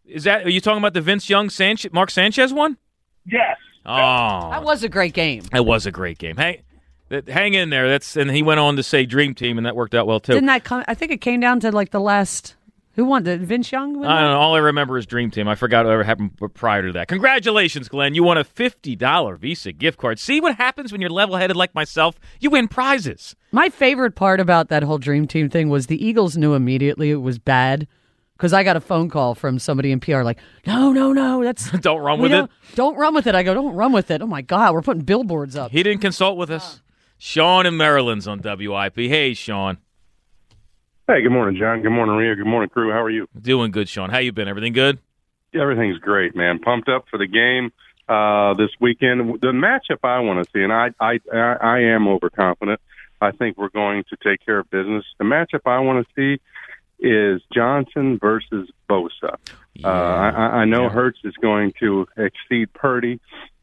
Is 0.06 0.24
that? 0.24 0.46
Are 0.46 0.50
you 0.50 0.62
talking 0.62 0.78
about 0.80 0.94
the 0.94 1.02
Vince 1.02 1.30
Young, 1.30 1.50
Sanchez, 1.50 1.92
Mark 1.92 2.10
Sanchez 2.12 2.54
one? 2.54 2.78
Yes. 3.26 3.58
Oh, 3.86 4.50
That 4.52 4.64
was 4.64 4.84
a 4.84 4.90
great 4.90 5.14
game. 5.14 5.44
That 5.52 5.66
was 5.66 5.86
a 5.86 5.92
great 5.92 6.18
game. 6.18 6.36
Hey, 6.38 6.64
That, 7.10 7.28
hang 7.28 7.54
in 7.54 7.70
there. 7.70 7.88
That's 7.88 8.18
and 8.18 8.30
he 8.32 8.44
went 8.44 8.60
on 8.60 8.76
to 8.76 8.84
say 8.84 9.06
Dream 9.06 9.34
Team, 9.34 9.58
and 9.58 9.66
that 9.66 9.76
worked 9.76 9.96
out 9.96 10.08
well 10.08 10.20
too. 10.20 10.34
Didn't 10.34 10.48
that 10.48 10.64
come? 10.64 10.84
I 10.88 10.94
think 10.94 11.12
it 11.12 11.22
came 11.22 11.40
down 11.40 11.60
to 11.62 11.72
like 11.72 11.92
the 11.92 12.00
last. 12.00 12.56
Who 12.94 13.06
won? 13.06 13.22
Did 13.24 13.44
Vince 13.44 13.72
Young 13.72 14.00
win? 14.00 14.10
I 14.10 14.22
don't 14.22 14.32
know. 14.32 14.40
All 14.40 14.56
I 14.56 14.60
remember 14.60 14.98
is 14.98 15.06
Dream 15.06 15.30
Team. 15.30 15.48
I 15.48 15.54
forgot 15.54 15.86
what 15.86 15.92
ever 15.92 16.04
happened 16.04 16.32
prior 16.56 16.82
to 16.88 16.92
that. 16.94 17.08
Congratulations, 17.08 17.88
Glenn. 17.90 18.16
You 18.16 18.24
won 18.24 18.40
a 18.40 18.44
$50 18.44 19.38
Visa 19.38 19.72
gift 19.72 20.00
card. 20.00 20.18
See 20.18 20.42
what 20.42 20.56
happens 20.56 20.92
when 20.92 21.00
you're 21.00 21.12
level 21.12 21.36
headed 21.36 21.56
like 21.56 21.76
myself? 21.76 22.20
You 22.40 22.50
win 22.50 22.68
prizes. 22.68 23.36
My 23.52 23.70
favorite 23.70 24.16
part 24.16 24.40
about 24.40 24.70
that 24.70 24.82
whole 24.82 24.98
Dream 24.98 25.28
Team 25.28 25.48
thing 25.48 25.70
was 25.70 25.86
the 25.86 26.04
Eagles 26.04 26.38
knew 26.38 26.56
immediately 26.56 27.12
it 27.12 27.22
was 27.22 27.38
bad 27.38 27.88
because 28.36 28.52
I 28.52 28.64
got 28.64 28.76
a 28.78 28.82
phone 28.82 29.10
call 29.10 29.36
from 29.36 29.60
somebody 29.60 29.92
in 29.92 30.00
PR 30.00 30.24
like, 30.24 30.40
no, 30.66 30.92
no, 30.92 31.14
no, 31.14 31.44
that's 31.44 31.70
don't 31.82 32.02
run 32.02 32.20
with 32.20 32.32
it. 32.32 32.50
Don't 32.76 32.96
run 32.96 33.14
with 33.14 33.28
it. 33.28 33.36
I 33.36 33.44
go, 33.44 33.54
don't 33.54 33.76
run 33.76 33.92
with 33.92 34.10
it. 34.12 34.24
Oh 34.24 34.28
my 34.28 34.42
God, 34.42 34.74
we're 34.74 34.82
putting 34.82 35.04
billboards 35.04 35.56
up. 35.56 35.72
He 35.72 35.84
didn't 35.84 36.02
consult 36.02 36.38
with 36.38 36.50
us. 36.50 36.82
Sean 37.18 37.66
in 37.66 37.78
Maryland's 37.78 38.28
on 38.28 38.42
WIP. 38.42 38.96
Hey, 38.96 39.34
Sean. 39.34 39.78
Hey, 41.08 41.22
good 41.22 41.32
morning, 41.32 41.60
John. 41.60 41.82
Good 41.82 41.90
morning, 41.90 42.16
Rhea. 42.16 42.36
Good 42.36 42.46
morning, 42.46 42.70
crew. 42.70 42.92
How 42.92 43.02
are 43.02 43.10
you? 43.10 43.28
Doing 43.40 43.72
good, 43.72 43.90
Sean. 43.90 44.10
How 44.10 44.18
you 44.18 44.32
been? 44.32 44.48
Everything 44.48 44.74
good? 44.74 45.00
Everything's 45.54 45.98
great, 46.00 46.36
man. 46.36 46.60
Pumped 46.60 46.90
up 46.90 47.06
for 47.10 47.18
the 47.18 47.28
game 47.28 47.72
uh, 48.10 48.54
this 48.56 48.70
weekend. 48.80 49.40
The 49.42 49.48
matchup 49.48 50.00
I 50.04 50.20
want 50.20 50.46
to 50.46 50.52
see, 50.52 50.62
and 50.62 50.74
I, 50.74 50.90
I, 51.00 51.20
I, 51.34 51.80
am 51.80 52.08
overconfident. 52.08 52.80
I 53.22 53.32
think 53.32 53.58
we're 53.58 53.70
going 53.70 54.04
to 54.10 54.18
take 54.22 54.46
care 54.46 54.60
of 54.60 54.70
business. 54.70 55.06
The 55.18 55.24
matchup 55.24 55.62
I 55.66 55.80
want 55.80 56.06
to 56.06 56.14
see 56.16 56.42
is 57.00 57.42
Johnson 57.54 58.20
versus 58.20 58.70
Bosa. 58.90 59.38
Uh, 59.84 59.88
I, 59.88 60.62
I 60.62 60.66
know 60.66 60.90
Hurts 60.90 61.20
is 61.24 61.34
going 61.42 61.74
to 61.80 62.08
exceed 62.18 62.74
Purdy, 62.74 63.20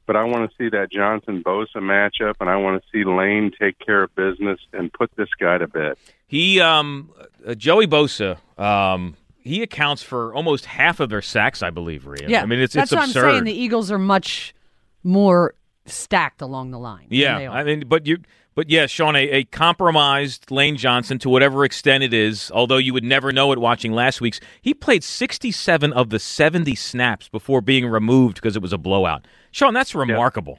but 0.07 0.17
I 0.17 0.25
want 0.25 0.51
to 0.51 0.57
see 0.57 0.69
that 0.71 0.91
Johnson 0.91 1.43
Bosa 1.43 1.77
matchup, 1.77 2.35
and 2.41 2.51
I 2.51 2.57
want 2.57 2.83
to 2.83 2.89
see 2.91 3.05
Lane 3.05 3.51
take 3.59 3.79
care 3.79 4.03
of 4.03 4.15
business 4.15 4.61
and 4.73 4.93
put 4.93 5.11
this 5.17 5.29
guy 5.39 5.59
to 5.59 5.67
bed. 5.67 5.97
He, 6.27 6.61
um, 6.61 7.11
uh, 7.47 7.55
Joey 7.55 7.87
Bosa, 7.87 8.39
um, 8.59 9.17
he 9.39 9.63
accounts 9.63 10.03
for 10.03 10.35
almost 10.35 10.67
half 10.67 11.01
of 11.01 11.11
their 11.11 11.23
sacks, 11.23 11.63
I 11.63 11.71
believe. 11.71 12.07
Rhea. 12.07 12.29
Yeah, 12.29 12.43
I 12.43 12.47
mean 12.47 12.61
it's 12.61 12.75
that's 12.75 12.93
it's 12.93 12.99
what 12.99 13.09
absurd. 13.09 13.25
I'm 13.25 13.33
saying. 13.35 13.45
The 13.45 13.53
Eagles 13.53 13.91
are 13.91 13.99
much 13.99 14.55
more 15.03 15.55
stacked 15.87 16.41
along 16.43 16.71
the 16.71 16.79
line. 16.79 17.07
Yeah. 17.11 17.51
I 17.51 17.63
mean, 17.63 17.85
but 17.87 18.07
you, 18.07 18.19
but 18.55 18.71
yeah, 18.71 18.87
Sean, 18.87 19.17
a, 19.17 19.29
a 19.29 19.45
compromised 19.45 20.51
Lane 20.51 20.77
Johnson 20.77 21.19
to 21.21 21.29
whatever 21.29 21.65
extent 21.65 22.05
it 22.05 22.15
is. 22.15 22.51
Although 22.55 22.77
you 22.79 22.93
would 22.95 23.05
never 23.05 23.33
know 23.33 23.53
it 23.53 23.59
watching 23.59 23.93
last 23.93 24.21
week's, 24.21 24.41
he 24.63 24.73
played 24.75 25.05
67 25.05 25.93
of 25.93 26.11
the 26.11 26.19
70 26.19 26.75
snaps 26.75 27.29
before 27.29 27.61
being 27.61 27.87
removed 27.87 28.37
because 28.37 28.57
it 28.57 28.63
was 28.63 28.73
a 28.73 28.79
blowout. 28.79 29.27
Sean, 29.55 29.73
that's 29.73 29.95
remarkable. 29.95 30.59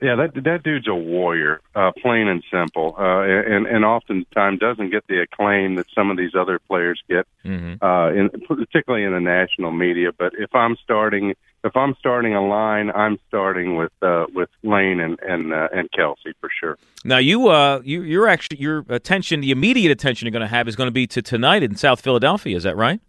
Yeah, 0.00 0.14
that 0.16 0.34
that 0.44 0.62
dude's 0.62 0.86
a 0.86 0.94
warrior, 0.94 1.60
uh, 1.74 1.90
plain 2.02 2.28
and 2.28 2.44
simple, 2.52 2.94
uh, 2.98 3.22
and 3.22 3.66
and 3.66 3.82
oftentimes 3.82 4.60
doesn't 4.60 4.90
get 4.90 5.04
the 5.08 5.20
acclaim 5.22 5.76
that 5.76 5.86
some 5.94 6.10
of 6.10 6.18
these 6.18 6.34
other 6.38 6.58
players 6.58 7.02
get, 7.08 7.26
Mm-hmm. 7.44 7.82
uh, 7.82 8.10
in, 8.10 8.28
particularly 8.46 9.04
in 9.04 9.12
the 9.14 9.20
national 9.20 9.72
media. 9.72 10.10
But 10.16 10.34
if 10.38 10.54
I'm 10.54 10.76
starting, 10.84 11.32
if 11.64 11.74
I'm 11.74 11.94
starting 11.98 12.34
a 12.34 12.46
line, 12.46 12.90
I'm 12.94 13.18
starting 13.26 13.76
with 13.76 13.92
uh, 14.02 14.26
with 14.34 14.50
Lane 14.62 15.00
and 15.00 15.18
and 15.20 15.54
uh, 15.54 15.68
and 15.72 15.90
Kelce 15.90 16.34
for 16.40 16.50
sure. 16.60 16.76
Now 17.02 17.18
you, 17.18 17.48
uh, 17.48 17.80
you, 17.82 18.02
you're 18.02 18.28
actually 18.28 18.60
your 18.60 18.84
attention, 18.90 19.40
the 19.40 19.50
immediate 19.50 19.90
attention 19.90 20.26
you're 20.26 20.32
going 20.38 20.42
to 20.42 20.46
have 20.46 20.68
is 20.68 20.76
going 20.76 20.88
to 20.88 20.92
be 20.92 21.06
to 21.08 21.22
tonight 21.22 21.62
in 21.62 21.74
South 21.74 22.00
Philadelphia. 22.02 22.54
Is 22.56 22.64
that 22.64 22.76
right? 22.76 23.00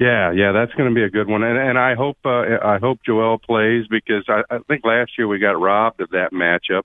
Yeah, 0.00 0.32
yeah, 0.32 0.52
that's 0.52 0.72
going 0.74 0.88
to 0.88 0.94
be 0.94 1.04
a 1.04 1.10
good 1.10 1.28
one, 1.28 1.42
and 1.44 1.56
and 1.56 1.78
I 1.78 1.94
hope 1.94 2.16
uh, 2.24 2.58
I 2.62 2.78
hope 2.80 2.98
Joel 3.06 3.38
plays 3.38 3.86
because 3.88 4.24
I, 4.28 4.42
I 4.50 4.58
think 4.66 4.84
last 4.84 5.12
year 5.16 5.28
we 5.28 5.38
got 5.38 5.60
robbed 5.60 6.00
of 6.00 6.10
that 6.10 6.32
matchup 6.32 6.82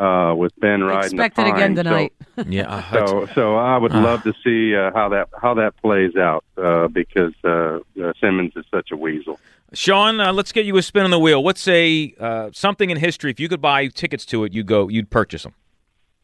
uh, 0.00 0.34
with 0.34 0.52
Ben 0.58 0.82
riding 0.82 1.12
Expect 1.12 1.36
the 1.36 1.42
it 1.46 1.50
again 1.52 1.76
pine. 1.76 1.84
tonight. 1.84 2.12
yeah. 2.48 2.68
uh, 2.68 3.06
So 3.06 3.28
so 3.34 3.56
I 3.56 3.76
would 3.78 3.92
Ah. 3.92 4.02
love 4.02 4.22
to 4.24 4.32
see 4.42 4.74
uh, 4.74 4.90
how 4.94 5.10
that 5.10 5.28
how 5.40 5.54
that 5.54 5.76
plays 5.80 6.16
out 6.16 6.44
uh, 6.56 6.88
because 6.88 7.34
uh, 7.44 7.78
uh, 8.02 8.12
Simmons 8.20 8.52
is 8.56 8.64
such 8.74 8.88
a 8.90 8.96
weasel. 8.96 9.38
Sean, 9.72 10.20
uh, 10.20 10.32
let's 10.32 10.50
get 10.52 10.64
you 10.64 10.76
a 10.76 10.82
spin 10.82 11.04
on 11.04 11.10
the 11.10 11.18
wheel. 11.20 11.44
What's 11.44 11.68
a 11.68 12.14
uh, 12.18 12.50
something 12.52 12.90
in 12.90 12.96
history? 12.96 13.30
If 13.30 13.38
you 13.38 13.48
could 13.48 13.60
buy 13.60 13.86
tickets 13.88 14.24
to 14.26 14.42
it, 14.44 14.52
you 14.52 14.64
go, 14.64 14.88
you'd 14.88 15.10
purchase 15.10 15.44
them. 15.44 15.54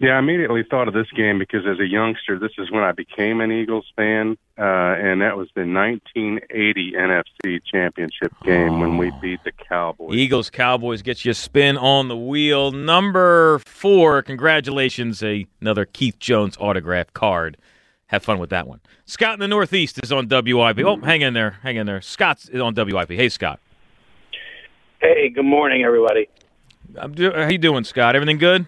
Yeah, 0.03 0.17
I 0.17 0.19
immediately 0.19 0.65
thought 0.69 0.89
of 0.89 0.95
this 0.95 1.07
game 1.15 1.39
because 1.39 1.65
as 1.65 1.79
a 1.79 1.87
youngster, 1.87 2.37
this 2.37 2.51
is 2.59 2.73
when 2.73 2.83
I 2.83 2.91
became 2.91 3.41
an 3.41 3.53
Eagles 3.53 3.87
fan, 3.95 4.37
uh, 4.59 4.63
and 4.99 5.23
that 5.23 5.37
was 5.37 5.49
the 5.55 5.65
1980 5.65 6.93
NFC 6.95 7.61
Championship 7.65 8.33
game 8.43 8.81
when 8.81 8.99
we 8.99 9.13
beat 9.23 9.45
the 9.45 9.53
Cowboys. 9.53 10.17
Eagles 10.17 10.51
Cowboys 10.51 11.03
gets 11.03 11.25
you 11.25 11.31
a 11.31 11.35
spin 11.35 11.79
on 11.79 12.09
the 12.09 12.17
wheel. 12.17 12.73
Number 12.73 13.61
four, 13.61 14.23
congratulations, 14.23 15.23
a, 15.23 15.47
another 15.61 15.85
Keith 15.85 16.19
Jones 16.19 16.57
autograph 16.59 17.13
card. 17.13 17.57
Have 18.09 18.25
fun 18.25 18.41
with 18.41 18.51
that 18.51 18.67
one. 18.67 18.81
Scott 19.05 19.35
in 19.35 19.39
the 19.39 19.47
Northeast 19.47 20.01
is 20.03 20.11
on 20.11 20.27
WIP. 20.27 20.81
Oh, 20.85 20.97
hang 20.97 21.21
in 21.21 21.33
there, 21.33 21.59
hang 21.63 21.77
in 21.77 21.87
there. 21.87 22.01
Scott's 22.01 22.51
on 22.51 22.75
WIP. 22.75 23.11
Hey, 23.11 23.29
Scott. 23.29 23.61
Hey, 25.01 25.29
good 25.29 25.45
morning, 25.45 25.85
everybody. 25.85 26.29
I'm 26.97 27.13
do- 27.15 27.31
how 27.31 27.49
you 27.49 27.59
doing, 27.59 27.85
Scott? 27.85 28.17
Everything 28.17 28.39
good? 28.39 28.67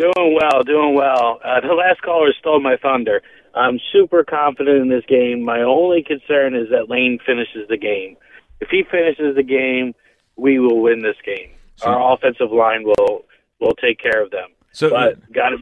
Doing 0.00 0.38
well, 0.40 0.62
doing 0.62 0.94
well. 0.94 1.40
Uh, 1.44 1.60
the 1.60 1.74
last 1.74 2.00
caller 2.00 2.32
stole 2.38 2.58
my 2.60 2.76
thunder. 2.80 3.20
I'm 3.54 3.78
super 3.92 4.24
confident 4.24 4.80
in 4.80 4.88
this 4.88 5.04
game. 5.06 5.44
My 5.44 5.60
only 5.60 6.02
concern 6.02 6.54
is 6.54 6.68
that 6.70 6.88
Lane 6.88 7.18
finishes 7.26 7.68
the 7.68 7.76
game. 7.76 8.16
If 8.60 8.68
he 8.70 8.82
finishes 8.90 9.36
the 9.36 9.42
game, 9.42 9.94
we 10.36 10.58
will 10.58 10.80
win 10.80 11.02
this 11.02 11.16
game. 11.24 11.50
Our 11.82 12.14
offensive 12.14 12.50
line 12.50 12.84
will 12.84 13.24
will 13.60 13.74
take 13.74 13.98
care 13.98 14.22
of 14.22 14.30
them. 14.30 14.48
So, 14.72 14.88
but 14.88 15.32
got 15.32 15.50
to 15.50 15.58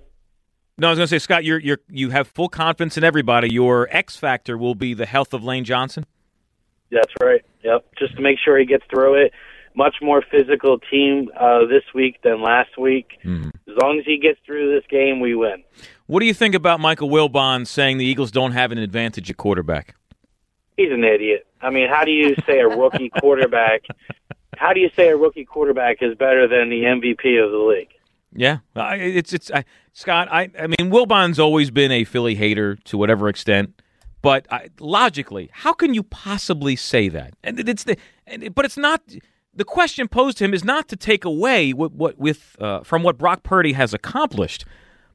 No, 0.77 0.89
I 0.89 0.91
was 0.91 0.99
going 0.99 1.09
to 1.09 1.09
say, 1.09 1.19
Scott, 1.19 1.45
you're 1.45 1.59
you're 1.59 1.81
you 1.89 2.11
have 2.11 2.29
full 2.29 2.49
confidence 2.49 2.97
in 2.97 3.03
everybody. 3.03 3.53
Your 3.53 3.89
X 3.91 4.17
factor 4.17 4.57
will 4.57 4.77
be 4.77 4.95
the 4.95 5.07
health 5.07 5.35
of 5.35 5.43
Lane 5.43 5.65
Johnson. 5.65 6.07
That's 6.91 7.13
right. 7.21 7.45
Yep. 7.65 7.87
Just 7.99 8.15
to 8.17 8.23
make 8.23 8.39
sure 8.45 8.59
he 8.59 8.67
gets 8.67 8.85
through 8.89 9.27
it. 9.27 9.33
Much 9.79 9.95
more 10.03 10.23
physical 10.29 10.81
team 10.91 11.31
uh, 11.39 11.61
this 11.67 11.85
week 11.95 12.21
than 12.23 12.43
last 12.43 12.77
week. 12.77 13.13
As 13.25 13.75
long 13.81 14.01
as 14.01 14.05
he 14.05 14.19
gets 14.19 14.41
through 14.45 14.75
this 14.75 14.85
game, 14.91 15.21
we 15.21 15.37
win. 15.37 15.63
What 16.07 16.19
do 16.19 16.27
you 16.27 16.35
think 16.35 16.57
about 16.57 16.81
Michael 16.81 17.09
Wilbon 17.09 17.65
saying 17.65 17.99
the 17.99 18.05
Eagles 18.05 18.33
don't 18.33 18.53
have 18.53 18.73
an 18.73 18.79
advantage 18.79 19.31
at 19.31 19.37
quarterback? 19.37 19.95
He's 20.77 20.91
an 20.91 21.05
idiot. 21.05 21.47
I 21.61 21.71
mean, 21.71 21.89
how 21.89 22.05
do 22.05 22.11
you 22.11 22.35
say 22.45 22.59
a 22.59 22.67
rookie 22.69 23.11
quarterback? 23.21 23.83
How 24.57 24.73
do 24.73 24.81
you 24.81 24.91
say 24.97 25.11
a 25.11 25.17
rookie 25.17 25.45
quarterback 25.45 25.99
is 26.01 26.17
better 26.17 26.49
than 26.49 26.71
the 26.71 26.83
MVP 26.83 27.45
of 27.45 27.53
the 27.53 27.59
league? 27.59 27.91
Yeah, 28.35 28.59
I, 28.75 28.97
it's 28.97 29.33
it's 29.33 29.51
I, 29.51 29.65
Scott. 29.93 30.29
I 30.31 30.51
I 30.59 30.67
mean, 30.67 30.91
Wilbon's 30.91 31.39
always 31.39 31.71
been 31.71 31.93
a 31.93 32.05
Philly 32.05 32.35
hater 32.35 32.77
to 32.85 32.99
whatever 32.99 33.29
extent, 33.29 33.81
but 34.23 34.47
I, 34.51 34.69
logically, 34.81 35.51
how 35.53 35.73
can 35.73 35.95
you 35.95 36.03
possibly 36.03 36.77
say 36.77 37.09
that? 37.09 37.35
And 37.43 37.69
it's 37.69 37.85
the, 37.85 37.97
and 38.27 38.55
but 38.55 38.65
it's 38.65 38.77
not. 38.77 39.03
The 39.59 39.65
question 39.65 40.07
posed 40.07 40.39
to 40.39 40.45
him 40.45 40.55
is 40.55 40.65
not 40.65 40.87
to 40.87 40.95
take 40.95 41.25
away 41.25 41.73
what, 41.73 41.91
what 41.91 42.17
with 42.17 42.55
uh, 42.61 42.85
from 42.85 43.03
what 43.03 43.19
Brock 43.19 43.43
Purdy 43.43 43.73
has 43.73 43.93
accomplished. 43.93 44.65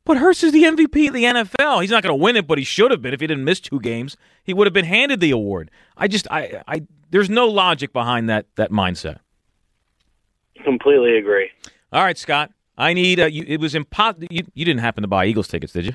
But 0.03 0.17
Hurts 0.17 0.43
is 0.43 0.51
the 0.51 0.63
MVP 0.63 1.07
of 1.07 1.13
the 1.13 1.23
NFL. 1.23 1.79
He's 1.79 1.91
not 1.91 2.03
going 2.03 2.11
to 2.11 2.21
win 2.21 2.35
it, 2.35 2.45
but 2.45 2.57
he 2.57 2.65
should 2.65 2.91
have 2.91 3.01
been. 3.01 3.13
If 3.13 3.21
he 3.21 3.27
didn't 3.27 3.45
miss 3.45 3.61
two 3.61 3.79
games, 3.79 4.17
he 4.43 4.53
would 4.53 4.67
have 4.67 4.73
been 4.73 4.83
handed 4.83 5.21
the 5.21 5.31
award. 5.31 5.71
I 5.95 6.09
just, 6.09 6.27
I, 6.29 6.61
I, 6.67 6.81
there's 7.09 7.29
no 7.29 7.47
logic 7.47 7.93
behind 7.93 8.29
that 8.29 8.47
that 8.55 8.69
mindset. 8.69 9.19
Completely 10.65 11.17
agree. 11.17 11.49
All 11.93 12.03
right, 12.03 12.17
Scott. 12.17 12.51
I 12.77 12.93
need. 12.93 13.21
Uh, 13.21 13.27
you, 13.27 13.45
it 13.47 13.61
was 13.61 13.75
impossible. 13.75 14.27
You, 14.29 14.43
you 14.53 14.65
didn't 14.65 14.81
happen 14.81 15.03
to 15.03 15.07
buy 15.07 15.25
Eagles 15.25 15.47
tickets, 15.47 15.71
did 15.71 15.85
you? 15.85 15.93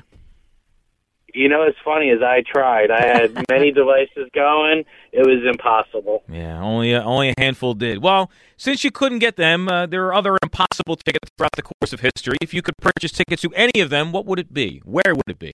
You 1.33 1.49
know, 1.49 1.63
as 1.63 1.75
funny 1.83 2.09
as 2.09 2.21
I 2.21 2.43
tried. 2.45 2.91
I 2.91 3.05
had 3.05 3.45
many 3.49 3.71
devices 3.71 4.29
going. 4.33 4.85
It 5.11 5.25
was 5.25 5.43
impossible. 5.49 6.23
Yeah, 6.29 6.61
only 6.61 6.93
uh, 6.95 7.03
only 7.03 7.29
a 7.29 7.33
handful 7.37 7.73
did. 7.73 8.01
Well, 8.01 8.31
since 8.57 8.83
you 8.83 8.91
couldn't 8.91 9.19
get 9.19 9.35
them, 9.35 9.67
uh, 9.67 9.85
there 9.85 10.05
are 10.05 10.13
other 10.13 10.37
impossible 10.43 10.95
tickets 10.97 11.29
throughout 11.37 11.53
the 11.55 11.63
course 11.63 11.93
of 11.93 12.01
history. 12.01 12.37
If 12.41 12.53
you 12.53 12.61
could 12.61 12.77
purchase 12.77 13.11
tickets 13.11 13.41
to 13.43 13.51
any 13.53 13.79
of 13.79 13.89
them, 13.89 14.11
what 14.11 14.25
would 14.25 14.39
it 14.39 14.53
be? 14.53 14.81
Where 14.85 15.15
would 15.15 15.27
it 15.27 15.39
be? 15.39 15.53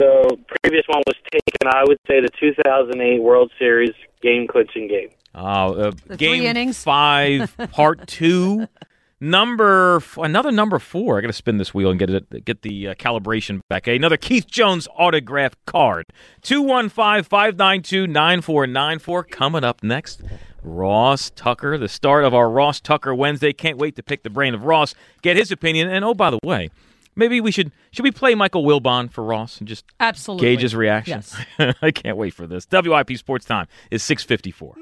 So, 0.00 0.38
previous 0.62 0.84
one 0.86 1.02
was 1.06 1.16
taken. 1.32 1.68
I 1.68 1.82
would 1.84 1.98
say 2.06 2.20
the 2.20 2.30
2008 2.38 3.20
World 3.20 3.50
Series 3.58 3.94
game 4.22 4.46
clinching 4.46 4.88
game. 4.88 5.08
Oh, 5.34 5.74
uh, 5.74 5.90
game 6.16 6.38
three 6.38 6.46
innings? 6.46 6.82
five, 6.82 7.54
part 7.72 8.06
two, 8.06 8.68
number 9.20 9.96
f- 9.96 10.16
another 10.18 10.50
number 10.52 10.78
four. 10.78 11.18
I 11.18 11.20
got 11.20 11.26
to 11.28 11.32
spin 11.32 11.58
this 11.58 11.74
wheel 11.74 11.90
and 11.90 11.98
get 11.98 12.10
it 12.10 12.44
get 12.44 12.62
the 12.62 12.88
uh, 12.88 12.94
calibration 12.94 13.60
back. 13.68 13.86
Another 13.86 14.16
Keith 14.16 14.46
Jones 14.46 14.88
autograph 14.96 15.54
card. 15.66 16.06
215-592-9494 16.42 19.30
coming 19.30 19.64
up 19.64 19.82
next. 19.82 20.22
Ross 20.62 21.30
Tucker, 21.30 21.78
the 21.78 21.88
start 21.88 22.24
of 22.24 22.34
our 22.34 22.50
Ross 22.50 22.80
Tucker 22.80 23.14
Wednesday. 23.14 23.52
Can't 23.52 23.78
wait 23.78 23.96
to 23.96 24.02
pick 24.02 24.22
the 24.22 24.30
brain 24.30 24.54
of 24.54 24.64
Ross, 24.64 24.94
get 25.22 25.36
his 25.36 25.52
opinion, 25.52 25.88
and 25.88 26.04
oh 26.04 26.14
by 26.14 26.30
the 26.30 26.38
way, 26.42 26.70
maybe 27.14 27.40
we 27.40 27.52
should 27.52 27.70
should 27.90 28.02
we 28.02 28.10
play 28.10 28.34
Michael 28.34 28.64
Wilbon 28.64 29.10
for 29.10 29.24
Ross 29.24 29.58
and 29.58 29.68
just 29.68 29.84
Absolutely. 30.00 30.48
gauge 30.48 30.62
his 30.62 30.74
reaction? 30.74 31.22
Yes. 31.58 31.74
I 31.82 31.90
can't 31.92 32.16
wait 32.16 32.34
for 32.34 32.46
this. 32.46 32.66
WIP 32.70 33.16
Sports 33.16 33.46
Time 33.46 33.66
is 33.90 34.02
654. 34.02 34.74